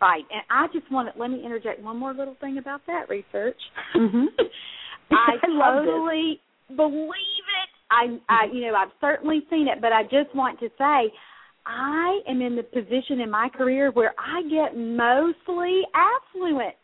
Right, 0.00 0.24
and 0.30 0.42
I 0.50 0.66
just 0.72 0.90
want 0.92 1.12
to 1.12 1.20
let 1.20 1.30
me 1.30 1.42
interject 1.44 1.82
one 1.82 1.96
more 1.96 2.12
little 2.12 2.36
thing 2.40 2.58
about 2.58 2.82
that 2.86 3.08
research. 3.08 3.56
Mm-hmm. 3.94 4.26
I, 5.10 5.36
I 5.42 5.46
totally 5.46 6.40
believe. 6.74 7.12
I, 7.90 8.18
I, 8.28 8.46
you 8.52 8.62
know, 8.62 8.74
I've 8.74 8.92
certainly 9.00 9.40
seen 9.50 9.68
it, 9.68 9.80
but 9.80 9.92
I 9.92 10.02
just 10.04 10.34
want 10.34 10.58
to 10.60 10.68
say, 10.78 11.12
I 11.66 12.20
am 12.28 12.40
in 12.42 12.56
the 12.56 12.62
position 12.62 13.20
in 13.20 13.30
my 13.30 13.48
career 13.48 13.90
where 13.92 14.14
I 14.18 14.42
get 14.42 14.76
mostly 14.76 15.82
affluent 15.94 16.74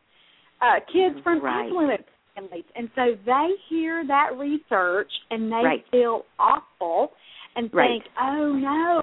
uh, 0.61 0.81
kids 0.93 1.23
from 1.23 1.43
right. 1.43 1.67
affluent 1.67 2.05
families, 2.35 2.65
and 2.75 2.91
so 2.95 3.17
they 3.25 3.49
hear 3.69 4.05
that 4.07 4.31
research 4.39 5.11
and 5.31 5.51
they 5.51 5.57
right. 5.57 5.85
feel 5.91 6.23
awful 6.39 7.13
and 7.55 7.73
right. 7.73 7.89
think, 7.89 8.05
"Oh 8.21 8.53
no, 8.53 9.03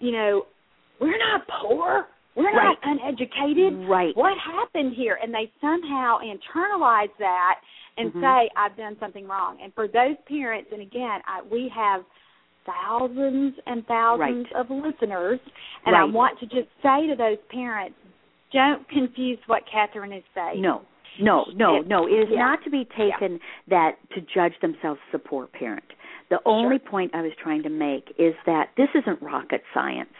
you 0.00 0.12
know, 0.12 0.46
we're 1.00 1.18
not 1.18 1.42
poor." 1.62 2.06
We're 2.36 2.52
not 2.52 2.76
uneducated. 2.82 3.88
Right. 3.88 4.14
What 4.14 4.34
happened 4.36 4.92
here? 4.94 5.18
And 5.22 5.32
they 5.32 5.50
somehow 5.58 6.18
internalize 6.18 7.08
that 7.18 7.54
and 7.96 8.10
mm-hmm. 8.10 8.20
say, 8.20 8.50
I've 8.56 8.76
done 8.76 8.96
something 9.00 9.26
wrong. 9.26 9.58
And 9.62 9.72
for 9.74 9.86
those 9.86 10.16
parents, 10.28 10.70
and 10.72 10.82
again, 10.82 11.20
I, 11.26 11.42
we 11.50 11.70
have 11.74 12.02
thousands 12.66 13.54
and 13.66 13.86
thousands 13.86 14.46
right. 14.52 14.60
of 14.60 14.70
listeners, 14.70 15.40
and 15.84 15.92
right. 15.92 16.02
I 16.02 16.04
want 16.04 16.38
to 16.40 16.46
just 16.46 16.68
say 16.82 17.06
to 17.06 17.14
those 17.16 17.38
parents, 17.50 17.96
don't 18.52 18.88
confuse 18.88 19.38
what 19.46 19.62
Kathryn 19.72 20.16
is 20.16 20.24
saying. 20.34 20.60
No, 20.60 20.82
no, 21.20 21.44
no, 21.54 21.80
it, 21.80 21.88
no. 21.88 22.06
It 22.06 22.12
is 22.12 22.28
yeah. 22.30 22.38
not 22.38 22.64
to 22.64 22.70
be 22.70 22.84
taken 22.84 23.32
yeah. 23.32 23.68
that 23.68 23.90
to 24.14 24.20
judge 24.20 24.52
themselves 24.60 25.00
as 25.12 25.20
a 25.20 25.28
poor 25.28 25.46
parent. 25.46 25.84
The 26.30 26.38
only 26.44 26.78
sure. 26.78 26.90
point 26.90 27.14
I 27.14 27.22
was 27.22 27.32
trying 27.42 27.62
to 27.62 27.70
make 27.70 28.14
is 28.18 28.34
that 28.46 28.70
this 28.76 28.88
isn't 28.94 29.22
rocket 29.22 29.62
science. 29.72 30.10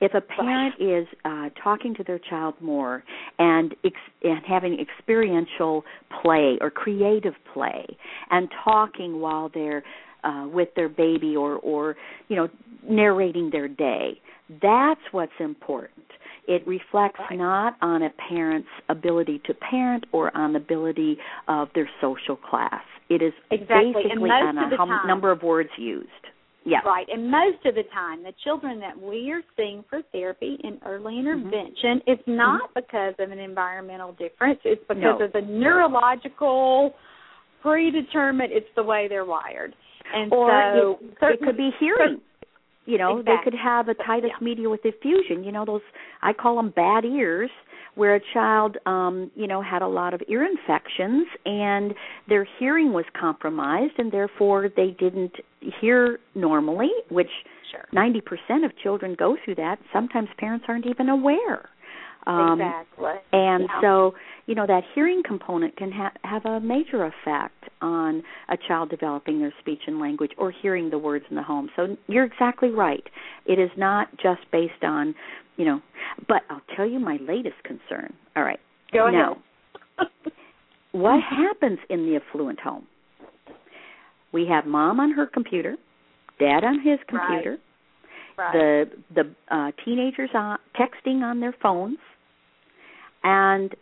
If 0.00 0.14
a 0.14 0.20
parent 0.20 0.74
is 0.80 1.06
uh, 1.24 1.50
talking 1.62 1.94
to 1.96 2.04
their 2.04 2.18
child 2.18 2.54
more 2.60 3.04
and 3.38 3.74
ex- 3.84 3.94
and 4.22 4.40
having 4.46 4.78
experiential 4.80 5.84
play 6.22 6.56
or 6.60 6.70
creative 6.70 7.34
play 7.52 7.84
and 8.30 8.48
talking 8.64 9.20
while 9.20 9.50
they're 9.52 9.82
uh, 10.24 10.46
with 10.52 10.68
their 10.74 10.88
baby 10.88 11.36
or 11.36 11.56
or 11.56 11.96
you 12.28 12.36
know 12.36 12.48
narrating 12.88 13.50
their 13.50 13.68
day, 13.68 14.20
that's 14.62 15.00
what's 15.12 15.32
important. 15.38 16.06
It 16.48 16.66
reflects 16.66 17.20
right. 17.30 17.38
not 17.38 17.76
on 17.82 18.02
a 18.02 18.10
parent's 18.28 18.68
ability 18.88 19.42
to 19.46 19.54
parent 19.54 20.04
or 20.12 20.34
on 20.36 20.54
the 20.54 20.58
ability 20.58 21.18
of 21.46 21.68
their 21.74 21.88
social 22.00 22.36
class. 22.36 22.82
It 23.08 23.22
is 23.22 23.32
exactly. 23.50 23.92
basically 23.92 24.30
on 24.30 24.56
a 24.56 24.76
time, 24.76 25.06
number 25.06 25.30
of 25.30 25.42
words 25.42 25.70
used. 25.76 26.08
Yeah. 26.64 26.80
Right. 26.84 27.06
And 27.10 27.30
most 27.30 27.64
of 27.64 27.74
the 27.74 27.84
time, 27.92 28.22
the 28.22 28.34
children 28.44 28.80
that 28.80 29.00
we 29.00 29.32
are 29.32 29.40
seeing 29.56 29.82
for 29.88 30.02
therapy 30.12 30.58
in 30.62 30.78
early 30.84 31.14
Mm-hmm. 31.14 31.28
intervention, 31.28 32.02
it's 32.06 32.22
not 32.26 32.62
mm-hmm. 32.62 32.80
because 32.80 33.14
of 33.18 33.30
an 33.30 33.38
environmental 33.38 34.12
difference. 34.12 34.60
It's 34.64 34.82
because 34.86 35.18
no. 35.18 35.24
of 35.24 35.32
the 35.32 35.40
neurological 35.40 36.94
predetermined. 37.62 38.52
It's 38.52 38.66
the 38.76 38.82
way 38.82 39.06
they're 39.08 39.24
wired. 39.24 39.74
And 40.14 40.32
or 40.32 40.74
so 40.76 40.98
it, 41.28 41.34
it 41.34 41.42
could 41.42 41.56
be 41.56 41.70
hearing. 41.80 42.20
You 42.86 42.98
know, 42.98 43.18
exactly. 43.18 43.34
they 43.34 43.44
could 43.44 43.58
have 43.62 43.88
a 43.88 43.94
tinnitus 43.94 44.28
yeah. 44.40 44.44
media 44.44 44.68
with 44.68 44.82
diffusion. 44.82 45.44
You 45.44 45.52
know, 45.52 45.64
those 45.64 45.82
I 46.22 46.32
call 46.32 46.56
them 46.56 46.72
bad 46.74 47.04
ears, 47.04 47.50
where 48.00 48.14
a 48.14 48.20
child, 48.32 48.78
um, 48.86 49.30
you 49.36 49.46
know, 49.46 49.60
had 49.60 49.82
a 49.82 49.86
lot 49.86 50.14
of 50.14 50.22
ear 50.26 50.42
infections 50.42 51.26
and 51.44 51.92
their 52.30 52.48
hearing 52.58 52.94
was 52.94 53.04
compromised, 53.12 53.92
and 53.98 54.10
therefore 54.10 54.70
they 54.74 54.96
didn't 54.98 55.34
hear 55.82 56.18
normally. 56.34 56.88
Which 57.10 57.28
90% 57.94 58.22
of 58.64 58.72
children 58.82 59.14
go 59.18 59.36
through 59.44 59.56
that. 59.56 59.78
Sometimes 59.92 60.28
parents 60.38 60.64
aren't 60.66 60.86
even 60.86 61.10
aware. 61.10 61.68
Um, 62.26 62.60
exactly. 62.60 63.12
And 63.32 63.64
yeah. 63.64 63.80
so, 63.80 64.14
you 64.46 64.54
know, 64.54 64.66
that 64.66 64.82
hearing 64.94 65.22
component 65.26 65.76
can 65.76 65.90
ha- 65.92 66.12
have 66.22 66.44
a 66.44 66.60
major 66.60 67.04
effect 67.04 67.64
on 67.80 68.22
a 68.48 68.56
child 68.68 68.90
developing 68.90 69.40
their 69.40 69.54
speech 69.60 69.80
and 69.86 69.98
language 69.98 70.32
or 70.36 70.50
hearing 70.50 70.90
the 70.90 70.98
words 70.98 71.24
in 71.30 71.36
the 71.36 71.42
home. 71.42 71.70
So 71.76 71.96
you're 72.06 72.24
exactly 72.24 72.70
right. 72.70 73.04
It 73.46 73.58
is 73.58 73.70
not 73.76 74.08
just 74.16 74.40
based 74.52 74.82
on, 74.82 75.14
you 75.56 75.64
know, 75.64 75.80
but 76.28 76.42
I'll 76.50 76.62
tell 76.76 76.86
you 76.86 76.98
my 76.98 77.18
latest 77.26 77.62
concern. 77.64 78.12
All 78.36 78.42
right. 78.42 78.60
Go 78.92 79.08
ahead. 79.08 79.14
Now, 79.14 79.36
what 80.92 81.20
happens 81.22 81.78
in 81.88 82.06
the 82.06 82.16
affluent 82.16 82.60
home? 82.60 82.86
We 84.32 84.46
have 84.46 84.66
mom 84.66 85.00
on 85.00 85.12
her 85.12 85.26
computer, 85.26 85.76
dad 86.38 86.64
on 86.64 86.80
his 86.80 86.98
computer, 87.08 87.50
right. 87.52 87.60
The 88.52 88.84
the 89.14 89.54
uh, 89.54 89.70
teenagers 89.84 90.30
on, 90.34 90.58
texting 90.78 91.22
on 91.22 91.40
their 91.40 91.54
phones, 91.62 91.98
and 93.22 93.74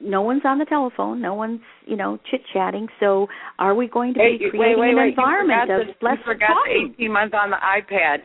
no 0.00 0.22
one's 0.22 0.42
on 0.44 0.58
the 0.58 0.64
telephone. 0.64 1.20
No 1.20 1.34
one's 1.34 1.60
you 1.86 1.96
know 1.96 2.18
chit 2.30 2.42
chatting. 2.52 2.88
So 3.00 3.28
are 3.58 3.74
we 3.74 3.88
going 3.88 4.14
to 4.14 4.20
hey, 4.20 4.38
be 4.38 4.50
creating 4.50 4.60
wait, 4.60 4.78
wait, 4.78 4.90
an 4.90 4.96
wait. 4.96 5.08
environment 5.10 5.70
of 5.70 5.86
the, 5.86 6.06
less 6.06 6.18
forgot 6.24 6.48
talking? 6.48 6.94
the 6.98 7.04
18 7.04 7.12
months 7.12 7.34
on 7.38 7.50
the 7.50 7.56
iPad. 7.56 8.18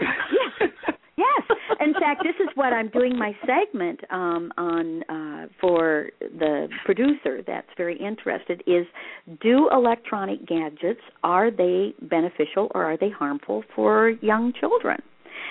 yes. 0.00 0.70
Yes. 1.16 1.58
In 1.80 1.94
fact, 1.94 2.22
this 2.22 2.34
is 2.40 2.48
what 2.56 2.74
I'm 2.74 2.88
doing 2.88 3.18
my 3.18 3.34
segment 3.46 4.00
um, 4.10 4.52
on 4.58 5.02
uh, 5.04 5.46
for 5.60 6.10
the 6.20 6.68
producer 6.84 7.42
that's 7.46 7.68
very 7.76 7.98
interested 7.98 8.62
is 8.66 8.86
do 9.40 9.70
electronic 9.72 10.46
gadgets 10.46 11.00
are 11.24 11.50
they 11.50 11.94
beneficial 12.02 12.70
or 12.74 12.84
are 12.84 12.98
they 12.98 13.08
harmful 13.08 13.64
for 13.74 14.10
young 14.20 14.52
children? 14.60 15.00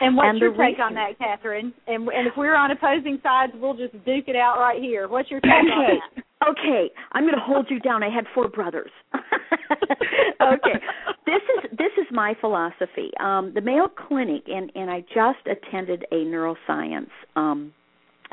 And 0.02 0.16
what's 0.18 0.30
and 0.30 0.40
your 0.40 0.52
take 0.52 0.60
reason- 0.60 0.82
on 0.82 0.94
that, 0.96 1.18
Kathryn? 1.20 1.74
And 1.88 2.08
and 2.08 2.28
if 2.28 2.34
we're 2.38 2.56
on 2.56 2.72
opposing 2.72 3.20
sides, 3.24 3.54
we'll 3.56 3.76
just 3.78 3.94
duke 4.06 4.28
it 4.28 4.36
out 4.36 4.60
right 4.60 4.82
here. 4.82 5.08
What's 5.08 5.32
your 5.32 5.40
take 5.40 5.52
on 5.52 5.68
that? 5.68 6.24
Okay, 6.50 6.92
I'm 7.14 7.24
going 7.24 7.34
to 7.34 7.40
hold 7.42 7.68
you 7.70 7.80
down. 7.80 8.04
I 8.04 8.10
had 8.10 8.26
four 8.36 8.50
brothers. 8.50 8.92
okay, 9.16 10.80
this 11.26 11.42
is 11.58 11.72
this 11.72 11.92
is 11.98 12.06
my 12.12 12.36
philosophy. 12.42 13.10
Um, 13.20 13.52
the 13.56 13.62
Mayo 13.62 13.88
Clinic, 13.88 14.44
and 14.48 14.72
and 14.76 14.92
I 14.92 15.02
just 15.02 15.40
attended 15.48 16.06
a 16.12 16.16
neuroscience 16.16 17.10
um, 17.36 17.74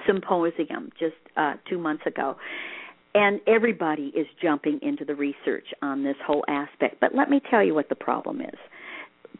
symposium 0.06 0.90
just 0.98 1.14
uh, 1.36 1.54
two 1.70 1.78
months 1.78 2.02
ago, 2.06 2.36
and 3.14 3.40
everybody 3.46 4.12
is 4.16 4.26
jumping 4.42 4.80
into 4.82 5.04
the 5.04 5.14
research 5.14 5.66
on 5.80 6.02
this 6.02 6.16
whole 6.26 6.44
aspect. 6.48 6.96
But 7.00 7.14
let 7.14 7.30
me 7.30 7.40
tell 7.50 7.64
you 7.64 7.72
what 7.74 7.88
the 7.88 7.94
problem 7.94 8.40
is. 8.40 8.58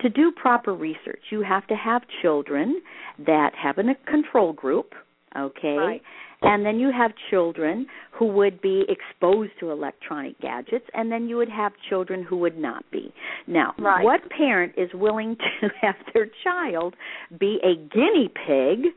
To 0.01 0.09
do 0.09 0.33
proper 0.33 0.75
research, 0.75 1.21
you 1.31 1.43
have 1.43 1.67
to 1.69 1.77
have 1.77 2.03
children 2.23 2.83
that 3.25 3.53
have 3.55 3.79
a 3.79 3.85
control 4.11 4.53
group, 4.53 4.95
okay? 5.39 5.77
Right. 5.77 6.03
And 6.43 6.67
then 6.67 6.81
you 6.81 6.91
have 6.91 7.13
children 7.31 7.87
who 8.11 8.27
would 8.27 8.61
be 8.61 8.85
exposed 8.89 9.53
to 9.61 9.71
electronic 9.71 10.41
gadgets, 10.41 10.87
and 10.93 11.11
then 11.11 11.29
you 11.29 11.37
would 11.37 11.49
have 11.49 11.73
children 11.89 12.25
who 12.25 12.37
would 12.39 12.59
not 12.59 12.85
be. 12.91 13.13
Now, 13.47 13.75
right. 13.79 14.05
what 14.05 14.29
parent 14.31 14.73
is 14.77 14.91
willing 14.93 15.37
to 15.61 15.69
have 15.81 15.95
their 16.13 16.29
child 16.43 16.95
be 17.39 17.61
a 17.63 17.77
guinea 17.95 18.29
pig 18.29 18.93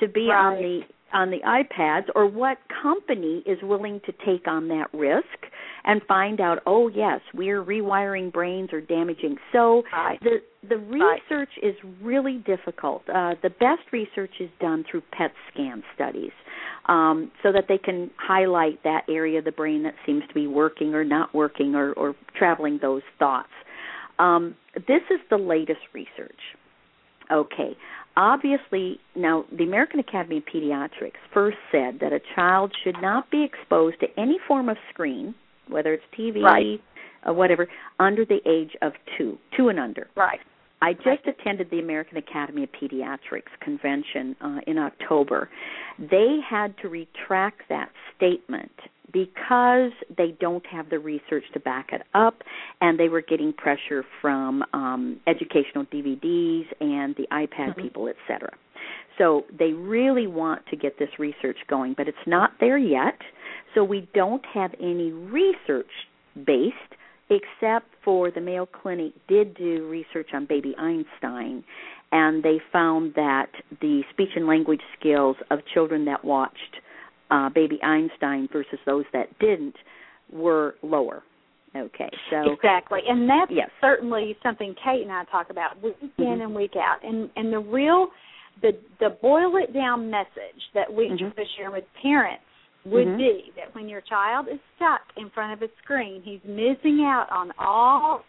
to 0.00 0.08
be 0.08 0.28
right. 0.28 0.36
on 0.36 0.62
the 0.62 0.80
on 1.12 1.30
the 1.30 1.38
iPads 1.46 2.06
or 2.14 2.26
what 2.26 2.58
company 2.82 3.42
is 3.46 3.58
willing 3.62 4.00
to 4.06 4.12
take 4.24 4.46
on 4.46 4.68
that 4.68 4.86
risk 4.92 5.26
and 5.84 6.02
find 6.06 6.40
out 6.40 6.58
oh 6.66 6.88
yes 6.88 7.20
we're 7.34 7.64
rewiring 7.64 8.32
brains 8.32 8.70
or 8.72 8.80
damaging 8.80 9.36
so 9.52 9.82
the 10.22 10.40
the 10.68 10.76
research 10.76 11.48
is 11.62 11.74
really 12.02 12.42
difficult. 12.46 13.02
Uh, 13.08 13.34
the 13.42 13.48
best 13.48 13.82
research 13.92 14.32
is 14.40 14.50
done 14.60 14.84
through 14.90 15.02
PET 15.12 15.32
scan 15.52 15.82
studies 15.94 16.32
um, 16.86 17.30
so 17.42 17.50
that 17.50 17.64
they 17.68 17.78
can 17.78 18.10
highlight 18.18 18.82
that 18.84 19.02
area 19.08 19.38
of 19.38 19.46
the 19.46 19.52
brain 19.52 19.82
that 19.84 19.94
seems 20.04 20.22
to 20.28 20.34
be 20.34 20.46
working 20.46 20.94
or 20.94 21.02
not 21.02 21.34
working 21.34 21.74
or, 21.74 21.92
or 21.94 22.14
traveling 22.36 22.78
those 22.82 23.02
thoughts. 23.18 23.48
Um, 24.18 24.54
this 24.74 25.02
is 25.10 25.20
the 25.30 25.38
latest 25.38 25.80
research. 25.94 26.40
Okay 27.32 27.76
obviously 28.16 29.00
now 29.14 29.44
the 29.56 29.64
American 29.64 30.00
Academy 30.00 30.38
of 30.38 30.44
Pediatrics 30.44 31.20
first 31.32 31.58
said 31.70 31.98
that 32.00 32.12
a 32.12 32.20
child 32.34 32.72
should 32.84 32.96
not 33.00 33.30
be 33.30 33.44
exposed 33.44 34.00
to 34.00 34.06
any 34.18 34.38
form 34.46 34.68
of 34.68 34.76
screen, 34.92 35.34
whether 35.68 35.92
it's 35.92 36.04
TV 36.18 36.42
right. 36.42 36.80
or 37.24 37.32
whatever, 37.32 37.66
under 37.98 38.24
the 38.24 38.40
age 38.46 38.76
of 38.82 38.92
two, 39.16 39.38
two 39.56 39.68
and 39.68 39.78
under. 39.78 40.08
Right. 40.16 40.40
I 40.82 40.94
just 40.94 41.26
attended 41.26 41.68
the 41.70 41.78
American 41.78 42.16
Academy 42.16 42.64
of 42.64 42.70
Pediatrics 42.72 43.52
convention 43.60 44.34
uh, 44.40 44.60
in 44.66 44.78
October. 44.78 45.50
They 45.98 46.38
had 46.48 46.74
to 46.78 46.88
retract 46.88 47.62
that 47.68 47.90
statement 48.16 48.72
because 49.12 49.92
they 50.16 50.36
don't 50.40 50.64
have 50.66 50.90
the 50.90 50.98
research 50.98 51.44
to 51.52 51.60
back 51.60 51.90
it 51.92 52.02
up 52.14 52.42
and 52.80 52.98
they 52.98 53.08
were 53.08 53.22
getting 53.22 53.52
pressure 53.52 54.04
from 54.20 54.64
um, 54.72 55.20
educational 55.26 55.84
DVDs 55.86 56.66
and 56.80 57.14
the 57.16 57.26
iPad 57.32 57.70
mm-hmm. 57.70 57.80
people, 57.80 58.08
etc. 58.08 58.50
So 59.18 59.44
they 59.56 59.72
really 59.72 60.26
want 60.26 60.66
to 60.66 60.76
get 60.76 60.98
this 60.98 61.10
research 61.18 61.58
going, 61.68 61.94
but 61.96 62.08
it's 62.08 62.16
not 62.26 62.52
there 62.60 62.78
yet. 62.78 63.18
So 63.74 63.84
we 63.84 64.08
don't 64.14 64.44
have 64.54 64.72
any 64.80 65.12
research 65.12 65.90
based 66.34 66.76
except 67.28 67.86
for 68.04 68.30
the 68.30 68.40
Mayo 68.40 68.66
Clinic 68.66 69.12
did 69.28 69.54
do 69.54 69.88
research 69.88 70.30
on 70.32 70.46
baby 70.46 70.74
Einstein 70.76 71.62
and 72.12 72.42
they 72.42 72.60
found 72.72 73.14
that 73.14 73.50
the 73.80 74.02
speech 74.12 74.30
and 74.34 74.46
language 74.46 74.80
skills 74.98 75.36
of 75.50 75.60
children 75.72 76.04
that 76.06 76.24
watched 76.24 76.76
uh, 77.30 77.48
baby 77.48 77.78
Einstein 77.82 78.48
versus 78.52 78.78
those 78.86 79.04
that 79.12 79.26
didn't 79.38 79.76
were 80.32 80.74
lower. 80.82 81.22
Okay, 81.76 82.10
so 82.30 82.52
exactly, 82.52 83.00
and 83.06 83.28
that's 83.30 83.52
yes. 83.54 83.70
certainly 83.80 84.36
something 84.42 84.74
Kate 84.84 85.02
and 85.02 85.12
I 85.12 85.22
talk 85.30 85.50
about 85.50 85.80
week 85.82 85.96
in 86.00 86.10
mm-hmm. 86.24 86.42
and 86.42 86.54
week 86.54 86.72
out. 86.74 86.98
And 87.04 87.30
and 87.36 87.52
the 87.52 87.60
real, 87.60 88.08
the 88.60 88.72
the 88.98 89.10
boil 89.22 89.56
it 89.56 89.72
down 89.72 90.10
message 90.10 90.62
that 90.74 90.92
we 90.92 91.04
mm-hmm. 91.04 91.16
try 91.18 91.44
to 91.44 91.50
share 91.56 91.70
with 91.70 91.84
parents 92.02 92.42
would 92.84 93.06
mm-hmm. 93.06 93.18
be 93.18 93.52
that 93.54 93.72
when 93.74 93.88
your 93.88 94.00
child 94.00 94.46
is 94.52 94.58
stuck 94.74 95.02
in 95.16 95.30
front 95.30 95.52
of 95.52 95.68
a 95.68 95.72
screen, 95.82 96.22
he's 96.24 96.40
missing 96.44 97.04
out 97.06 97.28
on 97.30 97.52
all 97.58 98.22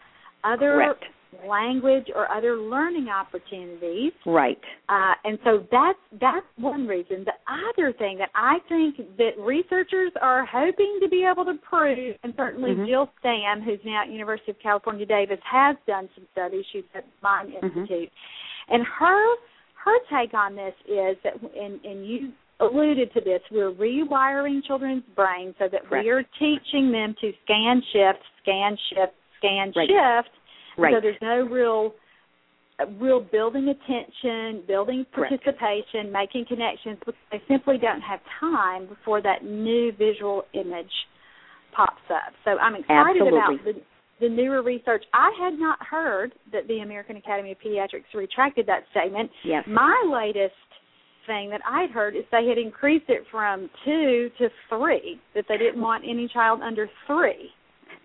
other 0.44 0.74
Correct 0.74 1.04
language 1.46 2.06
or 2.14 2.30
other 2.30 2.56
learning 2.56 3.08
opportunities. 3.08 4.12
Right. 4.26 4.58
Uh, 4.88 5.14
and 5.24 5.38
so 5.44 5.66
that's 5.70 5.98
that's 6.20 6.46
one 6.56 6.86
reason. 6.86 7.24
The 7.24 7.32
other 7.48 7.92
thing 7.92 8.18
that 8.18 8.30
I 8.34 8.58
think 8.68 8.96
that 9.16 9.30
researchers 9.38 10.12
are 10.20 10.44
hoping 10.46 10.98
to 11.02 11.08
be 11.08 11.26
able 11.30 11.44
to 11.44 11.54
prove, 11.68 12.16
and 12.22 12.34
certainly 12.36 12.70
mm-hmm. 12.70 12.86
Jill 12.86 13.10
Stamm, 13.24 13.64
who's 13.64 13.80
now 13.84 14.02
at 14.02 14.10
University 14.10 14.52
of 14.52 14.58
California 14.62 15.06
Davis, 15.06 15.38
has 15.50 15.76
done 15.86 16.08
some 16.14 16.26
studies. 16.32 16.64
She's 16.72 16.84
at 16.94 17.04
Mind 17.22 17.50
mm-hmm. 17.50 17.66
Institute, 17.66 18.10
and 18.68 18.84
her 18.98 19.36
her 19.84 19.98
take 20.10 20.34
on 20.34 20.54
this 20.54 20.74
is 20.86 21.16
that, 21.24 21.34
and, 21.42 21.84
and 21.84 22.06
you 22.06 22.32
alluded 22.60 23.12
to 23.12 23.20
this, 23.20 23.40
we're 23.50 23.72
rewiring 23.72 24.62
children's 24.64 25.02
brains 25.16 25.54
so 25.58 25.66
that 25.70 25.88
Correct. 25.88 26.04
we 26.04 26.10
are 26.10 26.22
teaching 26.38 26.92
them 26.92 27.14
to 27.20 27.32
scan 27.44 27.82
shift, 27.92 28.22
scan 28.42 28.76
shift, 28.90 29.12
scan 29.38 29.72
right. 29.74 29.88
shift 29.88 30.30
Right. 30.78 30.94
so 30.94 31.00
there's 31.00 31.20
no 31.22 31.46
real 31.46 31.94
real 33.00 33.20
building 33.20 33.68
attention, 33.68 34.64
building 34.66 35.06
participation, 35.12 36.10
Correct. 36.10 36.12
making 36.12 36.46
connections 36.48 36.96
because 36.98 37.14
they 37.30 37.40
simply 37.46 37.78
don't 37.78 38.00
have 38.00 38.20
time 38.40 38.86
before 38.86 39.22
that 39.22 39.44
new 39.44 39.92
visual 39.92 40.42
image 40.54 40.90
pops 41.76 42.02
up. 42.10 42.32
So 42.44 42.52
I'm 42.58 42.74
excited 42.74 43.22
Absolutely. 43.22 43.38
about 43.38 43.64
the 43.64 43.72
the 44.20 44.28
newer 44.28 44.62
research. 44.62 45.04
I 45.12 45.32
had 45.38 45.58
not 45.58 45.78
heard 45.84 46.32
that 46.52 46.68
the 46.68 46.78
American 46.78 47.16
Academy 47.16 47.52
of 47.52 47.58
Pediatrics 47.58 48.14
retracted 48.14 48.66
that 48.66 48.84
statement. 48.92 49.30
Yes. 49.44 49.64
My 49.66 50.00
latest 50.06 50.54
thing 51.26 51.50
that 51.50 51.60
I'd 51.68 51.90
heard 51.90 52.14
is 52.14 52.22
they 52.30 52.46
had 52.46 52.56
increased 52.56 53.06
it 53.08 53.24
from 53.30 53.68
two 53.84 54.30
to 54.38 54.48
three, 54.68 55.20
that 55.34 55.44
they 55.48 55.58
didn't 55.58 55.80
want 55.80 56.04
any 56.08 56.28
child 56.32 56.60
under 56.62 56.88
three. 57.06 57.50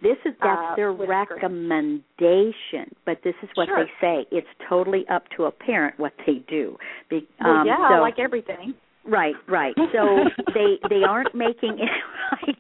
This 0.02 0.18
is 0.26 0.34
that's 0.42 0.62
uh, 0.62 0.76
their 0.76 0.92
recommendation, 0.92 2.94
but 3.06 3.20
this 3.24 3.34
is 3.42 3.50
what 3.56 3.68
sure. 3.68 3.84
they 3.84 3.90
say. 4.00 4.26
It's 4.32 4.48
totally 4.70 5.06
up 5.10 5.24
to 5.38 5.46
a 5.46 5.52
parent 5.52 6.00
what 6.00 6.14
they 6.26 6.44
do. 6.48 6.78
Be, 7.10 7.28
well, 7.44 7.58
um, 7.58 7.68
yeah, 7.68 7.90
so, 7.90 8.02
like 8.02 8.20
everything. 8.20 8.76
Right, 9.06 9.36
right. 9.48 9.74
So 9.94 10.20
they 10.54 10.78
they 10.90 11.04
aren't 11.08 11.34
making 11.34 11.80
right. 12.32 12.58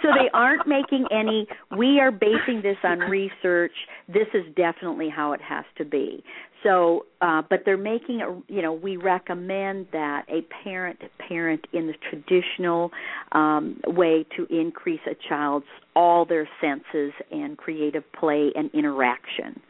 So 0.00 0.08
they 0.08 0.30
aren't 0.32 0.66
making 0.66 1.06
any. 1.10 1.46
We 1.76 2.00
are 2.00 2.10
basing 2.10 2.62
this 2.62 2.78
on 2.84 3.00
research. 3.00 3.72
This 4.08 4.28
is 4.32 4.44
definitely 4.54 5.10
how 5.14 5.32
it 5.32 5.40
has 5.42 5.64
to 5.78 5.84
be. 5.84 6.22
So, 6.62 7.06
uh, 7.20 7.42
but 7.48 7.60
they're 7.64 7.76
making 7.76 8.20
a. 8.20 8.40
You 8.52 8.62
know, 8.62 8.72
we 8.72 8.96
recommend 8.96 9.86
that 9.92 10.24
a 10.28 10.42
parent 10.62 11.00
parent 11.28 11.66
in 11.72 11.86
the 11.86 11.94
traditional 12.08 12.90
um, 13.32 13.80
way 13.86 14.24
to 14.36 14.46
increase 14.50 15.00
a 15.06 15.16
child's 15.28 15.66
all 15.96 16.24
their 16.24 16.48
senses 16.60 17.12
and 17.30 17.56
creative 17.56 18.04
play 18.12 18.50
and 18.54 18.70
interaction. 18.72 19.60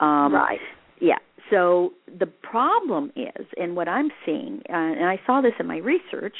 Um, 0.00 0.34
right. 0.34 0.58
Yeah. 1.00 1.18
So 1.50 1.92
the 2.18 2.26
problem 2.26 3.12
is, 3.14 3.46
and 3.56 3.76
what 3.76 3.88
I'm 3.88 4.10
seeing, 4.24 4.62
uh, 4.68 4.72
and 4.72 5.04
I 5.04 5.20
saw 5.26 5.40
this 5.40 5.52
in 5.60 5.66
my 5.66 5.78
research, 5.78 6.34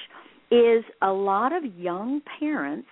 is 0.50 0.84
a 1.02 1.10
lot 1.10 1.52
of 1.52 1.64
young 1.76 2.22
parents 2.38 2.88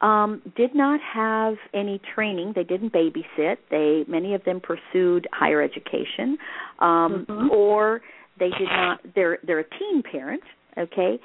um, 0.00 0.42
did 0.56 0.74
not 0.74 1.00
have 1.00 1.54
any 1.72 2.00
training. 2.14 2.52
They 2.54 2.64
didn't 2.64 2.92
babysit. 2.92 3.56
They 3.70 4.04
many 4.08 4.34
of 4.34 4.44
them 4.44 4.60
pursued 4.60 5.26
higher 5.32 5.62
education, 5.62 6.38
um, 6.80 7.26
mm-hmm. 7.28 7.50
or 7.50 8.02
they 8.38 8.50
did 8.50 8.68
not. 8.68 9.00
They're 9.14 9.38
they're 9.46 9.60
a 9.60 9.78
teen 9.78 10.02
parent. 10.02 10.42
Okay, 10.76 11.18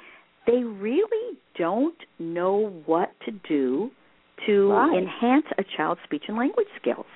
they 0.46 0.64
really 0.64 1.38
don't 1.58 1.98
know 2.18 2.82
what 2.86 3.10
to 3.26 3.32
do 3.48 3.90
to 4.46 4.70
right. 4.70 4.96
enhance 4.96 5.46
a 5.58 5.64
child's 5.76 6.00
speech 6.04 6.24
and 6.28 6.36
language 6.36 6.66
skills. 6.80 7.06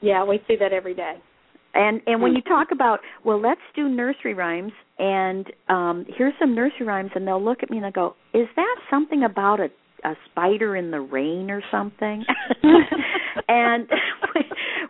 Yeah, 0.00 0.24
we 0.24 0.40
see 0.46 0.56
that 0.56 0.72
every 0.72 0.94
day. 0.94 1.14
And 1.74 2.00
and 2.06 2.20
when 2.20 2.34
you 2.34 2.42
talk 2.42 2.68
about 2.72 3.00
well, 3.24 3.40
let's 3.40 3.60
do 3.76 3.88
nursery 3.88 4.34
rhymes, 4.34 4.72
and 4.98 5.46
um, 5.68 6.06
here's 6.16 6.34
some 6.40 6.54
nursery 6.54 6.86
rhymes, 6.86 7.10
and 7.14 7.26
they'll 7.26 7.44
look 7.44 7.62
at 7.62 7.70
me 7.70 7.76
and 7.76 7.84
they'll 7.84 7.92
go, 7.92 8.16
"Is 8.34 8.48
that 8.56 8.76
something 8.90 9.22
about 9.22 9.60
a 9.60 9.68
a 10.04 10.14
spider 10.30 10.76
in 10.76 10.90
the 10.90 11.00
rain 11.00 11.50
or 11.50 11.62
something?" 11.70 12.24
and 13.48 13.88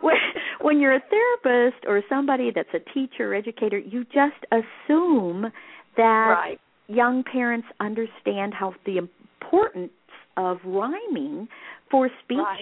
when, 0.01 0.15
when 0.61 0.79
you're 0.79 0.95
a 0.95 1.03
therapist 1.09 1.85
or 1.87 2.01
somebody 2.09 2.51
that's 2.53 2.69
a 2.73 2.93
teacher 2.93 3.33
or 3.33 3.35
educator, 3.35 3.77
you 3.77 4.05
just 4.05 4.45
assume 4.51 5.51
that 5.97 6.35
right. 6.39 6.59
young 6.87 7.23
parents 7.23 7.67
understand 7.79 8.53
how 8.53 8.73
the 8.85 8.97
importance 8.97 9.91
of 10.37 10.57
rhyming 10.65 11.47
for 11.91 12.09
speech, 12.23 12.37
right. 12.37 12.59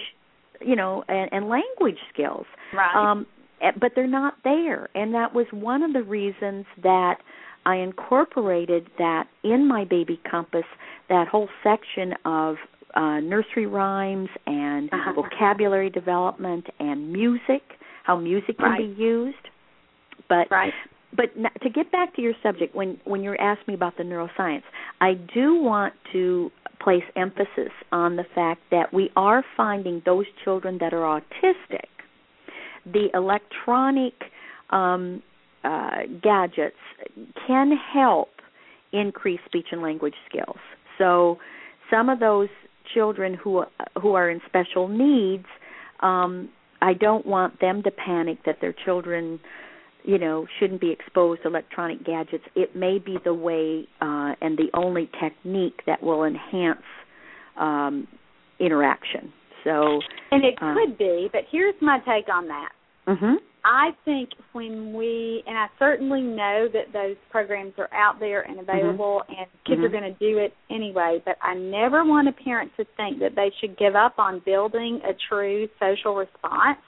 you 0.60 0.76
know, 0.76 1.04
and, 1.08 1.28
and 1.32 1.48
language 1.48 1.98
skills. 2.12 2.46
Right. 2.74 2.94
Um, 2.94 3.26
eh, 3.62 3.70
but 3.78 3.92
they're 3.94 4.06
not 4.06 4.34
there, 4.44 4.88
and 4.94 5.14
that 5.14 5.34
was 5.34 5.46
one 5.52 5.82
of 5.82 5.92
the 5.92 6.02
reasons 6.02 6.66
that 6.82 7.16
I 7.66 7.76
incorporated 7.76 8.88
that 8.98 9.28
in 9.44 9.66
my 9.68 9.84
baby 9.84 10.20
compass. 10.30 10.64
That 11.08 11.28
whole 11.28 11.48
section 11.62 12.14
of 12.24 12.56
uh, 12.94 13.20
nursery 13.20 13.66
rhymes 13.66 14.28
and 14.46 14.92
uh-huh. 14.92 15.12
vocabulary 15.14 15.90
development 15.90 16.66
and 16.78 17.12
music, 17.12 17.62
how 18.04 18.16
music 18.18 18.58
can 18.58 18.70
right. 18.70 18.96
be 18.96 19.02
used. 19.02 19.36
But 20.28 20.50
right. 20.50 20.72
but 21.14 21.34
to 21.62 21.70
get 21.70 21.92
back 21.92 22.14
to 22.16 22.22
your 22.22 22.34
subject, 22.42 22.74
when 22.74 22.98
when 23.04 23.22
you're 23.22 23.40
asking 23.40 23.64
me 23.68 23.74
about 23.74 23.96
the 23.96 24.02
neuroscience, 24.02 24.62
I 25.00 25.14
do 25.14 25.62
want 25.62 25.94
to 26.12 26.50
place 26.80 27.04
emphasis 27.16 27.72
on 27.92 28.16
the 28.16 28.24
fact 28.34 28.62
that 28.70 28.92
we 28.92 29.10
are 29.16 29.44
finding 29.56 30.02
those 30.04 30.26
children 30.44 30.78
that 30.80 30.94
are 30.94 31.20
autistic, 31.20 31.88
the 32.86 33.08
electronic 33.14 34.14
um, 34.70 35.22
uh, 35.64 36.02
gadgets 36.22 36.76
can 37.46 37.72
help 37.92 38.28
increase 38.92 39.40
speech 39.46 39.66
and 39.72 39.82
language 39.82 40.14
skills. 40.28 40.58
So 40.96 41.38
some 41.90 42.08
of 42.08 42.20
those 42.20 42.48
children 42.94 43.34
who 43.34 43.64
who 44.00 44.14
are 44.14 44.30
in 44.30 44.40
special 44.46 44.88
needs, 44.88 45.46
um, 46.00 46.48
I 46.80 46.94
don't 46.94 47.26
want 47.26 47.60
them 47.60 47.82
to 47.82 47.90
panic 47.90 48.38
that 48.46 48.56
their 48.60 48.74
children, 48.84 49.40
you 50.04 50.18
know, 50.18 50.46
shouldn't 50.58 50.80
be 50.80 50.90
exposed 50.90 51.42
to 51.42 51.48
electronic 51.48 52.04
gadgets. 52.04 52.44
It 52.54 52.74
may 52.76 52.98
be 52.98 53.18
the 53.24 53.34
way 53.34 53.86
uh, 54.00 54.34
and 54.40 54.56
the 54.56 54.70
only 54.74 55.10
technique 55.20 55.80
that 55.86 56.02
will 56.02 56.24
enhance 56.24 56.82
um, 57.58 58.06
interaction. 58.58 59.32
So, 59.64 60.00
and 60.30 60.44
it 60.44 60.54
uh, 60.62 60.74
could 60.74 60.96
be, 60.96 61.28
but 61.32 61.42
here's 61.50 61.74
my 61.80 61.98
take 61.98 62.28
on 62.32 62.48
that. 62.48 62.70
Mm-hmm. 63.08 63.34
I 63.64 63.90
think 64.04 64.30
when 64.52 64.94
we, 64.94 65.42
and 65.46 65.56
I 65.56 65.66
certainly 65.78 66.22
know 66.22 66.68
that 66.72 66.92
those 66.92 67.16
programs 67.30 67.74
are 67.78 67.92
out 67.92 68.20
there 68.20 68.42
and 68.42 68.60
available, 68.60 69.22
mm-hmm. 69.24 69.38
and 69.38 69.46
kids 69.66 69.78
mm-hmm. 69.78 69.84
are 69.84 69.88
going 69.88 70.12
to 70.12 70.18
do 70.18 70.38
it 70.38 70.52
anyway. 70.70 71.22
But 71.24 71.36
I 71.42 71.54
never 71.54 72.04
want 72.04 72.28
a 72.28 72.32
parent 72.32 72.72
to 72.76 72.84
think 72.96 73.20
that 73.20 73.34
they 73.36 73.50
should 73.60 73.78
give 73.78 73.94
up 73.94 74.18
on 74.18 74.42
building 74.44 75.00
a 75.04 75.12
true 75.28 75.68
social 75.80 76.14
response 76.14 76.78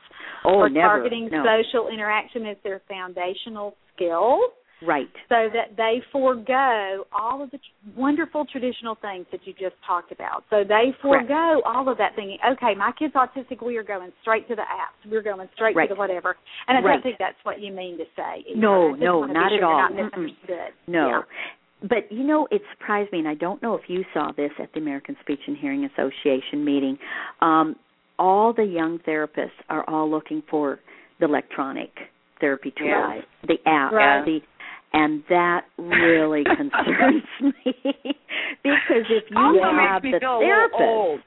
oh, 0.45 0.55
or 0.55 0.69
never. 0.69 0.87
targeting 0.87 1.29
no. 1.31 1.45
social 1.45 1.89
interaction 1.89 2.47
as 2.47 2.57
their 2.65 2.81
foundational 2.89 3.75
skill. 3.95 4.39
Right. 4.87 5.09
So 5.29 5.49
that 5.53 5.77
they 5.77 6.03
forego 6.11 7.05
all 7.13 7.43
of 7.43 7.51
the 7.51 7.59
wonderful 7.97 8.47
traditional 8.51 8.95
things 8.95 9.27
that 9.31 9.41
you 9.45 9.53
just 9.53 9.75
talked 9.87 10.13
about. 10.13 10.45
So 10.49 10.65
they 10.67 10.95
forego 11.03 11.61
Correct. 11.61 11.67
all 11.67 11.89
of 11.89 11.99
that 11.99 12.17
thinking, 12.17 12.39
okay, 12.53 12.75
my 12.77 12.93
kid's 12.99 13.15
autistic, 13.15 13.65
we 13.65 13.77
are 13.77 13.83
going 13.83 14.11
straight 14.23 14.49
to 14.49 14.55
the 14.55 14.63
apps. 14.63 15.11
We're 15.11 15.23
going 15.23 15.49
straight 15.55 15.77
right. 15.77 15.89
to 15.89 15.95
the 15.95 15.99
whatever. 15.99 16.37
And 16.67 16.79
I 16.79 16.81
right. 16.81 16.95
don't 16.95 17.03
think 17.03 17.17
that's 17.19 17.37
what 17.43 17.61
you 17.61 17.73
mean 17.73 17.99
to 17.99 18.05
say. 18.17 18.45
Either. 18.51 18.61
No, 18.61 18.91
no, 18.93 19.25
not 19.25 19.51
be 19.51 19.57
at 19.57 19.63
all. 19.63 19.79
Not 19.79 19.95
misunderstood. 19.95 20.73
No. 20.87 21.09
Yeah. 21.09 21.21
But 21.83 22.13
you 22.13 22.25
know, 22.25 22.47
it 22.51 22.63
surprised 22.73 23.13
me, 23.13 23.21
and 23.21 23.29
I 23.29 23.35
don't 23.35 23.63
know 23.63 23.75
if 23.75 23.83
you 23.89 24.05
saw 24.13 24.33
this 24.37 24.51
at 24.63 24.73
the 24.75 24.81
American 24.81 25.17
Speech 25.23 25.41
and 25.47 25.57
Hearing 25.57 25.87
Association 25.87 26.65
meeting. 26.65 26.99
Um, 27.41 27.77
all 28.19 28.53
the 28.53 28.65
young 28.65 28.99
therapists 29.09 29.49
are 29.71 29.89
all 29.89 30.11
looking 30.11 30.43
for 30.51 30.81
the 31.21 31.27
electronic 31.27 31.91
therapy 32.39 32.71
tools, 32.77 32.89
Yeah. 32.91 33.21
the 33.45 33.59
app, 33.67 33.93
Right. 33.93 34.25
the 34.25 34.43
and 34.93 35.23
that 35.29 35.63
really 35.79 36.45
concerns 36.57 37.23
me 37.41 37.75
because 38.63 39.07
if 39.09 39.25
you 39.31 39.37
also 39.37 39.61
have 39.77 40.03
makes 40.03 40.05
me 40.05 40.13
the 40.13 40.21
feel 40.21 40.41
therapist, 40.41 40.75
a 40.75 40.83
little 40.83 40.99
old. 40.99 41.21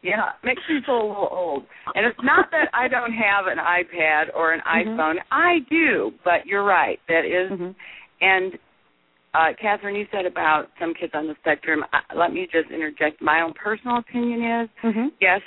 Yeah, 0.00 0.30
makes 0.44 0.62
me 0.70 0.78
feel 0.86 0.94
a 0.94 1.08
little 1.08 1.28
old. 1.32 1.64
And 1.96 2.06
it's 2.06 2.18
not 2.22 2.50
that 2.52 2.68
I 2.72 2.86
don't 2.86 3.12
have 3.12 3.46
an 3.46 3.58
iPad 3.58 4.26
or 4.34 4.52
an 4.52 4.60
Mhm. 4.60 4.96
iPhone. 4.96 5.16
I 5.32 5.58
do, 5.68 6.12
but 6.24 6.46
you're 6.46 6.62
right. 6.62 7.00
That 7.08 7.24
is- 7.24 7.50
Mhm. 7.50 7.74
and 8.20 8.58
uh 9.34 9.52
Kathryn, 9.60 9.94
you 9.98 10.06
said 10.10 10.24
about 10.24 10.70
some 10.78 10.94
kids 10.94 11.12
on 11.14 11.26
the 11.26 11.34
spectrum. 11.40 11.84
Uh, 11.92 12.00
let 12.14 12.32
me 12.32 12.46
just 12.50 12.70
interject. 12.70 13.20
My 13.20 13.40
own 13.42 13.52
personal 13.54 13.98
opinion 13.98 14.42
is 14.42 14.68
Mhm. 14.82 15.12
yes, 15.20 15.42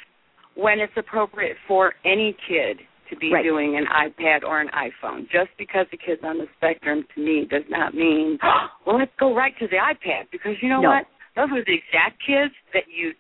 when 0.55 0.79
it's 0.79 0.95
appropriate 0.97 1.57
for 1.67 1.93
any 2.03 2.33
kid 2.33 2.85
to 3.11 3.15
be 3.17 3.31
Right. 3.31 3.43
doing 3.43 3.77
an 3.77 3.85
iPad 3.85 4.43
or 4.43 4.59
an 4.59 4.69
iPhone. 4.69 5.29
Just 5.29 5.51
because 5.57 5.85
the 5.91 5.97
kid's 5.97 6.23
on 6.23 6.39
the 6.39 6.47
spectrum 6.57 7.05
to 7.13 7.21
me 7.21 7.45
does 7.45 7.67
not 7.69 7.93
mean, 7.93 8.39
oh, 8.41 8.67
well, 8.87 8.97
let's 8.97 9.11
go 9.19 9.35
right 9.35 9.53
to 9.59 9.67
the 9.67 9.77
iPad 9.77 10.31
because 10.31 10.55
you 10.63 10.69
know 10.69 10.81
No. 10.81 10.89
what? 10.89 11.05
Those 11.35 11.51
are 11.51 11.63
the 11.63 11.75
exact 11.75 12.21
kids 12.25 12.53
that 12.73 12.83
you 12.89 13.13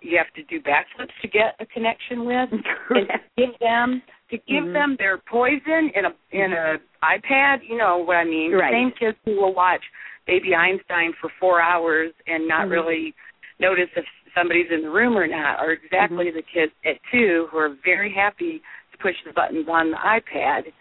you 0.00 0.16
have 0.16 0.32
to 0.34 0.44
do 0.44 0.60
backflips 0.60 1.10
to 1.20 1.26
get 1.26 1.56
a 1.58 1.66
connection 1.66 2.24
with 2.24 2.48
and 2.90 3.08
to 3.08 3.18
give 3.36 3.58
them 3.58 4.00
to 4.30 4.36
give 4.46 4.62
Mhm. 4.64 4.72
them 4.72 4.96
their 4.96 5.18
poison 5.18 5.90
in 5.96 6.04
a 6.06 6.12
in 6.30 6.52
a 6.52 6.78
iPad, 7.02 7.68
you 7.68 7.76
know 7.76 7.98
what 7.98 8.16
I 8.16 8.22
mean? 8.24 8.52
Right. 8.52 8.70
Same 8.72 8.92
kids 8.92 9.18
who 9.24 9.32
will 9.40 9.52
watch 9.54 9.82
Baby 10.24 10.54
Einstein 10.54 11.12
for 11.20 11.30
4 11.40 11.60
hours 11.60 12.12
and 12.28 12.46
not 12.46 12.68
Mhm. 12.68 12.70
really 12.70 13.14
notice 13.58 13.90
if 13.96 14.04
somebody's 14.36 14.70
in 14.70 14.82
the 14.82 14.90
room 14.90 15.18
or 15.18 15.26
not 15.26 15.58
are 15.58 15.72
exactly 15.72 16.26
Mm-hmm. 16.26 16.36
the 16.36 16.42
kids 16.42 16.72
at 16.84 16.98
2 17.10 17.48
who 17.50 17.58
are 17.58 17.70
very 17.84 18.10
happy 18.12 18.62
push 18.98 19.16
the 19.26 19.32
buttons 19.32 19.66
on 19.68 19.90
the 19.90 19.96
iPad 19.96 20.72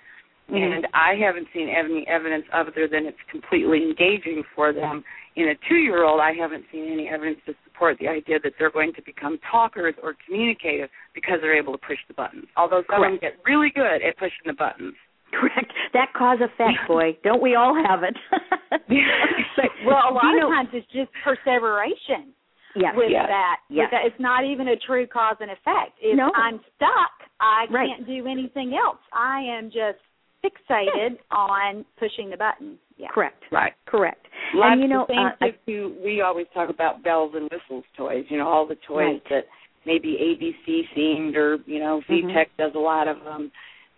Mhm. 0.50 0.76
and 0.78 0.88
I 0.94 1.16
haven't 1.16 1.48
seen 1.54 1.70
any 1.70 2.06
evidence 2.08 2.46
other 2.52 2.88
than 2.88 3.06
it's 3.06 3.22
completely 3.30 3.84
engaging 3.84 4.44
for 4.56 4.74
them. 4.74 5.04
In 5.36 5.48
a 5.48 5.56
two-year-old, 5.56 6.20
I 6.20 6.34
haven't 6.34 6.66
seen 6.72 6.92
any 6.92 7.08
evidence 7.08 7.40
to 7.46 7.56
support 7.64 7.98
the 8.00 8.10
idea 8.10 8.38
that 8.40 8.54
they're 8.60 8.70
going 8.70 8.92
to 8.94 9.02
become 9.04 9.38
talkers 9.50 9.96
or 10.04 10.14
communicative 10.26 10.90
because 11.14 11.40
they're 11.40 11.56
able 11.56 11.72
to 11.72 11.78
push 11.80 12.00
the 12.08 12.14
buttons. 12.14 12.48
Although 12.58 12.84
some 12.90 13.02
of 13.04 13.12
them 13.12 13.18
get 13.22 13.38
really 13.46 13.70
good 13.70 14.02
at 14.02 14.18
pushing 14.18 14.44
the 14.46 14.54
buttons. 14.54 14.96
Correct. 15.32 15.72
That 15.94 16.12
cause 16.12 16.40
effect, 16.42 16.80
boy. 16.88 17.18
Don't 17.24 17.42
we 17.42 17.56
all 17.56 17.74
have 17.74 18.04
it? 18.04 18.18
But 19.56 19.70
well, 19.86 20.10
a 20.10 20.14
lot 20.14 20.24
you 20.32 20.40
know, 20.40 20.48
of 20.48 20.54
times 20.54 20.70
it's 20.74 20.88
just 20.92 21.12
perseveration 21.24 22.34
yes. 22.76 22.94
with 22.96 23.12
Yes. 23.12 23.28
that. 23.28 23.58
Yes. 23.70 23.84
With 23.86 23.92
that. 23.92 24.06
It's 24.06 24.20
not 24.20 24.44
even 24.46 24.70
a 24.70 24.76
true 24.78 25.08
cause 25.08 25.38
and 25.40 25.52
effect. 25.52 25.98
If 26.02 26.16
No. 26.18 26.32
I'm 26.36 26.60
stuck, 26.76 27.12
I 27.40 27.68
Right. 27.70 27.90
can't 27.90 28.06
do 28.08 28.28
anything 28.28 28.76
else. 28.76 29.00
I 29.14 29.42
am 29.42 29.70
just 29.70 30.00
fixated 30.44 31.18
on 31.32 31.86
pushing 31.98 32.30
the 32.30 32.38
button. 32.38 32.78
Yeah. 32.98 33.10
Correct. 33.10 33.44
Right. 33.52 33.74
Correct. 33.86 34.28
Lots 34.54 34.74
and 34.74 34.82
you 34.82 34.88
know, 34.88 35.04
of 35.04 35.08
the 35.08 35.14
uh, 35.14 35.32
same 35.40 35.56
I, 35.68 36.04
we 36.04 36.22
always 36.22 36.48
talk 36.54 36.70
about 36.70 37.04
bells 37.04 37.34
and 37.36 37.50
whistles 37.52 37.86
toys. 37.96 38.26
You 38.30 38.38
know, 38.38 38.48
all 38.48 38.66
the 38.66 38.76
toys 38.88 39.22
Right. 39.22 39.24
that 39.30 39.48
maybe 39.86 40.18
ABC 40.20 40.88
themed 40.96 41.36
or 41.36 41.58
you 41.66 41.80
know. 41.80 42.02
VTech 42.10 42.48
does 42.58 42.74
a 42.76 42.80
lot 42.80 43.08
of 43.08 43.24
them. 43.24 43.52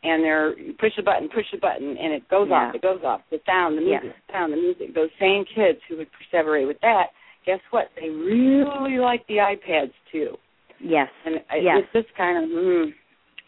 And 0.06 0.22
they're 0.22 0.60
you 0.60 0.74
push 0.74 0.92
the 0.98 1.02
button, 1.04 1.30
push 1.30 1.46
the 1.52 1.58
button, 1.60 1.98
and 1.98 2.12
it 2.14 2.28
goes 2.28 2.50
Yeah. 2.50 2.68
off. 2.68 2.76
It 2.76 2.82
goes 2.82 3.02
off. 3.06 3.22
The 3.30 3.40
sound, 3.46 3.78
the 3.78 3.84
Yeah. 3.84 4.00
music, 4.02 4.18
the 4.28 4.34
sound, 4.34 4.52
the 4.54 4.58
music. 4.58 4.94
Those 4.94 5.10
same 5.18 5.46
kids 5.46 5.80
who 5.88 5.96
would 5.98 6.10
perseverate 6.12 6.68
with 6.68 6.80
that, 6.82 7.12
guess 7.46 7.60
what? 7.72 7.89
They 8.00 8.10
really 8.10 9.00
like 9.00 9.26
the 9.28 9.36
iPads 9.38 9.91
too. 10.12 10.38
yes. 10.80 11.10
And 11.26 11.36
I- 11.50 11.58
Yes. 11.58 11.78
it's 11.84 12.06
just 12.06 12.16
kind 12.18 12.44
of, 12.44 12.50
mm, 12.50 12.94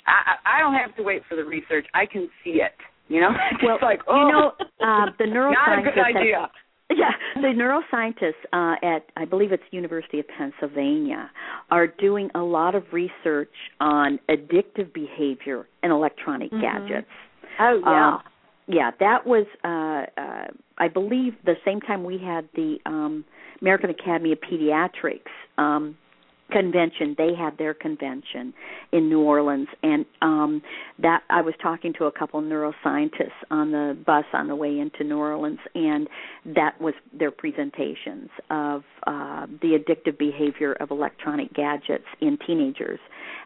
I, 0.08 0.36
I 0.58 0.60
don't 0.62 0.74
have 0.76 0.96
to 0.98 1.04
wait 1.04 1.24
for 1.28 1.36
the 1.36 1.44
research. 1.44 1.86
I 1.94 2.06
can 2.06 2.30
see 2.44 2.62
it. 2.62 2.74
You 3.08 3.22
know, 3.22 3.30
it's 3.52 3.64
Well, 3.64 3.78
like, 3.82 4.02
oh, 4.08 4.26
you 4.28 4.32
know, 4.32 4.52
uh, 4.82 5.06
the 5.20 5.26
not 5.28 5.28
a 5.28 5.82
neuroscientists 5.82 5.84
good 5.84 5.94
have- 6.06 6.16
idea. 6.16 6.50
Yeah, 6.92 7.10
the 7.42 7.48
neuroscientists 7.48 8.46
uh, 8.54 8.76
at 8.86 9.08
I 9.18 9.26
believe 9.26 9.52
it's 9.52 9.64
University 9.72 10.20
of 10.20 10.26
Pennsylvania 10.38 11.32
are 11.72 11.88
doing 11.88 12.30
a 12.36 12.40
lot 12.42 12.76
of 12.76 12.84
research 12.94 13.50
on 13.80 14.20
addictive 14.30 14.94
behavior 14.94 15.68
in 15.82 15.90
electronic 15.90 16.52
Mhm. 16.52 16.62
gadgets. 16.62 17.08
Oh 17.60 17.82
yeah. 17.84 18.08
Um, 18.14 18.22
yeah, 18.68 18.92
that 19.00 19.26
was 19.26 19.48
uh, 19.64 20.22
uh, 20.22 20.46
I 20.78 20.88
believe 20.88 21.34
the 21.44 21.56
same 21.66 21.82
time 21.82 22.04
we 22.04 22.20
had 22.20 22.48
the 22.54 22.78
um, 22.86 23.26
American 23.62 23.90
Academy 23.90 24.32
of 24.32 24.40
Pediatrics 24.40 25.32
um, 25.58 25.98
convention. 26.52 27.16
They 27.18 27.34
had 27.38 27.58
their 27.58 27.74
convention 27.74 28.54
in 28.92 29.10
New 29.10 29.22
Orleans, 29.22 29.68
and 29.82 30.06
um, 30.22 30.62
that 31.02 31.24
I 31.30 31.42
was 31.42 31.54
talking 31.62 31.94
to 31.98 32.06
a 32.06 32.12
couple 32.12 32.42
neuroscientists 32.42 33.32
on 33.50 33.72
the 33.72 33.98
bus 34.06 34.26
on 34.34 34.48
the 34.48 34.56
way 34.56 34.80
into 34.80 35.04
New 35.04 35.18
Orleans, 35.18 35.60
and 35.74 36.08
that 36.56 36.80
was 36.80 36.94
their 37.18 37.32
presentations 37.32 38.30
of 38.50 38.84
uh, 39.08 39.48
the 39.62 39.78
addictive 39.80 40.18
behavior 40.18 40.74
of 40.74 40.92
electronic 40.92 41.54
gadgets 41.54 42.06
in 42.22 42.38
teenagers. 42.46 43.00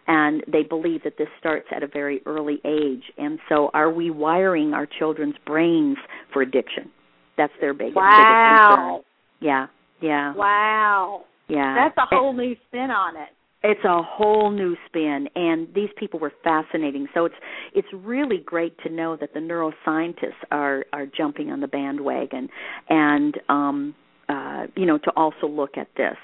And 0.08 0.44
they 0.52 0.64
believe 0.64 1.04
that 1.04 1.18
this 1.18 1.28
starts 1.40 1.68
at 1.74 1.84
a 1.84 1.88
very 1.88 2.22
early 2.26 2.60
age. 2.66 3.04
And 3.18 3.40
so, 3.48 3.70
are 3.74 3.92
we 3.92 4.10
wiring 4.10 4.74
our 4.74 4.88
children's 4.88 5.36
brains 5.46 5.98
for 6.34 6.42
addiction? 6.42 6.90
That's 7.38 7.54
their 7.62 7.74
big, 7.74 7.94
biggest 7.94 7.96
Wow. 7.96 8.68
concern. 8.68 9.04
Yeah, 9.40 9.68
yeah, 10.02 10.34
Wow. 10.36 11.26
yeah. 11.48 11.76
That's 11.76 11.98
a 11.98 12.16
whole 12.16 12.34
new 12.34 12.56
spin 12.68 12.92
on 12.92 13.16
it. 13.16 13.30
It's 13.62 13.84
a 13.84 14.02
whole 14.02 14.52
new 14.52 14.78
spin, 14.86 15.28
and 15.36 15.68
these 15.76 15.90
people 15.98 16.18
were 16.18 16.32
fascinating. 16.46 17.08
So 17.14 17.26
it's 17.26 17.36
it's 17.76 17.88
really 17.94 18.38
great 18.38 18.78
to 18.84 18.90
know 18.90 19.18
that 19.18 19.34
the 19.34 19.42
neuroscientists 19.42 20.42
are 20.50 20.86
are 20.94 21.06
jumping 21.06 21.52
on 21.52 21.60
the 21.60 21.68
bandwagon, 21.68 22.48
and 22.90 23.38
um, 23.50 23.96
uh, 24.30 24.68
you 24.78 24.86
know 24.86 24.98
to 25.00 25.12
also 25.18 25.46
look 25.48 25.78
at 25.78 25.90
this 25.98 26.16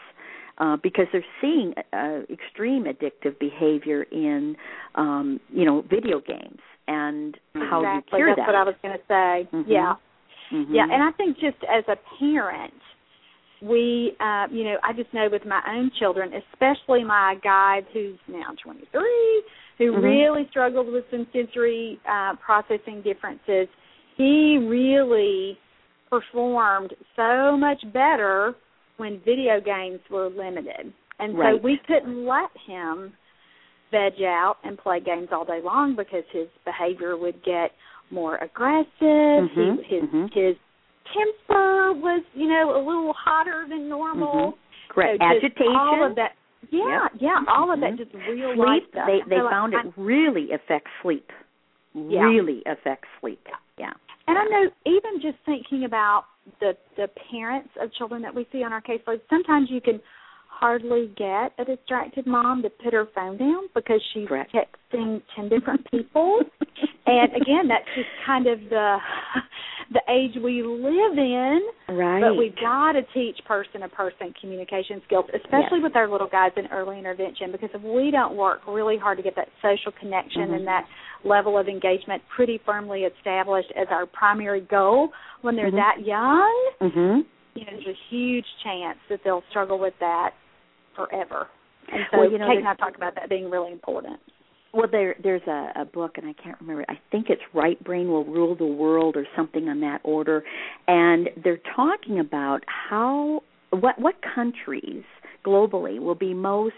uh, 0.59 0.77
because 0.81 1.07
they're 1.11 1.25
seeing 1.41 1.73
uh, 1.91 2.19
extreme 2.31 2.85
addictive 2.85 3.37
behavior 3.37 4.03
in 4.03 4.55
um, 4.95 5.41
you 5.49 5.65
know 5.65 5.81
video 5.89 6.21
games 6.21 6.59
and 6.87 7.37
how 7.55 7.81
exactly. 7.81 8.19
you 8.19 8.25
cure 8.25 8.29
That's 8.29 8.39
that. 8.39 8.47
what 8.47 8.55
I 8.55 8.63
was 8.63 8.75
going 8.81 8.97
to 8.97 9.03
say. 9.09 9.49
Mhm. 9.53 9.65
Yeah. 9.67 9.95
Mhm. 10.53 10.67
Yeah, 10.69 10.83
and 10.83 11.03
I 11.03 11.11
think 11.11 11.37
just 11.37 11.57
as 11.69 11.83
a 11.89 11.97
parent, 12.17 12.73
we, 13.61 14.15
uh, 14.19 14.47
you 14.51 14.63
know, 14.63 14.77
I 14.83 14.93
just 14.93 15.13
know 15.13 15.27
with 15.31 15.45
my 15.45 15.61
own 15.67 15.91
children, 15.99 16.31
especially 16.51 17.03
my 17.03 17.35
guide 17.43 17.85
who's 17.93 18.17
now 18.27 18.53
23, 18.61 19.43
who 19.77 19.93
Mhm. 19.93 20.03
really 20.03 20.47
struggled 20.49 20.87
with 20.87 21.09
some 21.09 21.25
sensory 21.31 21.99
uh, 22.05 22.35
processing 22.35 23.01
differences, 23.01 23.67
he 24.15 24.57
really 24.57 25.57
performed 26.09 26.93
so 27.15 27.57
much 27.57 27.81
better 27.91 28.55
when 28.97 29.19
video 29.21 29.59
games 29.59 29.99
were 30.09 30.29
limited. 30.29 30.93
And 31.19 31.37
Right. 31.37 31.55
so 31.55 31.57
we 31.57 31.77
couldn't 31.77 32.25
let 32.25 32.49
him 32.57 33.13
veg 33.91 34.21
out 34.23 34.57
and 34.63 34.77
play 34.77 34.99
games 34.99 35.29
all 35.31 35.45
day 35.45 35.61
long 35.61 35.95
because 35.95 36.23
his 36.31 36.47
behavior 36.63 37.17
would 37.17 37.41
get 37.43 37.71
more 38.11 38.37
aggressive. 38.37 38.89
Mhm, 38.99 39.83
He, 39.83 39.95
his 39.95 40.03
mhm. 40.03 40.33
his 40.33 40.57
temper 41.13 41.93
was, 41.93 42.23
you 42.33 42.47
know, 42.47 42.75
a 42.75 42.81
little 42.85 43.13
hotter 43.13 43.65
than 43.69 43.87
normal. 43.89 44.53
Mhm. 44.53 44.57
Correct. 44.89 45.21
So 45.21 45.25
Agitation. 45.27 45.75
All 45.75 46.03
of 46.03 46.15
that. 46.15 46.33
Yeah, 46.71 47.03
Yep. 47.03 47.11
yeah, 47.21 47.43
all 47.47 47.71
of 47.71 47.79
that 47.81 47.93
Mhm. 47.93 47.97
just 47.97 48.13
real 48.27 48.55
life 48.55 48.81
sleep. 48.81 48.89
stuff. 48.91 49.07
They 49.07 49.21
they 49.27 49.37
so 49.37 49.49
found 49.49 49.75
I, 49.75 49.81
it 49.81 49.93
really 49.97 50.51
affects 50.51 50.91
sleep. 51.01 51.31
Yeah. 51.93 52.23
Really 52.25 52.63
affects 52.65 53.07
sleep. 53.19 53.47
Yeah. 53.77 53.93
And 54.27 54.37
I 54.37 54.43
know 54.45 54.71
even 54.85 55.19
just 55.21 55.37
thinking 55.45 55.83
about 55.85 56.25
the 56.59 56.75
the 56.95 57.07
parents 57.29 57.69
of 57.77 57.93
children 57.93 58.21
that 58.23 58.33
we 58.33 58.45
see 58.51 58.63
on 58.63 58.73
our 58.73 58.81
caseload, 58.81 59.21
sometimes 59.29 59.69
you 59.69 59.79
can 59.81 60.01
hardly 60.59 61.11
get 61.17 61.51
a 61.59 61.65
distracted 61.65 62.25
mom 62.25 62.61
to 62.63 62.69
put 62.69 62.93
her 62.93 63.07
phone 63.13 63.37
down 63.37 63.63
because 63.73 64.01
she's 64.13 64.27
Correct. 64.27 64.53
texting 64.53 65.21
ten 65.35 65.49
different 65.49 65.89
people. 65.91 66.39
and 67.05 67.29
again, 67.35 67.67
that's 67.67 67.85
just 67.95 68.07
kind 68.25 68.47
of 68.47 68.59
the 68.69 68.97
the 69.91 70.01
age 70.09 70.31
we 70.43 70.63
live 70.63 71.17
in. 71.17 71.59
Right. 71.89 72.21
But 72.21 72.35
we've 72.37 72.55
got 72.55 72.93
to 72.93 73.01
teach 73.13 73.37
person 73.45 73.81
to 73.81 73.89
person 73.89 74.33
communication 74.41 75.01
skills, 75.05 75.25
especially 75.35 75.79
Yes. 75.79 75.83
with 75.83 75.95
our 75.95 76.07
little 76.07 76.27
guys 76.27 76.51
in 76.57 76.65
early 76.67 76.97
intervention, 76.97 77.51
because 77.51 77.69
if 77.73 77.81
we 77.83 78.09
don't 78.09 78.35
work 78.35 78.61
really 78.67 78.97
hard 78.97 79.17
to 79.17 79.23
get 79.23 79.35
that 79.35 79.49
social 79.61 79.91
connection 79.99 80.49
Mhm. 80.49 80.55
and 80.55 80.67
that 80.67 80.87
level 81.23 81.57
of 81.57 81.67
engagement 81.67 82.23
pretty 82.29 82.57
firmly 82.65 83.03
established 83.03 83.71
as 83.75 83.87
our 83.89 84.05
primary 84.05 84.61
goal 84.61 85.11
when 85.41 85.55
they're 85.55 85.71
Mhm. 85.71 85.75
that 85.75 86.01
young, 86.01 86.71
Mhm. 86.81 87.25
you 87.53 87.65
know, 87.65 87.71
there's 87.71 87.87
a 87.87 87.99
huge 88.09 88.47
chance 88.63 88.97
that 89.09 89.23
they'll 89.23 89.43
struggle 89.49 89.77
with 89.77 89.97
that 89.99 90.33
forever. 90.95 91.47
And 91.91 92.05
so 92.11 92.19
Well, 92.19 92.31
you 92.31 92.37
know, 92.37 92.47
Kate 92.47 92.57
and 92.59 92.67
I 92.67 92.75
talked 92.75 92.95
about 92.95 93.15
that 93.15 93.29
being 93.29 93.49
really 93.49 93.71
important. 93.71 94.19
Well, 94.73 94.87
there 94.91 95.15
there's 95.23 95.45
a, 95.47 95.71
a 95.81 95.85
book, 95.85 96.17
and 96.17 96.27
I 96.27 96.33
can't 96.33 96.59
remember. 96.59 96.85
I 96.89 96.99
think 97.09 97.27
it's 97.29 97.41
"Right 97.53 97.81
Brain 97.83 98.09
Will 98.09 98.25
Rule 98.25 98.55
the 98.55 98.65
World" 98.65 99.15
or 99.15 99.25
something 99.35 99.69
on 99.69 99.79
that 99.81 100.01
order, 100.03 100.43
and 100.87 101.29
they're 101.43 101.61
talking 101.75 102.19
about 102.19 102.61
how 102.67 103.41
what 103.69 103.97
what 103.99 104.15
countries 104.35 105.03
globally 105.45 105.99
will 105.99 106.15
be 106.15 106.33
most 106.33 106.73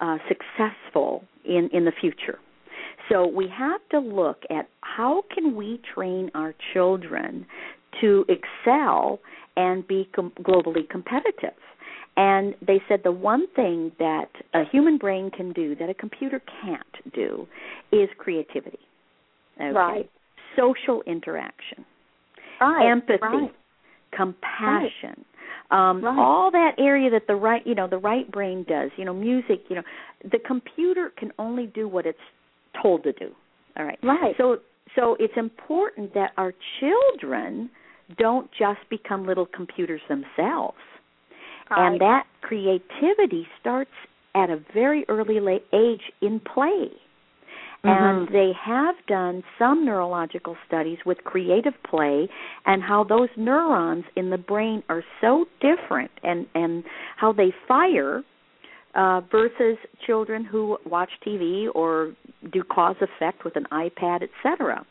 uh, 0.00 0.16
successful 0.28 1.24
in 1.44 1.68
in 1.74 1.84
the 1.84 1.92
future. 2.00 2.38
So 3.10 3.26
we 3.26 3.48
have 3.56 3.80
to 3.90 3.98
look 3.98 4.42
at 4.50 4.68
how 4.80 5.22
can 5.32 5.54
we 5.54 5.80
train 5.94 6.30
our 6.34 6.54
children 6.72 7.46
to 8.00 8.24
excel 8.28 9.20
and 9.56 9.86
be 9.86 10.08
com- 10.14 10.32
globally 10.40 10.88
competitive. 10.88 11.54
And 12.16 12.54
they 12.66 12.80
said 12.88 13.00
the 13.04 13.12
one 13.12 13.46
thing 13.54 13.92
that 13.98 14.30
a 14.54 14.62
human 14.72 14.96
brain 14.96 15.30
can 15.30 15.52
do 15.52 15.74
that 15.76 15.90
a 15.90 15.94
computer 15.94 16.40
can't 16.62 17.12
do 17.14 17.46
is 17.92 18.08
creativity. 18.16 18.78
Okay? 19.60 19.72
Right. 19.72 20.10
Social 20.56 21.02
interaction, 21.06 21.84
Right. 22.60 22.90
empathy, 22.90 23.20
Right. 23.22 23.54
compassion. 24.12 25.24
Um 25.70 26.02
Right. 26.02 26.18
all 26.18 26.50
that 26.52 26.72
area 26.78 27.10
that 27.10 27.26
the 27.26 27.34
right 27.34 27.66
you 27.66 27.74
know 27.74 27.86
the 27.88 27.98
right 27.98 28.30
brain 28.30 28.64
does 28.68 28.90
you 28.96 29.04
know 29.04 29.12
music 29.12 29.64
you 29.68 29.76
know 29.76 29.82
the 30.30 30.38
computer 30.38 31.10
can 31.18 31.32
only 31.38 31.66
do 31.66 31.88
what 31.88 32.06
it's 32.06 32.18
told 32.80 33.02
to 33.02 33.12
do 33.12 33.34
all 33.76 33.84
right 33.84 33.98
Right. 34.02 34.34
so 34.38 34.60
so 34.94 35.16
it's 35.18 35.36
important 35.36 36.14
that 36.14 36.32
our 36.36 36.54
children 36.80 37.68
don't 38.16 38.48
just 38.52 38.78
become 38.90 39.26
little 39.26 39.46
computers 39.46 40.00
themselves 40.08 40.78
Right. 41.70 41.92
and 41.92 42.00
that 42.00 42.24
creativity 42.42 43.46
starts 43.60 43.90
at 44.34 44.50
a 44.50 44.56
very 44.72 45.04
early 45.08 45.40
la- 45.40 45.58
age 45.72 46.12
in 46.20 46.40
play 46.40 46.90
and 47.84 48.28
Mhm. 48.28 48.32
they 48.32 48.52
have 48.52 48.94
done 49.06 49.44
some 49.58 49.84
neurological 49.84 50.56
studies 50.66 50.98
with 51.04 51.22
creative 51.24 51.80
play 51.84 52.28
and 52.66 52.82
how 52.82 53.04
those 53.04 53.28
neurons 53.36 54.04
in 54.16 54.30
the 54.30 54.38
brain 54.38 54.82
are 54.88 55.04
so 55.20 55.46
different 55.60 56.10
and 56.22 56.46
and 56.54 56.84
how 57.16 57.32
they 57.32 57.50
fire 57.68 58.24
uh, 58.94 59.20
versus 59.30 59.76
children 60.06 60.42
who 60.44 60.78
watch 60.86 61.10
TV 61.20 61.68
or 61.74 62.12
do 62.50 62.62
cause 62.64 62.96
effect 63.02 63.44
with 63.44 63.54
an 63.56 63.66
iPad, 63.70 64.22
etc. 64.22 64.84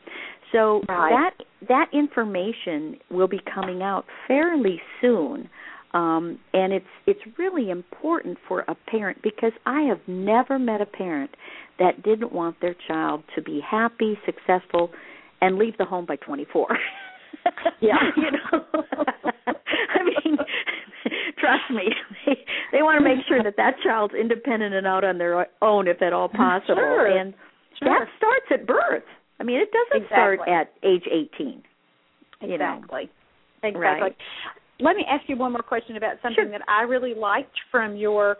So 0.51 0.83
Right. 0.87 1.09
that 1.09 1.33
that 1.67 1.89
information 1.91 2.99
will 3.09 3.27
be 3.27 3.39
coming 3.39 3.81
out 3.81 4.05
fairly 4.27 4.79
soon. 5.01 5.49
Um, 5.93 6.39
and 6.53 6.73
it's 6.73 6.85
it's 7.07 7.19
really 7.37 7.69
important 7.69 8.37
for 8.47 8.61
a 8.67 8.75
parent 8.89 9.21
because 9.23 9.53
I 9.65 9.81
have 9.83 9.99
never 10.07 10.59
met 10.59 10.81
a 10.81 10.85
parent 10.85 11.31
that 11.79 12.03
didn't 12.03 12.31
want 12.33 12.59
their 12.61 12.75
child 12.87 13.23
to 13.35 13.41
be 13.41 13.61
happy, 13.61 14.17
successful, 14.25 14.89
and 15.41 15.57
leave 15.57 15.77
the 15.77 15.85
home 15.85 16.05
by 16.05 16.15
24. 16.17 16.67
Yeah. 17.79 17.93
you 18.17 18.31
know. 18.31 18.65
I 19.45 20.03
mean, 20.03 20.37
trust 21.37 21.69
me, 21.69 21.83
they, 22.25 22.33
they 22.71 22.81
want 22.81 22.97
to 22.97 23.03
make 23.03 23.23
sure 23.27 23.43
that 23.43 23.55
that 23.57 23.75
child's 23.83 24.15
independent 24.15 24.73
and 24.73 24.87
out 24.87 25.03
on 25.03 25.19
their 25.19 25.45
own, 25.61 25.87
if 25.87 26.01
at 26.01 26.11
all 26.11 26.27
possible. 26.27 26.75
Sure. 26.75 27.05
And 27.05 27.33
Sure. 27.77 27.89
that 27.89 28.07
starts 28.17 28.45
at 28.61 28.65
birth. 28.65 29.03
I 29.39 29.43
mean, 29.43 29.59
it 29.59 29.69
doesn't 29.71 30.07
start 30.07 30.39
at 30.47 30.71
age 30.81 31.03
18. 31.11 31.61
You 32.41 32.57
know. 32.57 32.75
Exactly. 32.77 33.09
Exactly. 33.63 33.81
Right. 33.81 34.15
Let 34.79 34.95
me 34.95 35.05
ask 35.09 35.27
you 35.27 35.37
one 35.37 35.51
more 35.53 35.61
question 35.61 35.95
about 35.97 36.15
something 36.21 36.43
Sure. 36.43 36.51
that 36.51 36.61
I 36.67 36.81
really 36.83 37.13
liked 37.13 37.57
from 37.71 37.95
your 37.95 38.37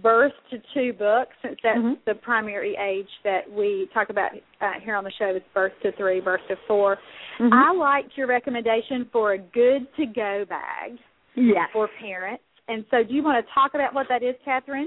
birth 0.00 0.32
to 0.50 0.58
two 0.72 0.94
book, 0.94 1.28
since 1.42 1.58
that's 1.62 1.78
Mhm. 1.78 2.02
the 2.06 2.14
primary 2.14 2.74
age 2.76 3.10
that 3.22 3.50
we 3.50 3.86
talk 3.92 4.08
about 4.08 4.32
uh, 4.62 4.72
here 4.80 4.96
on 4.96 5.04
the 5.04 5.10
show 5.10 5.28
is 5.28 5.42
birth 5.52 5.78
to 5.82 5.92
three, 5.92 6.20
birth 6.20 6.40
to 6.48 6.56
4 6.66 6.98
Mhm. 7.38 7.52
I 7.52 7.72
liked 7.72 8.16
your 8.16 8.26
recommendation 8.26 9.04
for 9.12 9.32
a 9.32 9.38
good 9.38 9.92
to 9.96 10.06
go 10.06 10.46
bag 10.46 10.98
yes. 11.34 11.68
for 11.72 11.88
parents. 11.88 12.44
And 12.68 12.86
so, 12.90 13.02
do 13.02 13.12
you 13.12 13.22
want 13.22 13.44
to 13.44 13.52
talk 13.52 13.74
about 13.74 13.92
what 13.92 14.08
that 14.08 14.22
is, 14.22 14.36
Kathryn? 14.46 14.86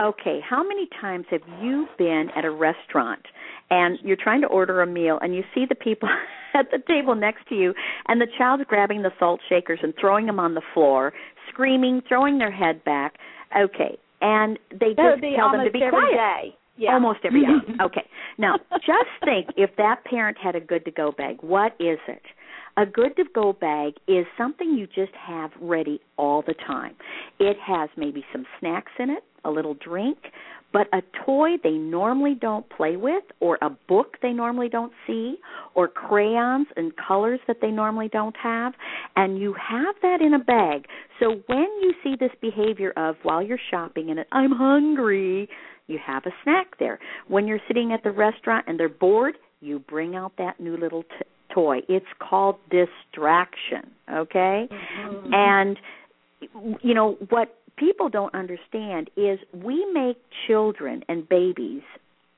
Okay, 0.00 0.40
how 0.40 0.62
many 0.62 0.86
times 0.86 1.26
have 1.28 1.42
you 1.60 1.86
been 1.98 2.30
at 2.30 2.46
a 2.46 2.50
restaurant 2.50 3.20
and 3.72 3.98
you're 4.02 4.18
trying 4.22 4.42
to 4.42 4.46
order 4.48 4.82
a 4.82 4.86
meal 4.86 5.18
and 5.22 5.34
you 5.34 5.42
see 5.54 5.64
the 5.66 5.74
people 5.74 6.08
at 6.54 6.70
the 6.70 6.78
table 6.86 7.14
next 7.14 7.48
to 7.48 7.54
you 7.54 7.72
and 8.06 8.20
the 8.20 8.26
child's 8.36 8.64
grabbing 8.68 9.00
the 9.02 9.10
salt 9.18 9.40
shakers 9.48 9.78
and 9.82 9.94
throwing 9.98 10.26
them 10.26 10.38
on 10.38 10.52
the 10.54 10.60
floor, 10.74 11.12
screaming, 11.50 12.02
throwing 12.06 12.36
their 12.38 12.50
head 12.52 12.84
back. 12.84 13.14
Okay, 13.58 13.98
and 14.20 14.58
they 14.70 14.92
That 14.96 15.20
just 15.20 15.34
tell 15.36 15.50
them 15.52 15.64
to 15.64 15.70
be 15.70 15.82
every 15.82 15.90
quiet. 15.90 16.12
day. 16.12 16.56
Yeah. 16.76 16.92
Almost 16.94 17.20
every 17.24 17.44
hour. 17.46 17.60
Okay. 17.86 18.04
Now, 18.38 18.56
just 18.72 19.12
think 19.24 19.48
if 19.56 19.70
that 19.76 20.04
parent 20.04 20.36
had 20.42 20.54
a 20.54 20.60
good 20.60 20.84
to 20.86 20.90
go 20.90 21.12
bag, 21.12 21.36
what 21.42 21.72
is 21.78 21.98
it? 22.08 22.22
A 22.78 22.86
good 22.86 23.14
to 23.16 23.24
go 23.34 23.52
bag 23.52 23.92
is 24.08 24.24
something 24.38 24.74
you 24.76 24.86
just 24.86 25.14
have 25.14 25.50
ready 25.60 26.00
all 26.16 26.42
the 26.46 26.54
time. 26.66 26.94
It 27.38 27.58
has 27.64 27.90
maybe 27.96 28.24
some 28.32 28.46
snacks 28.58 28.92
in 28.98 29.10
it, 29.10 29.22
a 29.44 29.50
little 29.50 29.74
drink, 29.74 30.16
but 30.72 30.86
a 30.92 31.02
toy 31.24 31.50
they 31.62 31.72
normally 31.72 32.34
don't 32.34 32.68
play 32.70 32.96
with, 32.96 33.24
or 33.40 33.58
a 33.62 33.70
book 33.88 34.16
they 34.22 34.32
normally 34.32 34.68
don't 34.68 34.92
see, 35.06 35.36
or 35.74 35.88
crayons 35.88 36.66
and 36.76 36.92
colors 36.96 37.40
that 37.46 37.58
they 37.60 37.70
normally 37.70 38.08
don't 38.08 38.36
have, 38.36 38.72
and 39.16 39.38
you 39.38 39.54
have 39.54 39.94
that 40.02 40.20
in 40.20 40.34
a 40.34 40.38
bag. 40.38 40.86
So 41.20 41.42
when 41.46 41.68
you 41.82 41.94
see 42.02 42.16
this 42.18 42.32
behavior 42.40 42.92
of 42.96 43.16
while 43.22 43.42
you're 43.42 43.58
shopping 43.70 44.10
and 44.10 44.24
I'm 44.32 44.52
hungry, 44.52 45.48
you 45.86 45.98
have 46.04 46.24
a 46.26 46.30
snack 46.42 46.78
there. 46.78 46.98
When 47.28 47.46
you're 47.46 47.60
sitting 47.68 47.92
at 47.92 48.02
the 48.02 48.10
restaurant 48.10 48.66
and 48.68 48.78
they're 48.78 48.88
bored, 48.88 49.34
you 49.60 49.78
bring 49.78 50.16
out 50.16 50.32
that 50.38 50.58
new 50.58 50.76
little 50.76 51.02
t- 51.02 51.08
toy. 51.54 51.78
It's 51.88 52.06
called 52.18 52.56
distraction, 52.70 53.90
okay? 54.10 54.68
Mhm. 54.70 55.34
And 55.34 55.78
you 56.82 56.94
know 56.94 57.12
what 57.28 57.54
people 57.82 58.08
don't 58.08 58.32
understand 58.34 59.10
is 59.16 59.40
we 59.52 59.84
make 59.92 60.16
children 60.46 61.02
and 61.08 61.28
babies 61.28 61.82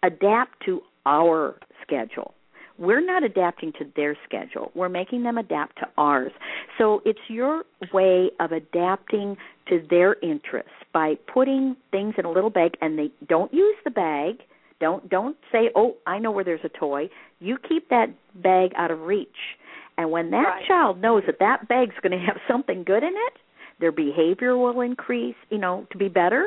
adapt 0.02 0.64
to 0.64 0.80
our 1.04 1.56
schedule. 1.82 2.32
We're 2.78 3.04
not 3.04 3.22
adapting 3.22 3.72
to 3.78 3.84
their 3.94 4.16
schedule. 4.24 4.72
We're 4.74 4.88
making 4.88 5.22
them 5.22 5.36
adapt 5.36 5.76
to 5.80 5.88
ours. 5.98 6.32
So 6.78 7.02
it's 7.04 7.20
your 7.28 7.64
way 7.92 8.30
of 8.40 8.52
adapting 8.52 9.36
to 9.68 9.86
their 9.90 10.16
interests 10.22 10.72
by 10.92 11.14
putting 11.32 11.76
things 11.90 12.14
in 12.16 12.24
a 12.24 12.30
little 12.32 12.50
bag 12.50 12.72
and 12.80 12.98
they 12.98 13.10
don't 13.28 13.52
use 13.52 13.76
the 13.84 13.90
bag. 13.90 14.36
Don't 14.80 15.08
don't 15.08 15.36
say, 15.52 15.70
"Oh, 15.76 15.96
I 16.06 16.18
know 16.18 16.30
where 16.32 16.42
there's 16.42 16.64
a 16.64 16.68
toy." 16.68 17.10
You 17.38 17.58
keep 17.58 17.90
that 17.90 18.08
bag 18.34 18.72
out 18.76 18.90
of 18.90 19.02
reach. 19.02 19.56
And 19.96 20.10
when 20.10 20.30
that 20.30 20.48
Right. 20.48 20.64
child 20.66 21.00
knows 21.00 21.24
that 21.26 21.38
that 21.38 21.68
bag's 21.68 21.94
going 22.00 22.18
to 22.18 22.26
have 22.26 22.40
something 22.48 22.82
good 22.82 23.04
in 23.04 23.14
it, 23.14 23.34
their 23.80 23.92
behavior 23.92 24.56
will 24.56 24.80
increase, 24.80 25.36
you 25.50 25.58
know, 25.58 25.86
to 25.92 25.98
be 25.98 26.08
better, 26.08 26.46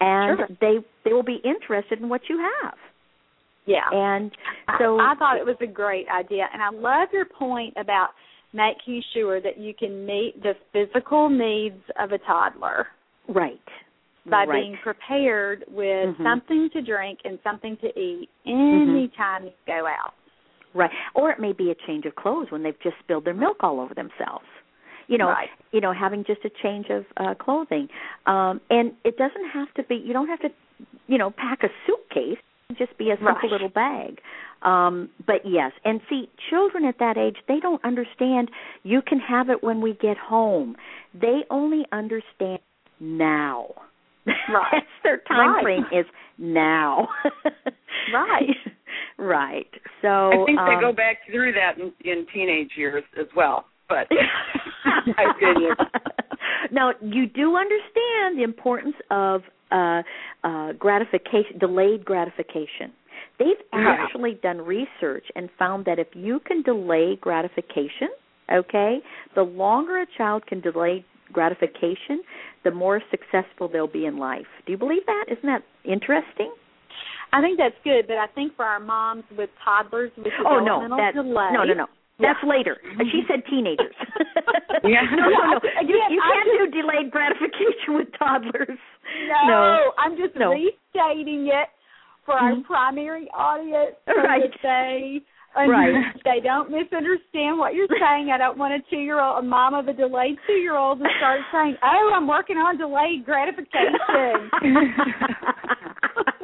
and 0.00 0.38
Sure. 0.38 0.48
they 0.60 0.78
they 1.04 1.12
will 1.12 1.22
be 1.22 1.40
interested 1.44 2.00
in 2.00 2.08
what 2.08 2.28
you 2.28 2.38
have. 2.38 2.74
Yeah. 3.66 3.88
And 3.90 4.30
so 4.78 4.98
I, 4.98 5.12
I 5.12 5.14
thought 5.16 5.36
it 5.36 5.46
was 5.46 5.56
a 5.60 5.66
great 5.66 6.06
idea, 6.08 6.48
and 6.52 6.62
I 6.62 6.70
love 6.70 7.08
your 7.12 7.24
point 7.24 7.74
about 7.76 8.10
making 8.52 9.02
sure 9.12 9.40
that 9.40 9.58
you 9.58 9.74
can 9.74 10.06
meet 10.06 10.34
the 10.42 10.54
physical 10.72 11.28
needs 11.28 11.82
of 11.98 12.12
a 12.12 12.18
toddler. 12.18 12.86
Right. 13.28 13.60
By 14.26 14.44
right. 14.44 14.62
being 14.62 14.78
prepared 14.82 15.64
with 15.68 16.14
mm-hmm. 16.14 16.22
something 16.22 16.70
to 16.72 16.82
drink 16.82 17.18
and 17.24 17.38
something 17.42 17.76
to 17.80 17.88
eat 17.98 18.28
Mm-hmm. 18.46 18.90
anytime 18.90 19.44
you 19.44 19.52
go 19.66 19.86
out. 19.86 20.12
Right. 20.74 20.90
Or 21.14 21.30
it 21.30 21.40
may 21.40 21.52
be 21.52 21.70
a 21.70 21.74
change 21.86 22.04
of 22.04 22.14
clothes 22.14 22.48
when 22.50 22.62
they've 22.62 22.80
just 22.82 22.96
spilled 23.02 23.24
their 23.24 23.34
milk 23.34 23.58
all 23.60 23.80
over 23.80 23.94
themselves. 23.94 24.44
You 25.08 25.18
know, 25.18 25.28
right. 25.28 25.48
you 25.72 25.80
know, 25.80 25.92
having 25.92 26.24
just 26.26 26.40
a 26.44 26.50
change 26.62 26.86
of 26.90 27.04
uh 27.16 27.34
clothing. 27.34 27.88
Um 28.26 28.60
and 28.70 28.92
it 29.04 29.16
doesn't 29.16 29.50
have 29.52 29.72
to 29.74 29.82
be 29.84 29.96
you 29.96 30.12
don't 30.12 30.28
have 30.28 30.40
to, 30.40 30.48
you 31.06 31.18
know, 31.18 31.30
pack 31.30 31.62
a 31.62 31.68
suitcase. 31.86 32.38
Just 32.78 32.96
be 32.98 33.10
a 33.10 33.16
simple 33.16 33.34
right. 33.34 33.50
little 33.50 33.68
bag. 33.68 34.20
Um 34.62 35.10
but 35.26 35.42
yes, 35.44 35.72
and 35.84 36.00
see 36.08 36.28
children 36.50 36.84
at 36.84 36.98
that 36.98 37.16
age, 37.16 37.36
they 37.48 37.60
don't 37.60 37.84
understand 37.84 38.50
you 38.82 39.02
can 39.02 39.18
have 39.18 39.50
it 39.50 39.62
when 39.62 39.80
we 39.80 39.94
get 39.94 40.16
home. 40.16 40.76
They 41.12 41.44
only 41.50 41.84
understand 41.92 42.60
now. 43.00 43.68
Right. 44.26 44.36
That's 44.72 44.86
their 45.02 45.18
time 45.28 45.54
right. 45.54 45.62
frame 45.62 45.84
is 45.92 46.06
now. 46.38 47.08
right. 48.12 48.48
Right. 49.18 49.70
So 50.02 50.08
I 50.08 50.44
think 50.44 50.58
um, 50.58 50.68
they 50.68 50.80
go 50.80 50.92
back 50.92 51.18
through 51.30 51.52
that 51.52 51.78
in, 51.78 51.92
in 52.04 52.26
teenage 52.32 52.70
years 52.76 53.04
as 53.18 53.26
well. 53.36 53.66
But 53.88 54.08
my 55.16 55.24
opinion. 55.36 55.74
now 56.72 56.92
you 57.00 57.26
do 57.26 57.56
understand 57.56 58.38
the 58.38 58.42
importance 58.42 58.94
of 59.10 59.42
uh, 59.72 60.02
uh, 60.44 60.72
gratification, 60.72 61.58
delayed 61.58 62.04
gratification. 62.04 62.92
They've 63.38 63.48
Right. 63.72 63.98
actually 63.98 64.34
done 64.42 64.58
research 64.60 65.24
and 65.34 65.48
found 65.58 65.84
that 65.86 65.98
if 65.98 66.08
you 66.14 66.40
can 66.46 66.62
delay 66.62 67.16
gratification, 67.20 68.08
okay, 68.52 68.98
the 69.34 69.42
longer 69.42 69.98
a 70.00 70.06
child 70.16 70.46
can 70.46 70.60
delay 70.60 71.04
gratification, 71.32 72.22
the 72.62 72.70
more 72.70 73.02
successful 73.10 73.68
they'll 73.68 73.88
be 73.88 74.06
in 74.06 74.18
life. 74.18 74.46
Do 74.66 74.72
you 74.72 74.78
believe 74.78 75.04
that? 75.06 75.24
Isn't 75.28 75.46
that 75.46 75.62
interesting? 75.84 76.52
I 77.32 77.40
think 77.40 77.58
that's 77.58 77.74
good, 77.82 78.06
but 78.06 78.16
I 78.16 78.28
think 78.28 78.54
for 78.54 78.64
our 78.64 78.78
moms 78.78 79.24
with 79.36 79.50
toddlers 79.64 80.12
with 80.16 80.28
Oh 80.46 80.60
no, 80.60 80.80
developmental 80.82 80.98
that 80.98 81.14
delay, 81.14 81.50
no, 81.52 81.64
no, 81.64 81.74
no. 81.74 81.86
That's 82.18 82.38
Yeah. 82.42 82.48
later. 82.48 82.76
She 83.10 83.22
said 83.28 83.42
teenagers. 83.50 83.94
Yeah. 84.84 85.00
No, 85.16 85.24
no, 85.30 85.38
no. 85.52 85.56
Again, 85.80 85.88
You, 85.88 85.96
you 86.10 86.20
can't 86.20 86.72
do 86.72 86.82
delayed 86.82 87.10
gratification 87.10 87.94
with 87.96 88.08
toddlers. 88.18 88.78
No, 89.28 89.46
No. 89.48 89.92
I'm 89.96 90.16
just 90.16 90.36
No. 90.36 90.50
restating 90.52 91.48
it 91.48 91.68
for 92.26 92.34
our 92.34 92.52
Mhm. 92.52 92.64
primary 92.64 93.28
audience 93.32 93.96
so 94.06 94.12
Right. 94.20 94.42
that 94.52 94.60
they 94.62 95.22
Right. 95.56 95.94
they 96.24 96.40
don't 96.40 96.68
misunderstand 96.70 97.58
what 97.58 97.74
you're 97.74 97.86
saying. 97.98 98.30
I 98.30 98.36
don't 98.38 98.58
want 98.58 98.74
a 98.74 98.80
two 98.90 98.98
year 98.98 99.20
old 99.20 99.38
a 99.38 99.42
mom 99.46 99.72
of 99.72 99.88
a 99.88 99.92
delayed 99.94 100.36
two 100.46 100.54
year 100.60 100.76
old 100.76 100.98
to 100.98 101.08
start 101.16 101.40
saying, 101.52 101.76
Oh, 101.82 102.10
I'm 102.14 102.26
working 102.28 102.58
on 102.58 102.76
delayed 102.76 103.24
gratification. 103.24 104.50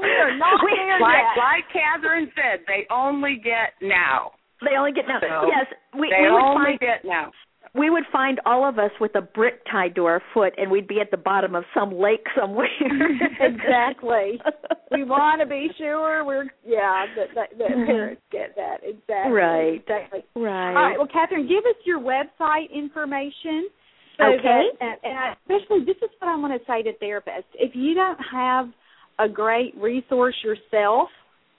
we 0.01 0.07
are 0.09 0.37
not 0.39 0.61
there 0.64 1.01
like 1.01 1.25
yet. 1.37 1.37
like 1.37 1.64
Kathryn 1.75 2.33
said, 2.35 2.64
they 2.66 2.87
only 2.91 3.37
get 3.43 3.75
now. 3.83 4.33
They 4.63 4.77
only 4.77 4.93
get 4.93 5.07
now. 5.09 5.21
So, 5.21 5.49
yes, 5.49 5.67
we, 5.99 6.11
They 6.11 6.23
we 6.23 6.31
would 6.31 6.43
only 6.43 6.65
find 6.65 6.81
get 6.81 7.05
now. 7.05 7.33
we 7.75 7.91
would 7.91 8.05
find 8.13 8.41
all 8.45 8.69
of 8.69 8.79
us 8.79 8.91
with 9.01 9.15
a 9.15 9.23
brick 9.23 9.65
tied 9.71 9.95
to 9.95 10.05
our 10.05 10.23
foot, 10.35 10.53
and 10.57 10.71
we'd 10.71 10.89
be 10.89 11.01
at 11.01 11.11
the 11.11 11.17
bottom 11.17 11.55
of 11.55 11.65
some 11.75 11.99
lake 11.99 12.27
somewhere. 12.39 12.69
exactly. 13.41 14.41
We 14.91 15.05
want 15.05 15.41
to 15.41 15.47
be 15.47 15.69
sure 15.79 16.25
we're 16.25 16.45
yeah 16.67 17.07
that 17.17 17.29
that, 17.35 17.59
that 17.59 17.69
mm-hmm. 17.71 17.87
parents 17.87 18.23
get 18.31 18.55
that 18.57 18.79
exactly. 18.83 19.33
Right. 19.33 19.81
Exactly. 19.81 20.25
right. 20.37 20.69
All 20.69 20.75
right. 20.75 20.99
Well, 20.99 21.09
Kathryn, 21.09 21.49
give 21.49 21.65
us 21.65 21.79
your 21.85 22.01
website 22.01 22.71
information. 22.75 23.69
So 24.19 24.25
Okay. 24.25 24.63
That, 24.81 24.99
and, 25.05 25.17
and 25.17 25.37
especially, 25.41 25.85
this 25.87 25.97
is 26.03 26.11
what 26.19 26.29
I 26.29 26.37
want 26.37 26.53
to 26.53 26.67
say 26.67 26.83
to 26.83 26.93
therapists: 27.03 27.49
if 27.55 27.75
you 27.75 27.95
don't 27.95 28.19
have 28.31 28.69
a 29.19 29.29
great 29.29 29.75
resource 29.77 30.35
yourself 30.43 31.09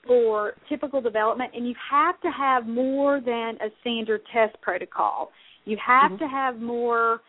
for 0.06 0.54
typical 0.68 1.00
development, 1.00 1.52
and 1.54 1.66
you 1.66 1.74
have 1.90 2.20
to 2.20 2.30
have 2.30 2.66
more 2.66 3.20
than 3.20 3.56
a 3.60 3.70
standard 3.80 4.22
test 4.32 4.60
protocol, 4.60 5.30
you 5.64 5.76
have 5.84 6.12
Mhm. 6.12 6.18
to 6.18 6.28
have 6.28 6.60
more. 6.60 7.20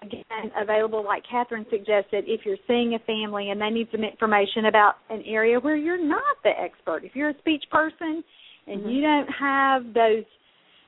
Again, 0.00 0.52
available 0.56 1.02
like 1.02 1.24
Kathryn 1.26 1.68
suggested, 1.70 2.22
if 2.28 2.46
you're 2.46 2.56
seeing 2.68 2.94
a 2.94 3.00
family 3.00 3.50
and 3.50 3.60
they 3.60 3.68
need 3.68 3.90
some 3.90 4.04
information 4.04 4.66
about 4.66 4.98
an 5.10 5.22
area 5.26 5.58
where 5.58 5.74
you're 5.74 5.98
not 5.98 6.40
the 6.44 6.50
expert. 6.50 7.02
If 7.02 7.16
you're 7.16 7.30
a 7.30 7.38
speech 7.38 7.64
person 7.68 8.22
and 8.68 8.82
Mhm. 8.82 8.92
you 8.92 9.00
don't 9.00 9.28
have 9.28 9.92
those 9.94 10.24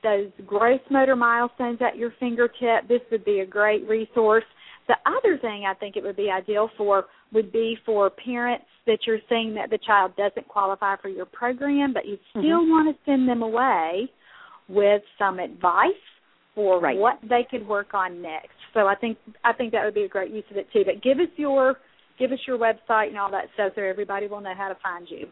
those 0.01 0.31
gross 0.47 0.79
motor 0.89 1.17
milestones 1.17 1.81
at 1.81 1.97
your 1.97 2.11
fingertip, 2.11 2.87
this 2.87 3.01
would 3.11 3.25
be 3.25 3.41
a 3.41 3.45
great 3.45 3.85
resource. 3.87 4.45
The 4.87 4.95
other 5.05 5.37
thing 5.37 5.63
I 5.67 5.73
think 5.73 5.95
it 5.95 6.03
would 6.03 6.15
be 6.15 6.29
ideal 6.29 6.69
for 6.77 7.05
would 7.33 7.51
be 7.51 7.77
for 7.85 8.09
parents 8.09 8.65
that 8.87 8.99
you're 9.05 9.19
seeing 9.29 9.53
that 9.55 9.69
the 9.69 9.79
child 9.85 10.15
doesn't 10.17 10.47
qualify 10.47 10.95
for 11.01 11.09
your 11.09 11.25
program, 11.25 11.93
but 11.93 12.05
you 12.05 12.15
mm-hmm. 12.15 12.39
still 12.39 12.67
want 12.67 12.93
to 12.93 13.01
send 13.09 13.29
them 13.29 13.41
away 13.41 14.09
with 14.67 15.01
some 15.17 15.39
advice 15.39 15.91
for 16.55 16.81
Right. 16.81 16.97
what 16.97 17.19
they 17.23 17.47
could 17.49 17.67
work 17.67 17.93
on 17.93 18.21
next. 18.21 18.49
So 18.73 18.87
I 18.87 18.95
think 18.95 19.17
I 19.43 19.53
think 19.53 19.71
that 19.71 19.85
would 19.85 19.93
be 19.93 20.03
a 20.03 20.09
great 20.09 20.31
use 20.31 20.43
of 20.51 20.57
it 20.57 20.67
too. 20.73 20.83
But 20.85 21.01
give 21.01 21.19
us 21.19 21.29
your 21.37 21.77
give 22.19 22.31
us 22.31 22.39
your 22.47 22.57
website 22.57 23.07
and 23.07 23.17
all 23.17 23.31
that 23.31 23.45
stuff 23.53 23.71
so 23.75 23.81
everybody 23.81 24.27
will 24.27 24.41
know 24.41 24.53
how 24.55 24.67
to 24.69 24.77
find 24.81 25.07
you. 25.09 25.27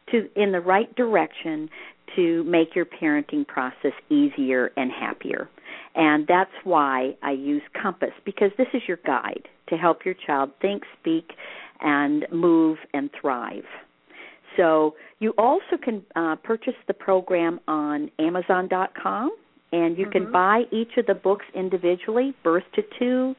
to 0.08 0.30
in 0.36 0.52
the 0.52 0.60
right 0.62 0.94
direction 0.96 1.70
to 2.16 2.44
make 2.44 2.76
your 2.76 2.86
parenting 2.86 3.48
process 3.48 3.94
easier 4.10 4.72
and 4.76 4.92
happier. 4.92 5.50
And 5.96 6.28
that's 6.28 6.52
why 6.64 7.16
I 7.22 7.32
use 7.32 7.62
Compass 7.74 8.14
because 8.26 8.52
this 8.58 8.68
is 8.74 8.88
your 8.88 8.98
guide 9.06 9.48
to 9.68 9.78
help 9.78 10.06
your 10.06 10.14
child 10.14 10.52
think, 10.62 10.84
speak, 11.00 11.34
and 11.82 12.26
move 12.32 12.78
and 12.94 13.10
thrive. 13.14 13.66
So 14.58 14.96
you 15.20 15.34
also 15.38 15.78
can 15.82 16.04
uh, 16.16 16.36
purchase 16.38 16.76
the 16.88 16.94
program 16.94 17.60
on 17.68 18.12
Amazon.com, 18.20 19.32
and 19.72 19.98
you 19.98 20.08
can 20.08 20.28
Mhm. 20.28 20.32
buy 20.32 20.68
each 20.72 20.98
of 20.98 21.06
the 21.06 21.16
books 21.16 21.46
individually: 21.54 22.34
Birth 22.44 22.66
to 22.74 22.82
Two, 23.00 23.36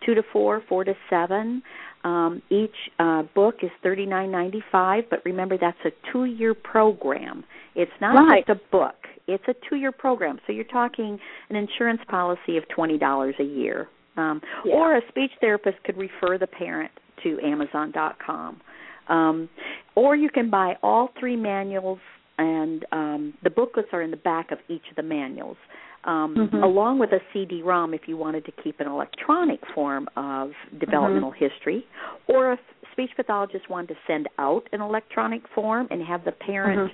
Two 0.00 0.14
to 0.14 0.22
Four, 0.22 0.60
Four 0.62 0.84
to 0.84 0.94
Seven. 1.08 1.62
Um, 2.04 2.42
each 2.50 2.90
uh, 2.98 3.22
book 3.34 3.64
is 3.64 3.70
thirty 3.82 4.04
nine 4.06 4.30
ninety 4.30 4.60
five, 4.70 5.08
but 5.08 5.22
remember 5.24 5.56
that's 5.56 5.82
a 5.84 5.92
two 6.12 6.24
year 6.26 6.54
program. 6.54 7.44
It's 7.74 7.92
not 8.00 8.14
Right. 8.14 8.46
just 8.46 8.60
a 8.60 8.62
book; 8.70 9.08
it's 9.26 9.46
a 9.48 9.54
two 9.68 9.76
year 9.76 9.92
program. 9.92 10.38
So 10.46 10.52
you're 10.52 10.64
talking 10.64 11.18
an 11.48 11.56
insurance 11.56 12.02
policy 12.04 12.56
of 12.58 12.68
twenty 12.68 12.98
dollars 12.98 13.34
a 13.38 13.44
year, 13.44 13.88
um, 14.16 14.42
Yeah. 14.64 14.74
or 14.74 14.96
a 14.96 15.08
speech 15.08 15.32
therapist 15.40 15.82
could 15.84 15.96
refer 15.96 16.36
the 16.36 16.46
parent 16.46 16.90
to 17.22 17.40
Amazon.com. 17.40 18.60
Um, 19.08 19.48
or 19.94 20.14
you 20.16 20.28
can 20.30 20.50
buy 20.50 20.76
all 20.82 21.08
three 21.18 21.36
manuals, 21.36 22.00
and 22.38 22.84
um, 22.92 23.34
the 23.42 23.50
booklets 23.50 23.88
are 23.92 24.02
in 24.02 24.10
the 24.10 24.16
back 24.16 24.50
of 24.50 24.58
each 24.68 24.82
of 24.90 24.96
the 24.96 25.02
manuals, 25.02 25.56
um, 26.04 26.34
Mhm. 26.34 26.62
along 26.62 26.98
with 26.98 27.12
a 27.12 27.20
CD-ROM 27.32 27.94
if 27.94 28.08
you 28.08 28.16
wanted 28.16 28.44
to 28.44 28.52
keep 28.52 28.80
an 28.80 28.86
electronic 28.86 29.64
form 29.66 30.08
of 30.16 30.52
developmental 30.78 31.30
history, 31.30 31.86
or 32.26 32.52
if 32.52 32.60
speech 32.92 33.10
pathologists 33.16 33.68
wanted 33.68 33.88
to 33.88 33.96
send 34.06 34.28
out 34.38 34.68
an 34.72 34.80
electronic 34.80 35.46
form 35.48 35.88
and 35.90 36.02
have 36.02 36.24
the 36.24 36.32
parent 36.32 36.92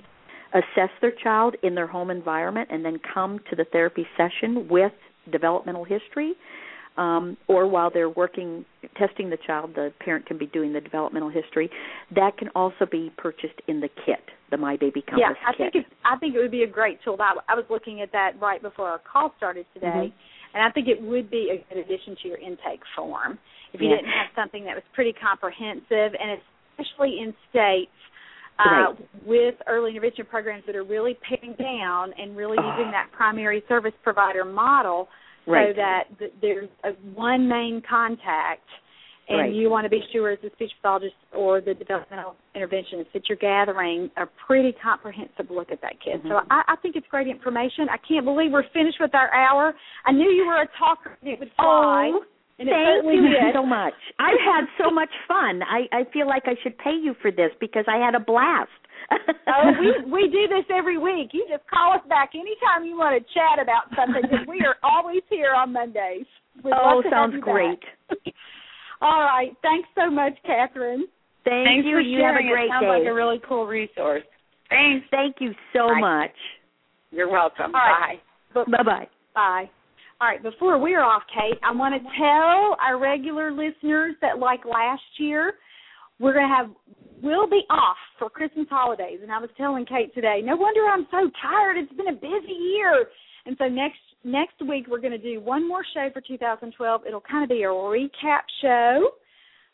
assess 0.53 0.89
their 0.99 1.11
child 1.11 1.55
in 1.63 1.75
their 1.75 1.87
home 1.87 2.09
environment 2.09 2.69
and 2.71 2.83
then 2.83 2.99
come 2.99 3.39
to 3.49 3.55
the 3.55 3.65
therapy 3.65 4.07
session 4.17 4.67
with 4.67 4.93
developmental 5.29 5.83
history 5.83 6.33
um, 6.97 7.37
or 7.47 7.67
while 7.67 7.89
they're 7.93 8.09
working 8.09 8.65
testing 8.97 9.29
the 9.29 9.37
child 9.47 9.71
the 9.75 9.91
parent 10.03 10.25
can 10.25 10.37
be 10.37 10.45
doing 10.47 10.73
the 10.73 10.81
developmental 10.81 11.29
history 11.29 11.69
that 12.13 12.37
can 12.37 12.49
also 12.49 12.85
be 12.91 13.11
purchased 13.17 13.59
in 13.67 13.79
the 13.79 13.89
kit 14.05 14.19
the 14.49 14.57
my 14.57 14.75
baby 14.77 15.01
compass 15.01 15.19
yeah, 15.19 15.33
I 15.47 15.51
kit 15.53 15.71
think 15.73 15.85
it's, 15.85 15.95
I 16.03 16.17
think 16.17 16.35
it 16.35 16.39
would 16.39 16.51
be 16.51 16.63
a 16.63 16.67
great 16.67 16.99
tool. 17.03 17.15
I, 17.19 17.35
I 17.47 17.55
was 17.55 17.65
looking 17.69 18.01
at 18.01 18.11
that 18.11 18.31
right 18.41 18.61
before 18.61 18.87
our 18.89 18.99
call 18.99 19.33
started 19.37 19.65
today, 19.73 20.11
Mhm. 20.11 20.13
and 20.53 20.63
I 20.63 20.69
think 20.71 20.87
it 20.89 21.01
would 21.01 21.29
be 21.31 21.49
a 21.51 21.73
good 21.73 21.79
addition 21.85 22.17
to 22.21 22.27
your 22.27 22.37
intake 22.37 22.81
form 22.95 23.39
if 23.73 23.79
you 23.79 23.87
Yeah. 23.89 23.95
didn't 23.95 24.11
have 24.11 24.27
something 24.35 24.65
that 24.65 24.75
was 24.75 24.83
pretty 24.93 25.13
comprehensive, 25.13 26.13
and 26.19 26.41
especially 26.77 27.19
in 27.19 27.33
states. 27.49 27.91
Uh, 28.59 28.93
with 29.25 29.55
early 29.65 29.89
intervention 29.89 30.23
programs 30.25 30.63
that 30.67 30.75
are 30.75 30.83
really 30.83 31.17
paying 31.27 31.53
down 31.53 32.13
and 32.13 32.37
really 32.37 32.59
Oh. 32.59 32.69
using 32.77 32.91
that 32.91 33.11
primary 33.11 33.63
service 33.67 33.95
provider 34.03 34.45
model 34.45 35.09
so 35.45 35.73
that 35.75 36.03
th- 36.19 36.33
there's 36.41 36.69
a 36.83 36.89
one 37.13 37.47
main 37.47 37.81
contact 37.87 38.67
and 39.29 39.39
right. 39.39 39.53
you 39.53 39.69
want 39.69 39.85
to 39.85 39.89
be 39.89 40.01
sure 40.11 40.31
as 40.31 40.39
the 40.43 40.49
speech 40.55 40.71
pathologist 40.81 41.15
or 41.33 41.61
the 41.61 41.73
developmental 41.73 42.35
interventionist 42.55 43.07
that 43.13 43.29
you're 43.29 43.37
gathering 43.37 44.09
a 44.17 44.25
pretty 44.47 44.73
comprehensive 44.83 45.49
look 45.49 45.71
at 45.71 45.81
that 45.81 45.95
kid. 46.03 46.19
Mm-hmm. 46.19 46.29
So 46.29 46.39
I, 46.49 46.63
I 46.67 46.75
think 46.81 46.95
it's 46.95 47.07
great 47.09 47.27
information. 47.27 47.87
I 47.89 47.97
can't 48.05 48.25
believe 48.25 48.51
we're 48.51 48.67
finished 48.73 48.97
with 48.99 49.15
our 49.15 49.33
hour. 49.33 49.73
I 50.05 50.11
knew 50.11 50.29
you 50.29 50.45
were 50.45 50.61
a 50.61 50.67
talker 50.77 51.17
and 51.21 51.31
it 51.31 51.39
would 51.39 51.51
fly. 51.55 52.11
Oh, 52.13 52.25
and 52.59 52.69
Thank 52.69 53.05
you 53.05 53.21
did. 53.21 53.55
so 53.55 53.65
much. 53.65 53.93
I've 54.19 54.41
had 54.45 54.65
so 54.77 54.91
much 54.91 55.09
fun. 55.27 55.61
I 55.63 55.89
I 55.91 56.03
feel 56.13 56.27
like 56.27 56.43
I 56.45 56.53
should 56.61 56.77
pay 56.77 56.93
you 56.93 57.15
for 57.19 57.31
this 57.31 57.49
because 57.59 57.85
I 57.87 57.97
had 57.97 58.13
a 58.13 58.19
blast. 58.19 58.69
Oh, 59.11 59.71
we 59.79 60.11
we 60.11 60.21
do 60.29 60.47
this 60.47 60.65
every 60.75 60.97
week. 60.97 61.31
You 61.33 61.45
just 61.49 61.67
call 61.67 61.93
us 61.93 62.01
back 62.07 62.31
anytime 62.33 62.85
you 62.85 62.97
want 62.97 63.15
to 63.15 63.33
chat 63.33 63.61
about 63.61 63.89
something 63.95 64.21
because 64.21 64.47
we 64.47 64.61
are 64.65 64.77
always 64.83 65.21
here 65.29 65.53
on 65.53 65.73
Mondays. 65.73 66.25
We'd 66.63 66.73
oh, 66.73 66.95
love 66.95 67.03
to 67.03 67.09
have 67.09 67.31
sounds 67.31 67.43
great. 67.43 67.79
All 69.01 69.21
right. 69.21 69.51
Thanks 69.61 69.89
so 69.95 70.09
much, 70.09 70.33
Kathryn. 70.47 71.09
Thank 71.43 71.65
Thanks 71.65 71.85
you. 71.87 71.95
for 71.95 72.01
you 72.01 72.21
have 72.23 72.35
a 72.35 72.47
great 72.47 72.65
it 72.65 72.71
sounds 72.71 72.85
day. 72.85 72.99
like 72.99 73.07
a 73.07 73.13
really 73.13 73.41
cool 73.47 73.65
resource. 73.65 74.23
Thanks. 74.69 75.05
Thank 75.09 75.37
you 75.39 75.53
so 75.73 75.87
Bye. 75.87 75.99
much. 75.99 76.37
You're 77.11 77.31
welcome. 77.31 77.73
All 77.73 77.81
right. 77.81 78.21
Bye. 78.53 78.63
Bye 78.69 78.83
bye. 78.83 79.07
Bye. 79.33 79.69
All 80.21 80.27
right, 80.27 80.43
before 80.43 80.77
we're 80.77 81.01
off, 81.01 81.23
Kate, 81.33 81.57
I 81.63 81.71
want 81.71 81.95
to 81.95 82.09
tell 82.15 82.77
our 82.79 82.99
regular 82.99 83.51
listeners 83.51 84.13
that, 84.21 84.37
like 84.37 84.59
last 84.65 85.01
year, 85.17 85.55
we're 86.21 86.33
to 86.47 86.55
have 86.55 86.69
we'll 87.21 87.49
be 87.49 87.63
off 87.69 87.97
for 88.17 88.29
Christmas 88.29 88.67
holidays. 88.69 89.19
And 89.21 89.31
I 89.31 89.39
was 89.39 89.49
telling 89.57 89.85
Kate 89.85 90.13
today, 90.13 90.41
no 90.43 90.55
wonder 90.55 90.81
I'm 90.81 91.07
so 91.11 91.29
tired. 91.41 91.77
It's 91.77 91.93
been 91.93 92.07
a 92.07 92.13
busy 92.13 92.53
year. 92.53 93.05
And 93.45 93.55
so 93.57 93.65
next 93.65 93.99
next 94.23 94.61
week 94.67 94.85
we're 94.87 94.99
to 95.11 95.17
do 95.17 95.41
one 95.41 95.67
more 95.67 95.83
show 95.93 96.09
for 96.13 96.21
2012. 96.21 97.01
It'll 97.07 97.21
kind 97.21 97.43
of 97.43 97.49
be 97.49 97.63
a 97.63 97.67
recap 97.67 98.41
show. 98.61 99.09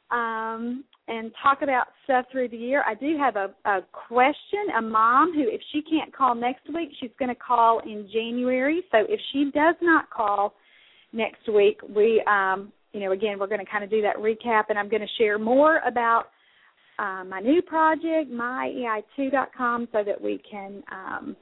Um, 0.09 0.85
and 1.09 1.31
talk 1.41 1.61
about 1.61 1.87
stuff 2.03 2.25
through 2.31 2.49
the 2.49 2.57
year. 2.57 2.83
I 2.85 2.93
do 2.93 3.17
have 3.17 3.37
a, 3.37 3.53
a 3.69 3.79
question. 4.07 4.75
A 4.77 4.81
mom 4.81 5.33
who, 5.33 5.43
if 5.43 5.61
she 5.71 5.81
can't 5.81 6.13
call 6.13 6.35
next 6.35 6.67
week, 6.73 6.89
she's 6.99 7.11
going 7.17 7.29
to 7.29 7.35
call 7.35 7.79
in 7.79 8.09
January. 8.11 8.81
So 8.91 8.99
if 9.07 9.19
she 9.31 9.45
does 9.53 9.75
not 9.81 10.09
call 10.09 10.53
next 11.13 11.47
week, 11.47 11.79
we, 11.95 12.21
um, 12.27 12.73
you 12.91 12.99
know, 12.99 13.13
again, 13.13 13.39
we're 13.39 13.47
going 13.47 13.63
to 13.63 13.71
kind 13.71 13.83
of 13.83 13.89
do 13.89 14.01
that 14.01 14.17
recap, 14.17 14.63
and 14.69 14.77
I'm 14.77 14.89
going 14.89 15.01
to 15.01 15.07
share 15.17 15.39
more 15.39 15.79
about 15.87 16.25
uh, 16.99 17.23
my 17.27 17.39
new 17.39 17.61
project, 17.61 18.31
myei2.com, 18.31 19.87
so 19.91 20.03
that 20.03 20.19
we 20.21 20.41
can 20.49 20.83
um, 20.91 21.35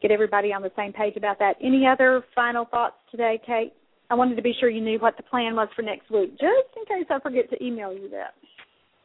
get 0.00 0.10
everybody 0.10 0.52
on 0.52 0.62
the 0.62 0.70
same 0.76 0.92
page 0.92 1.16
about 1.16 1.38
that. 1.38 1.54
Any 1.62 1.86
other 1.86 2.24
final 2.34 2.64
thoughts 2.66 2.96
today, 3.10 3.40
Kate? 3.44 3.72
I 4.10 4.14
wanted 4.14 4.36
to 4.36 4.42
be 4.42 4.54
sure 4.60 4.68
you 4.68 4.80
knew 4.80 4.98
what 4.98 5.16
the 5.16 5.22
plan 5.22 5.56
was 5.56 5.68
for 5.74 5.82
next 5.82 6.10
week, 6.10 6.32
just 6.32 6.68
in 6.76 6.84
case 6.84 7.06
I 7.10 7.18
forget 7.20 7.48
to 7.50 7.64
email 7.64 7.92
you 7.92 8.10
that. 8.10 8.34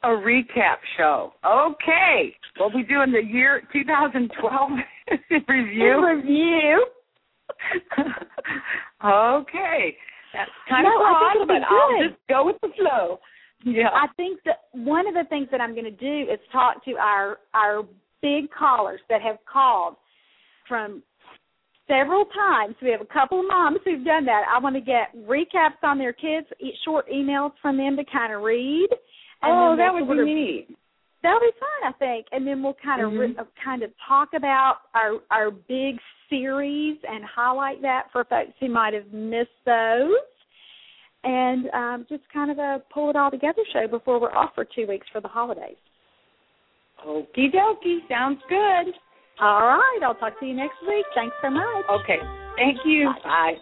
A 0.04 0.10
recap 0.10 0.78
show. 0.98 1.34
Okay. 1.46 2.36
We'll 2.60 2.70
be 2.72 2.84
doing 2.84 3.12
the 3.12 3.24
year 3.24 3.62
2012 3.74 4.72
review. 5.50 6.06
Review. 6.06 6.86
okay. 9.06 9.98
That's 10.34 10.52
kind 10.70 10.84
No, 10.84 10.90
of 10.90 11.02
odd, 11.02 11.48
but 11.48 11.64
I'll 11.64 12.08
just 12.08 12.20
go 12.30 12.46
with 12.46 12.58
the 12.62 12.70
flow. 12.78 13.20
Yeah. 13.64 13.90
I 13.94 14.08
think 14.16 14.40
that 14.46 14.66
one 14.72 15.08
of 15.08 15.14
the 15.14 15.26
things 15.30 15.48
that 15.52 15.62
I'm 15.62 15.74
going 15.74 15.86
to 15.86 15.92
do 15.92 16.32
is 16.32 16.40
talk 16.52 16.84
to 16.86 16.92
our 16.94 17.38
our 17.54 17.84
big 18.22 18.50
callers 18.52 19.02
that 19.10 19.22
have 19.22 19.38
called 19.52 19.96
from 20.68 21.02
several 21.88 22.26
times. 22.26 22.76
We 22.82 22.92
have 22.92 23.02
a 23.02 23.06
couple 23.06 23.40
of 23.40 23.48
moms 23.48 23.80
who've 23.86 24.04
done 24.06 24.26
that. 24.26 24.44
I 24.54 24.60
want 24.60 24.76
to 24.76 24.82
get 24.82 25.16
recaps 25.28 25.82
on 25.84 25.98
their 25.98 26.14
kids, 26.14 26.48
short 26.84 27.08
emails 27.10 27.52
from 27.62 27.78
them 27.78 27.96
to 27.98 28.04
kind 28.06 28.34
of 28.34 28.42
read. 28.42 28.90
And 29.42 29.52
oh, 29.52 29.76
that 29.78 29.94
would 29.94 30.06
sort 30.06 30.26
be 30.26 30.34
neat. 30.34 30.68
That'll 31.24 31.40
be 31.40 31.52
fun, 31.60 31.94
I 31.94 31.98
think. 31.98 32.28
And 32.32 32.46
then 32.46 32.62
we'll 32.62 32.76
kind 32.84 33.02
of 33.02 33.12
Mhm. 33.12 33.20
re- 33.20 33.36
uh, 33.38 33.46
kind 33.64 33.84
of 33.84 33.92
talk 34.08 34.34
about 34.34 34.82
our 34.94 35.22
our 35.32 35.52
big 35.52 36.00
series 36.30 36.98
and 37.08 37.24
highlight 37.24 37.82
that 37.82 38.12
for 38.12 38.24
folks 38.26 38.54
who 38.60 38.70
might 38.70 38.94
have 38.94 39.12
missed 39.14 39.64
those. 39.66 40.18
And 41.28 41.68
um, 41.74 42.06
just 42.08 42.24
kind 42.32 42.50
of 42.50 42.58
a 42.58 42.82
pull 42.94 43.10
it 43.10 43.18
all 43.18 43.30
together 43.30 43.62
show 43.74 43.86
before 43.86 44.18
we're 44.18 44.32
off 44.32 44.52
for 44.56 44.64
two 44.64 44.88
weeks 44.88 45.06
for 45.12 45.20
the 45.20 45.28
holidays. 45.28 45.76
Okie 47.06 47.54
dokie. 47.54 48.00
Sounds 48.08 48.40
good. 48.48 48.94
All 49.42 49.68
right, 49.68 50.00
I'll 50.04 50.16
talk 50.16 50.40
to 50.40 50.46
you 50.46 50.54
next 50.54 50.78
week. 50.88 51.06
Thanks 51.14 51.36
so 51.42 51.50
much. 51.50 51.66
Okay. 51.92 52.20
Thank 52.56 52.78
you. 52.86 53.14
Bye. 53.26 53.56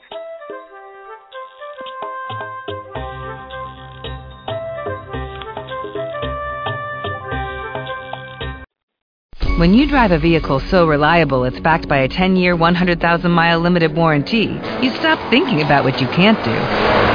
When 9.57 9.74
you 9.74 9.89
drive 9.89 10.11
a 10.11 10.20
vehicle 10.20 10.61
so 10.70 10.86
reliable 10.86 11.45
it's 11.45 11.59
backed 11.61 11.88
by 11.88 11.99
a 11.99 12.07
10 12.07 12.36
year, 12.36 12.55
100,000 12.55 13.32
mile 13.32 13.59
limited 13.59 13.95
warranty, 13.95 14.59
you 14.84 14.91
stop 14.99 15.18
thinking 15.32 15.63
about 15.63 15.84
what 15.84 15.99
you 15.99 16.07
can't 16.09 16.38
do 16.45 17.14